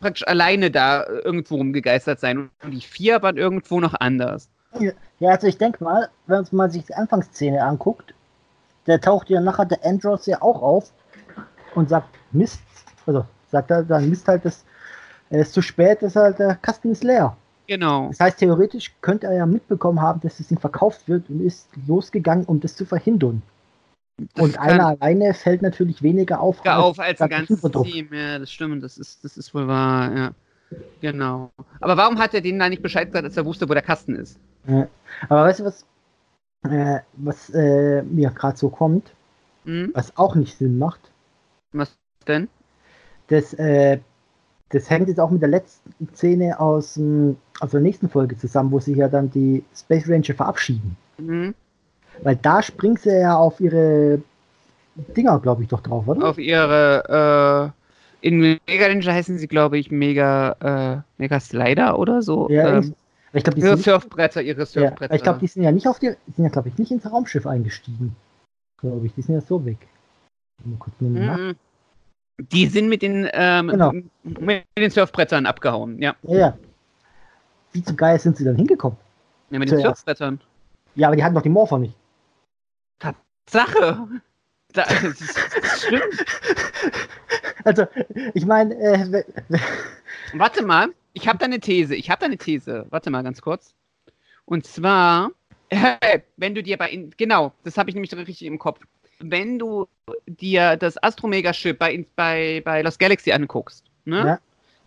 [0.00, 2.50] praktisch alleine da irgendwo rumgegeistert sein.
[2.62, 4.50] Und die vier waren irgendwo noch anders.
[4.78, 8.14] Ja, also ich denke mal, wenn man sich die Anfangsszene anguckt,
[8.86, 10.92] der taucht ja nachher der Andros ja auch auf
[11.74, 12.62] und sagt, Mist,
[13.06, 14.64] also sagt er dann Mist halt, das
[15.30, 17.36] es ist zu spät, ist halt, der Kasten ist leer.
[17.68, 18.08] Genau.
[18.08, 21.68] Das heißt, theoretisch könnte er ja mitbekommen haben, dass es ihm verkauft wird und ist
[21.86, 23.42] losgegangen, um das zu verhindern.
[24.34, 27.72] Das und einer alleine fällt natürlich weniger auf, auf als ein das ganzes.
[27.84, 28.08] Team.
[28.12, 28.82] Ja, das stimmt.
[28.82, 30.12] Das ist, das ist wohl wahr.
[30.16, 30.30] Ja.
[31.00, 31.50] Genau.
[31.80, 34.16] Aber warum hat er denen da nicht Bescheid gesagt, als er wusste, wo der Kasten
[34.16, 34.36] ist?
[34.66, 34.88] Ja.
[35.28, 35.84] Aber weißt du, was,
[36.64, 39.12] äh, was äh, mir gerade so kommt,
[39.64, 39.92] Hm?
[39.94, 41.00] was auch nicht Sinn macht?
[41.72, 41.96] Was
[42.26, 42.48] denn?
[43.28, 43.98] Das, äh,
[44.70, 48.72] das hängt jetzt auch mit der letzten Szene aus, dem- aus der nächsten Folge zusammen,
[48.72, 50.96] wo sich ja dann die Space Ranger verabschieden.
[51.18, 51.54] Hm?
[52.22, 54.20] Weil da springt sie ja auf ihre
[55.16, 56.26] Dinger, glaube ich, doch drauf, oder?
[56.28, 57.72] Auf ihre,
[58.22, 62.48] äh, in Mega Ninja heißen sie, glaube ich, Mega, äh, Mega Slider oder so.
[62.50, 62.94] ja, ähm,
[63.32, 65.14] ich, glaube, die, ihre sind- Surfbretter, ihre ja, Surfbretter.
[65.14, 67.10] ich glaub, die sind ja nicht auf die, die sind ja, glaube ich, nicht ins
[67.10, 68.16] Raumschiff eingestiegen.
[68.78, 69.78] Glaube ich, die sind ja so weg.
[70.64, 71.38] Mal kurz nach.
[71.38, 71.56] Mhm.
[72.38, 73.92] Die sind mit den, ähm, Genau.
[74.24, 76.16] mit den Surfbrettern abgehauen, ja.
[76.22, 76.58] Ja, ja.
[77.72, 78.98] Wie zum Geil sind sie dann hingekommen?
[79.50, 79.98] ja mit den Zuerst.
[79.98, 80.40] Surfbrettern.
[80.94, 81.94] Ja, aber die hatten doch die Morpher nicht.
[83.48, 84.06] Sache!
[84.72, 86.02] Da, das ist, das ist schlimm.
[87.64, 87.86] Also,
[88.34, 89.24] ich meine, äh,
[90.34, 91.94] Warte mal, ich habe da eine These.
[91.94, 92.86] Ich habe da eine These.
[92.90, 93.74] Warte mal ganz kurz.
[94.44, 95.30] Und zwar,
[95.70, 98.80] Äh, wenn du dir bei, in, genau, das habe ich nämlich richtig im Kopf.
[99.20, 99.86] Wenn du
[100.26, 104.18] dir das Astromega-Ship bei, bei, bei Lost Galaxy anguckst, ne?
[104.18, 104.40] Ja.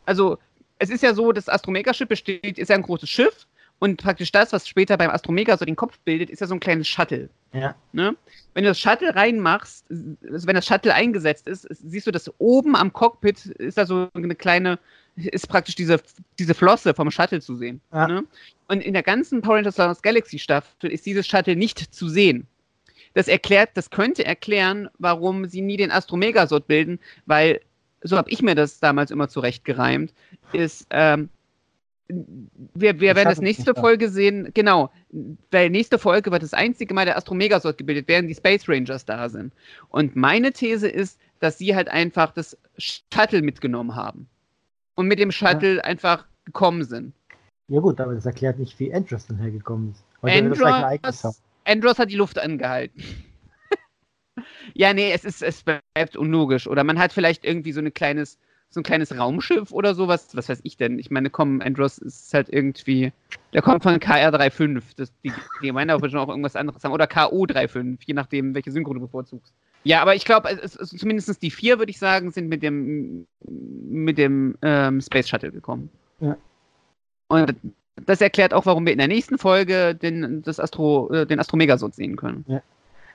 [0.05, 0.37] Also,
[0.79, 3.47] es ist ja so, das Astromega-Ship besteht, ist ja ein großes Schiff
[3.79, 6.59] und praktisch das, was später beim Astromega so den Kopf bildet, ist ja so ein
[6.59, 7.29] kleines Shuttle.
[7.53, 7.75] Ja.
[7.93, 8.17] Ne?
[8.53, 12.75] Wenn du das Shuttle reinmachst, also wenn das Shuttle eingesetzt ist, siehst du, dass oben
[12.75, 14.79] am Cockpit ist da so eine kleine,
[15.15, 16.01] ist praktisch diese,
[16.39, 17.81] diese Flosse vom Shuttle zu sehen.
[17.91, 18.07] Ja.
[18.07, 18.23] Ne?
[18.67, 22.47] Und in der ganzen Power Rangers Lost Galaxy Staffel ist dieses Shuttle nicht zu sehen.
[23.13, 27.61] Das erklärt, das könnte erklären, warum sie nie den Astromegasort bilden, weil,
[28.01, 30.13] so habe ich mir das damals immer zurechtgereimt,
[30.51, 31.29] ist, ähm,
[32.07, 33.73] wir, wir werden das nächste.
[33.75, 34.91] Folge sehen, genau,
[35.51, 39.29] weil nächste Folge wird das einzige Mal der Astromegasort gebildet, während die Space Rangers da
[39.29, 39.53] sind.
[39.89, 44.27] Und meine These ist, dass sie halt einfach das Shuttle mitgenommen haben.
[44.95, 47.13] Und mit dem Shuttle einfach gekommen sind.
[47.67, 50.03] Ja gut, aber das erklärt nicht, wie Andros dann hergekommen ist.
[50.21, 53.03] Andros, Andros hat die Luft angehalten.
[54.73, 56.67] ja, nee, es ist, es bleibt unlogisch.
[56.67, 58.37] Oder man hat vielleicht irgendwie so ein kleines,
[58.69, 60.35] so ein kleines Raumschiff oder sowas.
[60.35, 60.99] Was weiß ich denn?
[60.99, 63.11] Ich meine, komm, Andros ist halt irgendwie.
[63.53, 64.81] Der kommt von KR35.
[64.97, 66.93] Das, die, die meinen auch bestimmt auch irgendwas anderes haben.
[66.93, 69.53] Oder KO35, je nachdem, welche Synchro du bevorzugst.
[69.83, 73.27] Ja, aber ich glaube, es, es, zumindest die vier, würde ich sagen, sind mit dem,
[73.41, 75.89] mit dem ähm, Space Shuttle gekommen.
[76.19, 76.37] Ja.
[77.27, 77.55] Und
[78.05, 81.95] das erklärt auch, warum wir in der nächsten Folge den, das Astro, äh, den Astromegasot
[81.95, 82.45] sehen können.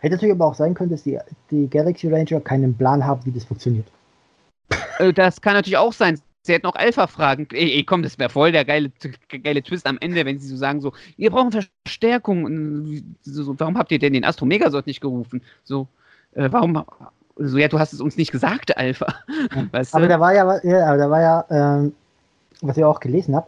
[0.01, 1.19] Hätte natürlich aber auch sein können, dass die,
[1.51, 3.87] die Galaxy Ranger keinen Plan haben, wie das funktioniert.
[4.99, 6.21] Äh, das kann natürlich auch sein.
[6.43, 7.49] Sie hätten auch Alpha fragen.
[7.53, 8.93] Ey, ey komm, das wäre voll der geile,
[9.43, 12.45] geile Twist am Ende, wenn sie so sagen: so, wir brauchen Verstärkung.
[12.45, 15.43] Und So, warum habt ihr denn den Astromegasot nicht gerufen?
[15.65, 15.89] So,
[16.35, 16.85] äh, warum?
[17.37, 19.07] So, ja, du hast es uns nicht gesagt, Alpha.
[19.71, 20.09] Weißt Aber du?
[20.09, 21.95] da war ja, ja, aber da war ja, ähm,
[22.61, 23.47] was ich auch gelesen habe,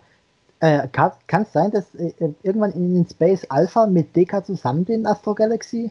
[0.60, 2.12] äh, kann es sein, dass äh,
[2.42, 5.90] irgendwann in Space Alpha mit Deka zusammen den Astro Galaxy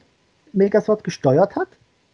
[0.53, 1.67] Megasort gesteuert hat?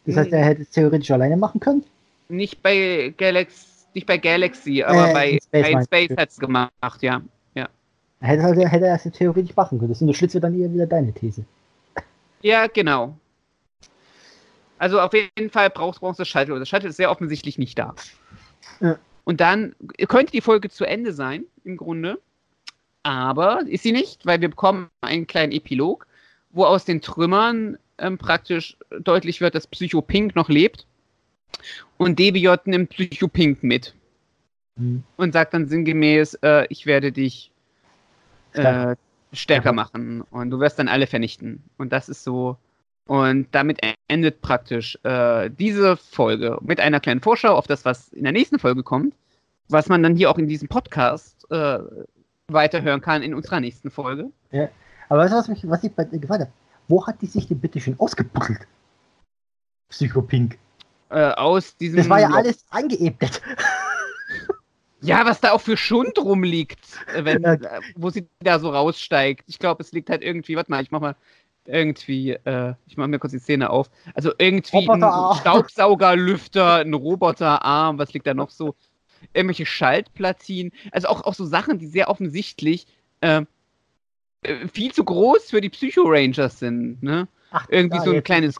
[0.05, 1.83] Das heißt, er hätte es theoretisch alleine machen können?
[2.29, 6.71] Nicht bei Galaxy, nicht bei Galaxy, aber Äh, bei, Space bei Space hat es gemacht,
[7.01, 7.21] ja.
[8.25, 9.89] Er hätte, also, hätte er es theoretisch machen können.
[9.91, 11.43] Das unterstützt ja dann eher wieder deine These.
[12.41, 13.15] Ja, genau.
[14.85, 16.53] Also auf jeden Fall brauchst, du das Shuttle.
[16.53, 17.95] Und das Shuttle ist sehr offensichtlich nicht da.
[18.81, 18.99] Ja.
[19.23, 19.75] Und dann
[20.07, 22.21] könnte die Folge zu Ende sein, im Grunde.
[23.01, 26.05] Aber ist sie nicht, weil wir bekommen einen kleinen Epilog,
[26.51, 30.85] wo aus den Trümmern ähm, praktisch deutlich wird, dass Psycho Pink noch lebt.
[31.97, 33.95] Und DBJ nimmt Psycho Pink mit
[34.77, 35.03] Hm.
[35.17, 37.49] und sagt dann sinngemäß, äh, ich werde dich
[38.53, 38.95] äh,
[39.33, 39.73] Stärker.
[39.73, 41.63] machen und du wirst dann alle vernichten.
[41.79, 42.57] Und das ist so.
[43.07, 48.23] Und damit endet praktisch äh, diese Folge mit einer kleinen Vorschau auf das, was in
[48.23, 49.15] der nächsten Folge kommt,
[49.69, 51.79] was man dann hier auch in diesem Podcast äh,
[52.47, 54.29] weiterhören kann in unserer nächsten Folge.
[55.09, 56.51] Aber weißt du, was, mich, was ich bei dir gefragt habe?
[56.87, 58.67] Wo hat die sich denn bitte schön ausgebuddelt?
[59.89, 60.57] Psycho Pink.
[61.09, 61.97] Äh, aus diesem.
[61.97, 63.41] Das war ja alles eingeebnet.
[65.01, 66.79] Ja, was da auch für Schund rumliegt,
[67.13, 67.53] äh, wenn, Ja.
[67.53, 69.43] äh, wo sie da so raussteigt.
[69.45, 71.15] Ich glaube, es liegt halt irgendwie, warte mal, ich mach mal
[71.67, 73.89] irgendwie, äh, ich mach mir kurz die Szene auf.
[74.13, 74.77] Also irgendwie
[75.33, 75.39] ein.
[75.39, 78.75] Staubsaugerlüfter, ein Roboterarm, was liegt da noch so?
[79.33, 82.85] Irgendwelche Schaltplatinen, also auch, auch so Sachen, die sehr offensichtlich
[83.21, 83.43] äh,
[84.43, 87.27] äh, viel zu groß für die Psycho-Rangers sind, ne?
[87.51, 88.57] Ach, Irgendwie so ein kleines-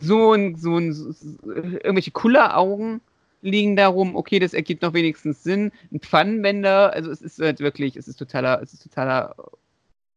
[0.00, 3.00] so ein, so ein, so, irgendwelche Kulleraugen
[3.42, 4.16] liegen da rum.
[4.16, 5.72] Okay, das ergibt noch wenigstens Sinn.
[5.92, 9.34] Ein Pfannenwender, also es ist halt wirklich, es ist totaler, es ist totaler,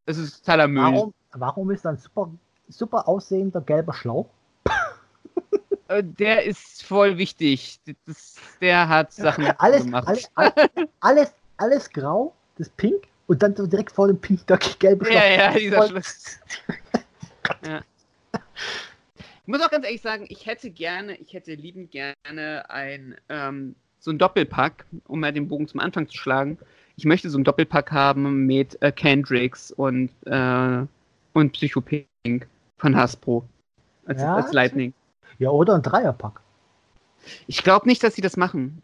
[0.08, 0.82] es ist totaler Müll.
[0.82, 2.30] Warum, warum ist da ein super,
[2.68, 4.26] super aussehender gelber Schlauch?
[5.88, 7.80] Äh, Der ist voll wichtig.
[8.06, 10.06] Das, der hat Sachen Alles, gemacht.
[10.08, 14.58] alles, alles, alles, alles grau, das pink und dann so direkt vor dem pink der
[14.78, 15.14] gelbe Schlauch.
[15.16, 16.38] ja, ja, dieser Schluss.
[18.32, 23.74] Ich muss auch ganz ehrlich sagen, ich hätte gerne, ich hätte liebend gerne ein, ähm,
[23.98, 26.58] so ein Doppelpack, um mal den Bogen zum Anfang zu schlagen.
[26.98, 30.84] Ich möchte so ein Doppelpack haben mit äh, Kendricks und, äh,
[31.32, 33.44] und Psycho Pink von Hasbro.
[34.04, 34.92] Als, Ja, als Lightning.
[35.38, 36.40] Ja, oder ein Dreierpack.
[37.46, 38.82] Ich glaube nicht, dass sie das machen.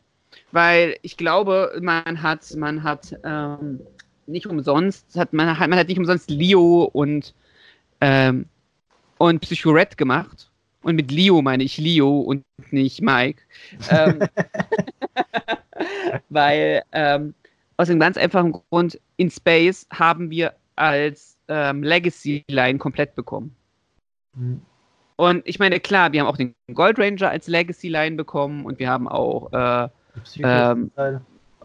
[0.53, 3.81] Weil ich glaube, man hat, man hat ähm,
[4.29, 7.35] nicht umsonst, hat, man, hat, man hat nicht umsonst Leo und,
[8.01, 8.47] ähm,
[9.19, 10.53] und Psycho Red gemacht.
[10.85, 13.43] Und mit Leo meine ich Leo und nicht Mike.
[13.91, 14.21] Ähm,
[16.29, 17.35] weil ähm,
[17.77, 23.55] aus dem ganz einfachen Grund, in Space haben wir als ähm, Legacy-Line komplett bekommen.
[24.37, 24.61] Hm.
[25.17, 28.91] Und ich meine, klar, wir haben auch den Gold Ranger als Legacy-Line bekommen und wir
[28.91, 29.89] haben auch äh,
[30.43, 30.91] Ähm,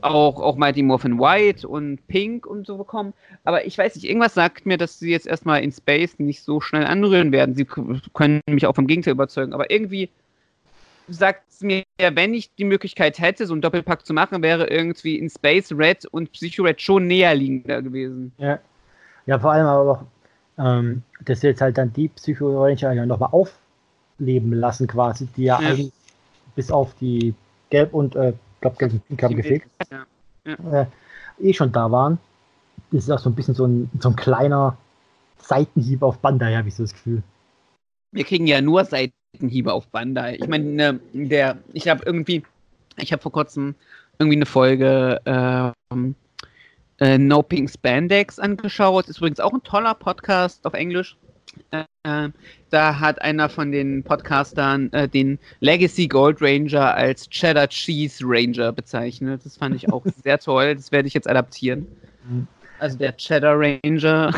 [0.02, 3.14] auch, auch Mighty Morphin White und Pink und so bekommen.
[3.44, 6.61] Aber ich weiß nicht, irgendwas sagt mir, dass sie jetzt erstmal in Space nicht so
[6.61, 7.56] schnell anrühren werden.
[7.56, 9.53] Sie können mich auch vom Gegenteil überzeugen.
[9.53, 10.10] Aber irgendwie
[11.10, 15.18] sagt es mir, wenn ich die Möglichkeit hätte, so einen Doppelpack zu machen, wäre irgendwie
[15.18, 18.31] in Space Red und Psycho Red schon näher liegender gewesen.
[18.38, 18.60] Ja,
[19.26, 20.06] ja vor allem aber auch,
[20.57, 25.61] ähm, dass jetzt halt dann die Psycho Ranger ja nochmal aufleben lassen, quasi, die ja,
[25.61, 25.69] Ja.
[25.69, 25.91] eigentlich
[26.56, 27.34] bis auf die
[27.69, 30.81] Gelb und, äh, glaube Gelb und Pink haben gefehlt, Ja.
[30.81, 30.86] äh,
[31.40, 32.18] eh schon da waren.
[32.91, 34.77] Das ist auch so ein bisschen so ein, so ein kleiner
[35.38, 37.22] Seitenhieb auf Bandai, habe ich so das Gefühl.
[38.11, 38.86] Wir kriegen ja nur
[39.34, 40.38] Seitenhiebe auf Bandai.
[40.39, 42.43] Ich meine, ne, der, ich habe irgendwie,
[42.97, 43.76] ich habe vor kurzem
[44.18, 46.15] irgendwie eine Folge ähm,
[46.99, 49.07] äh, No Pink Spandex angeschaut.
[49.07, 51.15] Ist übrigens auch ein toller Podcast auf Englisch.
[51.72, 52.30] Äh,
[52.69, 58.72] da hat einer von den Podcastern äh, den Legacy Gold Ranger als Cheddar Cheese Ranger
[58.72, 59.41] bezeichnet.
[59.45, 60.76] Das fand ich auch sehr toll.
[60.76, 61.88] Das werde ich jetzt adaptieren.
[62.27, 62.47] Mhm.
[62.80, 64.34] Also der Cheddar Ranger.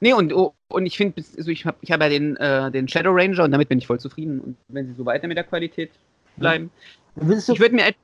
[0.00, 2.88] Nee, und, oh, und ich finde, also ich habe ich hab ja den, äh, den
[2.88, 4.40] Shadow Ranger und damit bin ich voll zufrieden.
[4.40, 5.90] Und wenn sie so weiter mit der Qualität
[6.36, 6.70] bleiben.
[7.16, 7.96] Würdest du, Ich würde mir et-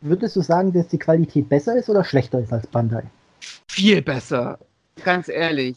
[0.00, 3.04] würdest du sagen, dass die Qualität besser ist oder schlechter ist als Bandai?
[3.70, 4.58] viel besser.
[5.04, 5.76] Ganz ehrlich.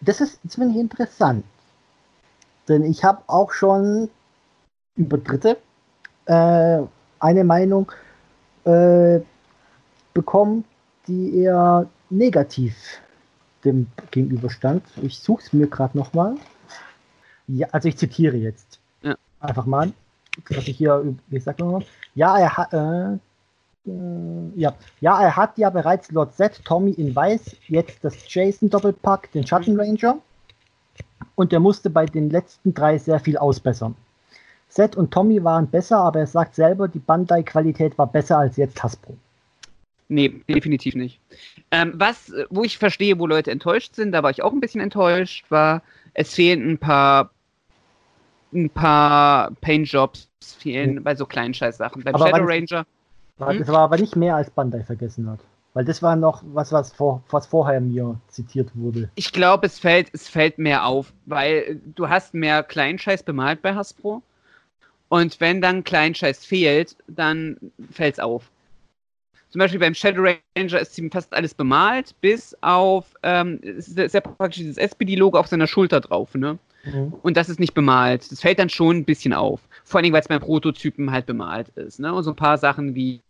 [0.00, 1.44] Das ist, das finde ich interessant.
[2.68, 4.08] Denn ich habe auch schon
[4.96, 5.58] über Dritte
[6.26, 6.78] äh,
[7.20, 7.92] eine Meinung
[8.64, 9.20] äh,
[10.14, 10.64] bekommen,
[11.06, 12.74] die eher negativ
[13.66, 14.82] dem gegenüberstand.
[15.02, 16.36] Ich suche es mir gerade nochmal.
[17.48, 18.80] Ja, also ich zitiere jetzt.
[19.02, 19.16] Ja.
[19.40, 19.92] Einfach mal.
[20.50, 21.84] Was ich hier, sag nochmal.
[22.14, 23.12] Ja, er hat, äh,
[23.86, 24.74] äh, ja.
[25.00, 29.46] ja, er hat ja bereits Lord Z, Tommy in Weiß, jetzt das Jason Doppelpack, den
[29.46, 30.18] Schatten Ranger.
[31.34, 33.94] Und er musste bei den letzten drei sehr viel ausbessern.
[34.68, 38.82] Seth und Tommy waren besser, aber er sagt selber, die Bandai-Qualität war besser als jetzt
[38.82, 39.16] Hasbro.
[40.08, 41.20] Nee, definitiv nicht.
[41.70, 44.80] Ähm, was, wo ich verstehe, wo Leute enttäuscht sind, da war ich auch ein bisschen
[44.80, 45.82] enttäuscht, war,
[46.14, 47.30] es fehlen ein paar
[48.52, 50.28] ein paar Paint-Jobs
[50.58, 52.02] fehlen bei so kleinen Scheißsachen.
[52.04, 52.86] Beim Aber Shadow Ranger,
[53.38, 53.58] War- Hm?
[53.58, 55.40] Das war aber nicht mehr als Bandai vergessen hat.
[55.74, 59.10] Weil das war noch was, was, vor, was vorher mir zitiert wurde.
[59.14, 63.74] ich glaube, es fällt, es fällt mehr auf, weil du hast mehr Kleinscheiß bemalt bei
[63.74, 64.22] Hasbro.
[65.08, 67.58] Und wenn dann Kleinscheiß fehlt, dann
[67.92, 68.50] fällt es auf.
[69.50, 74.12] Zum Beispiel beim Shadow Ranger ist ziemlich fast alles bemalt, bis auf, ähm, es ist
[74.12, 76.58] sehr praktisch dieses SPD-Logo auf seiner Schulter drauf, ne?
[77.22, 78.30] Und das ist nicht bemalt.
[78.30, 79.60] Das fällt dann schon ein bisschen auf.
[79.84, 81.98] Vor allen Dingen, weil es beim Prototypen halt bemalt ist.
[82.00, 82.12] Ne?
[82.12, 83.20] Und so ein paar Sachen wie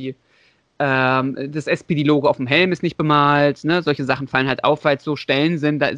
[0.78, 3.64] ähm, das SPD-Logo auf dem Helm ist nicht bemalt.
[3.64, 3.82] Ne?
[3.82, 5.78] Solche Sachen fallen halt auf, weil es so Stellen sind.
[5.80, 5.90] Da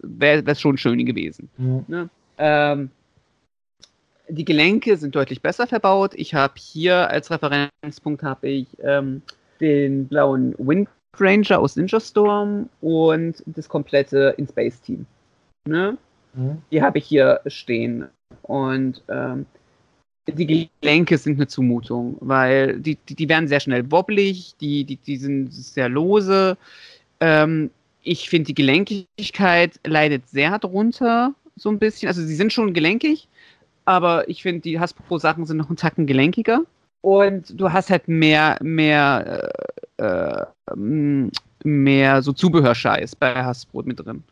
[0.00, 1.50] wäre das schon schön gewesen.
[1.58, 2.10] Mhm.
[2.38, 2.90] Ähm,
[4.28, 6.12] die Gelenke sind deutlich besser verbaut.
[6.14, 9.20] Ich habe hier als Referenzpunkt habe ich ähm,
[9.64, 15.06] den blauen Wind Ranger aus Ninja Storm und das komplette In Space Team.
[15.66, 15.96] Ne?
[16.34, 16.62] Mhm.
[16.70, 18.08] Die habe ich hier stehen.
[18.42, 19.46] Und ähm,
[20.26, 24.96] die Gelenke sind eine Zumutung, weil die, die, die werden sehr schnell wobblig, die, die,
[24.96, 26.56] die sind sehr lose.
[27.20, 27.70] Ähm,
[28.02, 32.08] ich finde, die Gelenkigkeit leidet sehr drunter, so ein bisschen.
[32.08, 33.28] Also sie sind schon gelenkig,
[33.84, 36.62] aber ich finde, die Hasbro-Sachen sind noch einen Tacken gelenkiger.
[37.04, 39.52] Und du hast halt mehr, mehr,
[39.98, 41.30] äh, äh, m-
[41.62, 44.24] mehr so Zubehörscheiß bei Hasbro mit drin.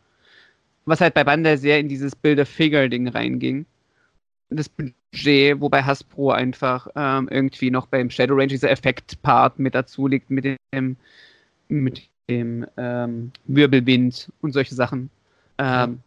[0.85, 3.67] Was halt bei Bandai sehr in dieses Build-a-Figure-Ding reinging.
[4.49, 10.07] Das Budget, wobei Hasbro einfach ähm, irgendwie noch beim Shadow Range dieser Effekt-Part mit dazu
[10.07, 10.43] liegt, mit
[10.73, 10.97] dem,
[11.67, 15.11] mit dem ähm, Wirbelwind und solche Sachen.
[15.59, 15.99] Ähm,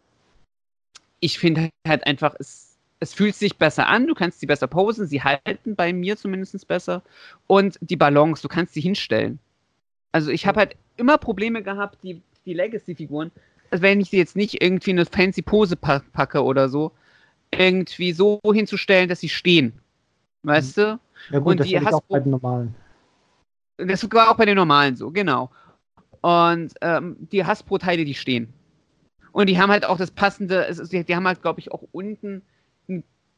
[1.21, 2.66] ich finde halt einfach, es,
[2.99, 6.67] es fühlt sich besser an, du kannst sie besser posen, sie halten bei mir zumindest
[6.67, 7.03] besser.
[7.47, 9.39] Und die Balance, du kannst sie hinstellen.
[10.11, 13.31] Also ich habe halt immer Probleme gehabt, die, die Legacy-Figuren,
[13.71, 16.91] also wenn ich sie jetzt nicht irgendwie in eine fancy Pose pa packe oder so,
[17.51, 19.73] irgendwie so hinzustellen, dass sie stehen.
[20.43, 20.99] Weißt du?
[21.29, 22.75] Ja gut, Und das die ich auch bei den normalen.
[23.77, 25.51] Das war auch bei den normalen so, genau.
[26.21, 28.53] Und ähm, die Hasbro-Teile, die stehen.
[29.31, 31.83] Und die haben halt auch das passende, ist- die, die haben halt, glaube ich, auch
[31.91, 32.41] unten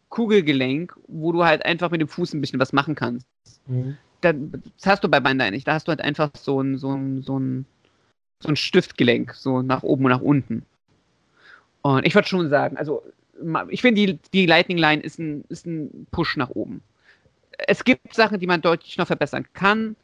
[0.09, 3.27] Kugelgelenk, wo du halt einfach mit dem Fuß ein bisschen was machen kannst.
[3.67, 3.97] Mhm.
[4.21, 5.67] Da, das hast du bei Bandai nicht.
[5.67, 7.65] Da hast du halt einfach so ein, so ein, so ein,
[8.41, 10.65] so ein Stiftgelenk, so nach oben und nach unten.
[11.81, 13.03] Und ich würde schon sagen, also
[13.69, 16.81] ich finde, die, die Lightning Line ist ein, ist ein Push nach oben.
[17.67, 19.95] Es gibt Sachen, die man deutlich noch verbessern kann.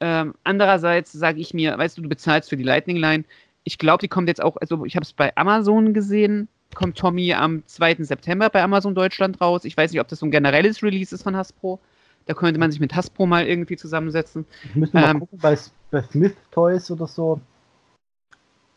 [0.00, 3.24] Ähm, andererseits sage ich mir, weißt du, du bezahlst für die Lightning Line.
[3.64, 7.32] Ich glaube, die kommt jetzt auch, also ich habe es bei Amazon gesehen, kommt Tommy
[7.34, 7.96] am 2.
[8.04, 9.64] September bei Amazon Deutschland raus.
[9.64, 11.78] Ich weiß nicht, ob das so ein generelles Release ist von Hasbro.
[12.26, 14.44] Da könnte man sich mit Hasbro mal irgendwie zusammensetzen.
[14.64, 15.20] Ich müsste mal Ähm.
[15.20, 15.58] gucken, bei,
[15.90, 17.40] bei Smith Toys oder so.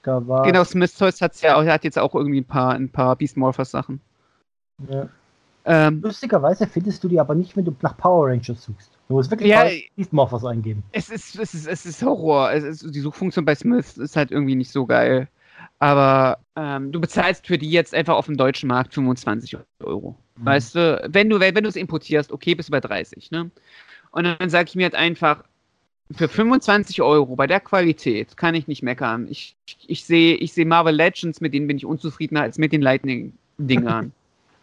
[0.03, 0.43] Da war.
[0.45, 3.37] Genau, Smith Toys hat's ja auch, hat jetzt auch irgendwie ein paar, ein paar Beast
[3.37, 4.01] Morphers Sachen.
[4.89, 5.09] Ja.
[5.67, 8.91] Ähm, Lustigerweise findest du die aber nicht, wenn du nach Power Rangers suchst.
[9.07, 10.83] Du musst wirklich Ja, Power Beast Morphers eingeben.
[10.91, 12.51] es ist, es ist, es ist Horror.
[12.51, 15.27] Es ist, die Suchfunktion bei Smith ist halt irgendwie nicht so geil.
[15.85, 20.15] Aber ähm, du bezahlst für die jetzt einfach auf dem deutschen Markt 25 Euro.
[20.35, 20.45] Mhm.
[20.45, 23.51] Weißt du, wenn du, wenn du es importierst, okay, bist du bei 30, ne?
[24.09, 25.43] Und dann sage ich mir halt einfach,
[26.09, 29.27] für 25 Euro bei der Qualität kann ich nicht meckern.
[29.29, 29.55] Ich,
[29.85, 34.11] ich sehe ich seh Marvel Legends, mit denen bin ich unzufriedener als mit den Lightning-Dingern.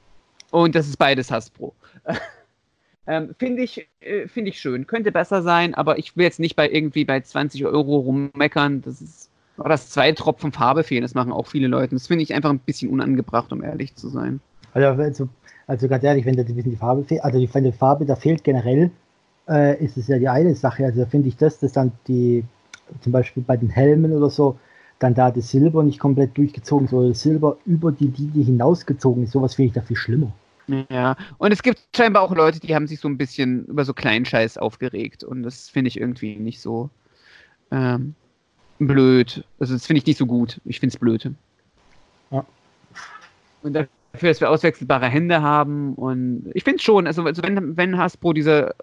[0.50, 1.72] Und das ist beides Hasbro.
[3.06, 4.88] ähm, Finde ich, äh, find ich schön.
[4.88, 8.82] Könnte besser sein, aber ich will jetzt nicht bei irgendwie bei 20 Euro rummeckern.
[8.82, 11.02] Das ist, oh, dass zwei Tropfen Farbe fehlen.
[11.02, 11.94] Das machen auch viele Leute.
[11.94, 14.40] Das finde ich einfach ein bisschen unangebracht, um ehrlich zu sein.
[14.74, 15.28] Also, also,
[15.66, 18.16] also ganz ehrlich, wenn da die, die Farbe fehlt, also die, wenn die Farbe da
[18.16, 18.90] fehlt generell,
[19.48, 20.84] äh, ist es ja die eine Sache.
[20.84, 22.44] Also finde ich das, dass dann die,
[23.00, 24.58] zum Beispiel bei den Helmen oder so,
[24.98, 29.24] dann da das Silber nicht komplett durchgezogen ist oder das Silber über die Linie hinausgezogen
[29.24, 30.32] ist, sowas finde ich da viel schlimmer.
[30.90, 33.92] Ja, und es gibt scheinbar auch Leute, die haben sich so ein bisschen über so
[33.94, 35.24] Kleinscheiß aufgeregt.
[35.24, 36.88] Und das finde ich irgendwie nicht so
[37.72, 38.14] ähm,
[38.86, 39.44] blöd.
[39.58, 40.60] Also das finde ich nicht so gut.
[40.64, 41.30] Ich finde es blöd.
[42.30, 42.44] Ja.
[43.62, 47.76] Und dafür, dass wir auswechselbare Hände haben und ich finde es schon, also, also wenn,
[47.76, 48.74] wenn Hasbro diese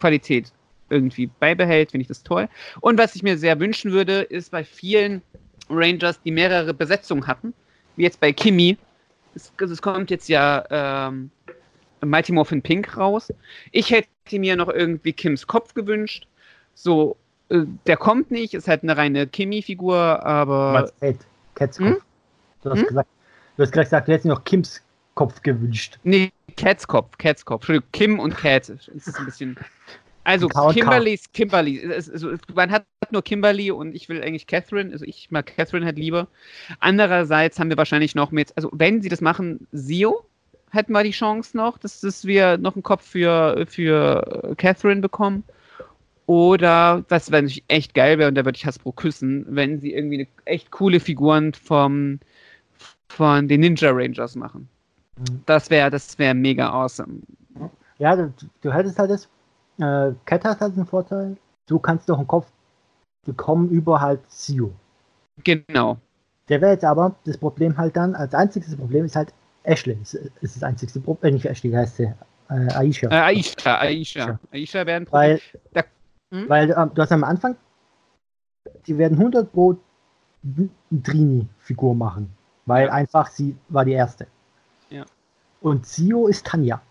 [0.00, 0.52] Qualität
[0.90, 2.48] irgendwie beibehält, finde ich das toll.
[2.80, 5.22] Und was ich mir sehr wünschen würde, ist bei vielen
[5.70, 7.54] Rangers, die mehrere Besetzungen hatten,
[7.96, 8.76] wie jetzt bei Kimi,
[9.34, 10.64] es, es kommt jetzt ja
[11.08, 11.30] ähm,
[12.04, 13.32] Mighty Morphin Pink raus.
[13.72, 16.26] Ich hätte mir noch irgendwie Kims Kopf gewünscht.
[16.74, 17.16] So,
[17.86, 21.16] der kommt nicht, ist halt eine reine Kimi-Figur, aber Meinst Cat,
[21.54, 21.88] Cats Kopf.
[21.88, 21.96] Hm?
[22.62, 22.86] Du, hast Hm?
[22.88, 23.08] gesagt,
[23.56, 24.80] du hast gerade gesagt, du hättest dir noch Kims
[25.14, 25.98] Kopf gewünscht.
[26.02, 27.62] Nee, Cats Kopf, Cats Kopf.
[27.62, 28.68] Entschuldigung, Kim und Cat.
[28.68, 29.56] Es ist ein bisschen.
[30.24, 31.14] Also, Kimberly.
[31.78, 34.90] Es, es, es, man hat nur Kimberly und ich will eigentlich Catherine.
[34.92, 36.28] Also, ich mag Catherine halt lieber.
[36.80, 38.52] Andererseits haben wir wahrscheinlich noch mit.
[38.56, 40.24] Also, wenn sie das machen, Sio
[40.70, 45.44] hätten wir die Chance noch, dass, dass wir noch einen Kopf für, für Catherine bekommen.
[46.26, 49.92] Oder, was wenn ich echt geil wäre, und da würde ich Hasbro küssen, wenn sie
[49.92, 52.18] irgendwie eine echt coole Figuren vom,
[53.08, 54.68] von den Ninja Rangers machen.
[55.18, 55.42] Mhm.
[55.46, 57.20] Das wäre das wär mega awesome.
[57.98, 58.32] Ja, du,
[58.62, 59.28] du hättest halt das.
[59.78, 61.36] Äh, Cat hat halt einen Vorteil.
[61.66, 62.46] Du kannst doch einen Kopf
[63.26, 64.72] bekommen über halt Sio.
[65.42, 65.98] Genau.
[66.48, 69.32] Der wäre jetzt aber das Problem halt dann, als einziges Problem ist halt
[69.62, 69.98] Ashley.
[70.02, 72.12] Ist, ist das einzigste Problem, äh, nicht Ashley, heißt sie?
[72.50, 73.08] Äh, Aisha.
[73.08, 74.38] Äh, Aisha, Aisha.
[74.52, 75.30] Aisha wäre ein Problem.
[75.30, 75.40] weil
[75.72, 75.84] Da-
[76.34, 76.48] Hm?
[76.48, 77.54] weil ähm, du hast am Anfang,
[78.86, 79.76] die werden 100 Pro
[81.02, 82.34] Trini-Figur machen.
[82.66, 82.92] Weil Ja.
[82.92, 84.26] einfach sie war die erste.
[84.90, 85.04] Ja.
[85.60, 86.82] Und Sio ist Tanja.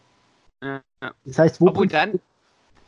[0.64, 1.12] Ja, ja.
[1.26, 2.20] Das heißt, wo Obwohl dann,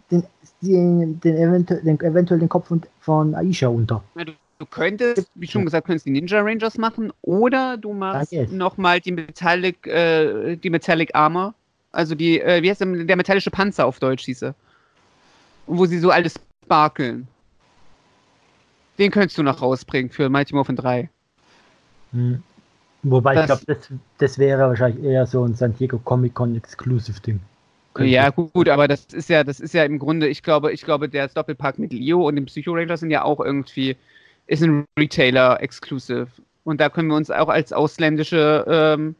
[0.09, 0.23] den,
[0.61, 4.01] den, den, eventu den, eventuell den Kopf von, Aisha unter?
[4.15, 9.01] du, du könntest, wie schon gesagt, könntest die Ninja Rangers machen oder du machst nochmal
[9.01, 11.53] die Metallic, äh, die Metallic Armor.
[11.91, 14.55] Also die, äh, wie heißt der, der metallische Panzer auf Deutsch hieße.
[15.67, 17.27] Wo sie so alles sparkeln.
[18.97, 21.09] Den könntest du noch rausbringen für Mighty Morphin 3.
[22.13, 22.41] Hm.
[23.03, 26.55] Wobei ich Das- glaube, das, das wäre wahrscheinlich eher so ein San Diego Comic Con
[26.55, 27.39] Exclusive Ding.
[27.99, 30.71] Ja, ich- gut, gut, aber das ist ja, das ist ja im Grunde, ich glaube,
[30.73, 33.95] ich glaube, der Doppelpack mit Leo und dem Psycho Ranger sind ja auch irgendwie,
[34.47, 36.27] ist ein Retailer-Exclusive.
[36.63, 39.15] Und da können wir uns auch als ausländische ähm,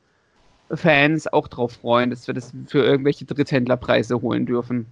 [0.72, 4.88] Fans auch drauf freuen, dass wir das für irgendwelche Dritthändlerpreise holen dürfen.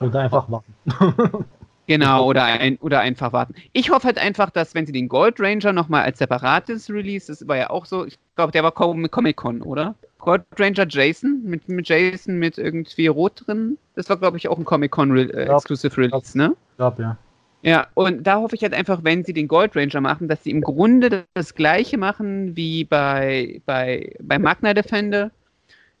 [0.00, 0.74] Oder einfach warten.
[1.86, 3.54] Genau, oder, ein, oder einfach warten.
[3.74, 7.46] Ich hoffe halt einfach, dass wenn sie den Gold Ranger nochmal als separates Release, das
[7.46, 9.94] war ja auch so, ich glaube, der war mit Comic-Con, oder?
[10.18, 13.76] Gold Ranger Jason, mit, mit Jason mit irgendwie Rot drin.
[13.94, 15.56] Das war, glaube ich, auch ein Comic-Con äh, Ja.
[15.56, 16.56] Exclusive Release, ne?
[16.70, 17.18] Ich glaube, ja.
[17.60, 20.50] Ja, und da hoffe ich halt einfach, wenn sie den Gold Ranger machen, dass sie
[20.50, 25.30] im Grunde das gleiche machen wie bei, bei, bei Magna Defender,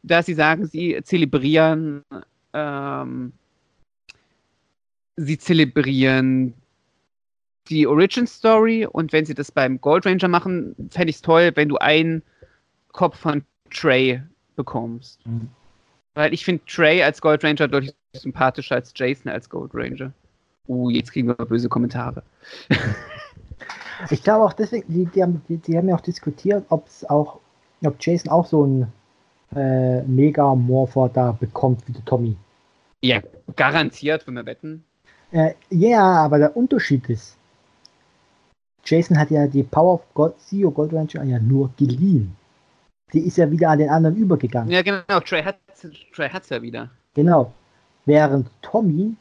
[0.02, 2.02] dass sie sagen, sie zelebrieren,
[2.52, 3.32] ähm,
[5.16, 6.54] sie zelebrieren
[7.68, 11.52] die Origin Story und wenn sie das beim Gold Ranger machen, fände ich es toll,
[11.54, 12.22] wenn du einen
[12.92, 14.20] Kopf von Trey
[14.56, 15.26] bekommst.
[15.26, 15.48] Mhm.
[16.14, 20.12] Weil ich finde Trey als Gold Ranger deutlich sympathischer als Jason als Gold Ranger.
[20.68, 22.22] Uh, jetzt kriegen wir böse Kommentare.
[24.10, 27.08] Ich glaube auch deswegen, die, die, haben, die, die haben ja auch diskutiert, ob es
[27.08, 27.40] auch,
[27.84, 28.92] ob Jason auch so einen
[29.54, 32.36] äh, Mega-Morpher da bekommt wie der Tommy.
[33.02, 33.20] Ja,
[33.56, 34.84] garantiert, wenn wir wetten.
[35.30, 37.36] Äh, Ja, aber der Unterschied ist,
[38.84, 42.36] Jason hat ja die Power of God, CEO Gold Ranger ja nur geliehen.
[43.12, 44.70] Die ist ja wieder an den anderen übergegangen.
[44.70, 45.58] Ja, genau, Trey hat
[46.14, 46.90] Trey hat's ja wieder.
[47.14, 47.52] Genau.
[48.06, 49.14] Während Tommy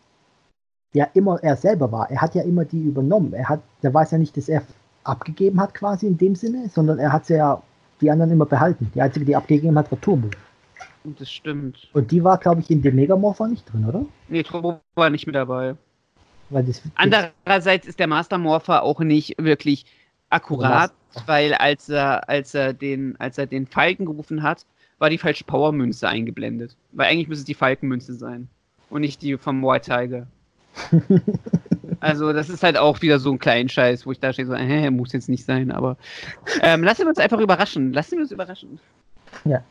[0.94, 2.10] ja immer er selber war.
[2.10, 3.34] Er hat ja immer die übernommen.
[3.34, 4.64] Er hat, der weiß ja nicht, dass er
[5.04, 7.62] abgegeben hat quasi in dem Sinne, sondern er hat ja
[8.02, 8.92] die anderen immer behalten.
[8.94, 10.30] Die einzige, die abgegeben hat, war Turbo.
[11.04, 11.90] Das stimmt.
[11.94, 14.06] Und die war, glaube ich, in dem Megamorpher nicht drin, oder?
[14.30, 15.76] Nee, Turbo war nicht mit dabei.
[16.96, 19.86] Andererseits ist der Master Morpher auch nicht wirklich
[20.30, 20.92] akkurat,
[21.26, 24.66] weil als er, als er den, als er den Falken gerufen hat,
[25.00, 26.76] war die falsche Powermünze eingeblendet.
[26.92, 28.48] Weil eigentlich müsste es die Falkenmünze sein.
[28.90, 30.28] Und nicht die vom White Tiger.
[32.00, 34.56] also, das ist halt auch wieder so ein kleiner Scheiß, wo ich da stehe, so,
[34.56, 35.98] hä, muss jetzt nicht sein, aber
[36.62, 37.94] ähm, lassen wir uns einfach überraschen.
[37.94, 38.80] Lassen wir uns überraschen.
[39.46, 39.64] Ja.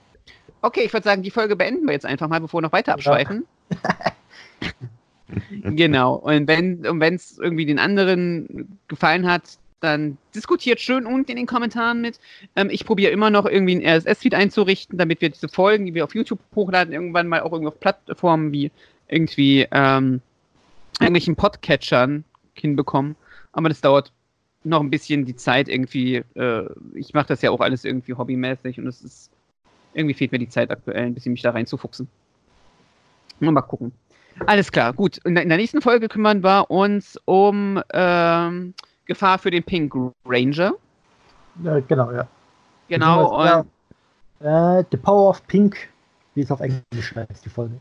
[0.61, 2.95] Okay, ich würde sagen, die Folge beenden wir jetzt einfach mal, bevor wir noch weiter
[2.95, 3.47] abschweifen.
[5.63, 6.15] genau.
[6.15, 11.47] Und wenn und es irgendwie den anderen gefallen hat, dann diskutiert schön unten in den
[11.47, 12.21] Kommentaren mit.
[12.57, 16.05] Ähm, ich probiere immer noch irgendwie ein RSS-Feed einzurichten, damit wir diese Folgen, die wir
[16.05, 18.71] auf YouTube hochladen, irgendwann mal auch irgendwie auf Plattformen wie
[19.09, 20.21] irgendwie ähm,
[21.01, 23.17] irgendwelchen Podcatchern hinbekommen.
[23.53, 24.13] Aber das dauert
[24.65, 26.23] noch ein bisschen die Zeit irgendwie.
[26.35, 29.31] Äh, ich mache das ja auch alles irgendwie hobbymäßig und es ist
[29.95, 32.09] irgendwie fehlt mir die Zeit aktuell, ein bisschen mich da reinzufuchsen.
[33.41, 33.93] Mal gucken.
[34.47, 35.19] Alles klar, gut.
[35.25, 38.75] In der, nächsten Folge kümmern wir uns um ähm,
[39.07, 39.95] Gefahr für den Pink
[40.25, 40.73] Ranger.
[41.63, 42.27] Ja, genau, ja.
[42.89, 43.39] Genau.
[43.39, 43.67] Und,
[44.41, 45.77] ja, äh, The Power of Pink,
[46.35, 47.75] wie es auf Englisch heißt, die Folge.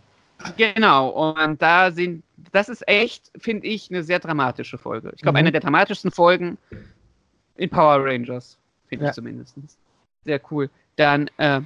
[0.58, 5.12] Genau, und da sind, das ist echt, finde ich, eine sehr dramatische Folge.
[5.16, 5.40] Ich glaube, mhm.
[5.40, 6.58] eine der dramatischsten Folgen
[7.58, 8.58] in Power Rangers,
[8.88, 9.12] finde ja.
[9.12, 9.56] ich zumindest.
[10.26, 10.70] Sehr cool.
[10.96, 11.62] Dann, äh,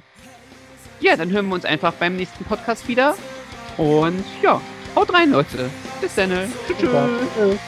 [1.00, 3.14] ja, dann hören wir uns einfach beim nächsten Podcast wieder.
[3.76, 4.60] Und ja,
[4.96, 5.70] haut rein, Leute.
[6.00, 6.30] Bis dann.
[6.66, 7.58] Tschüss.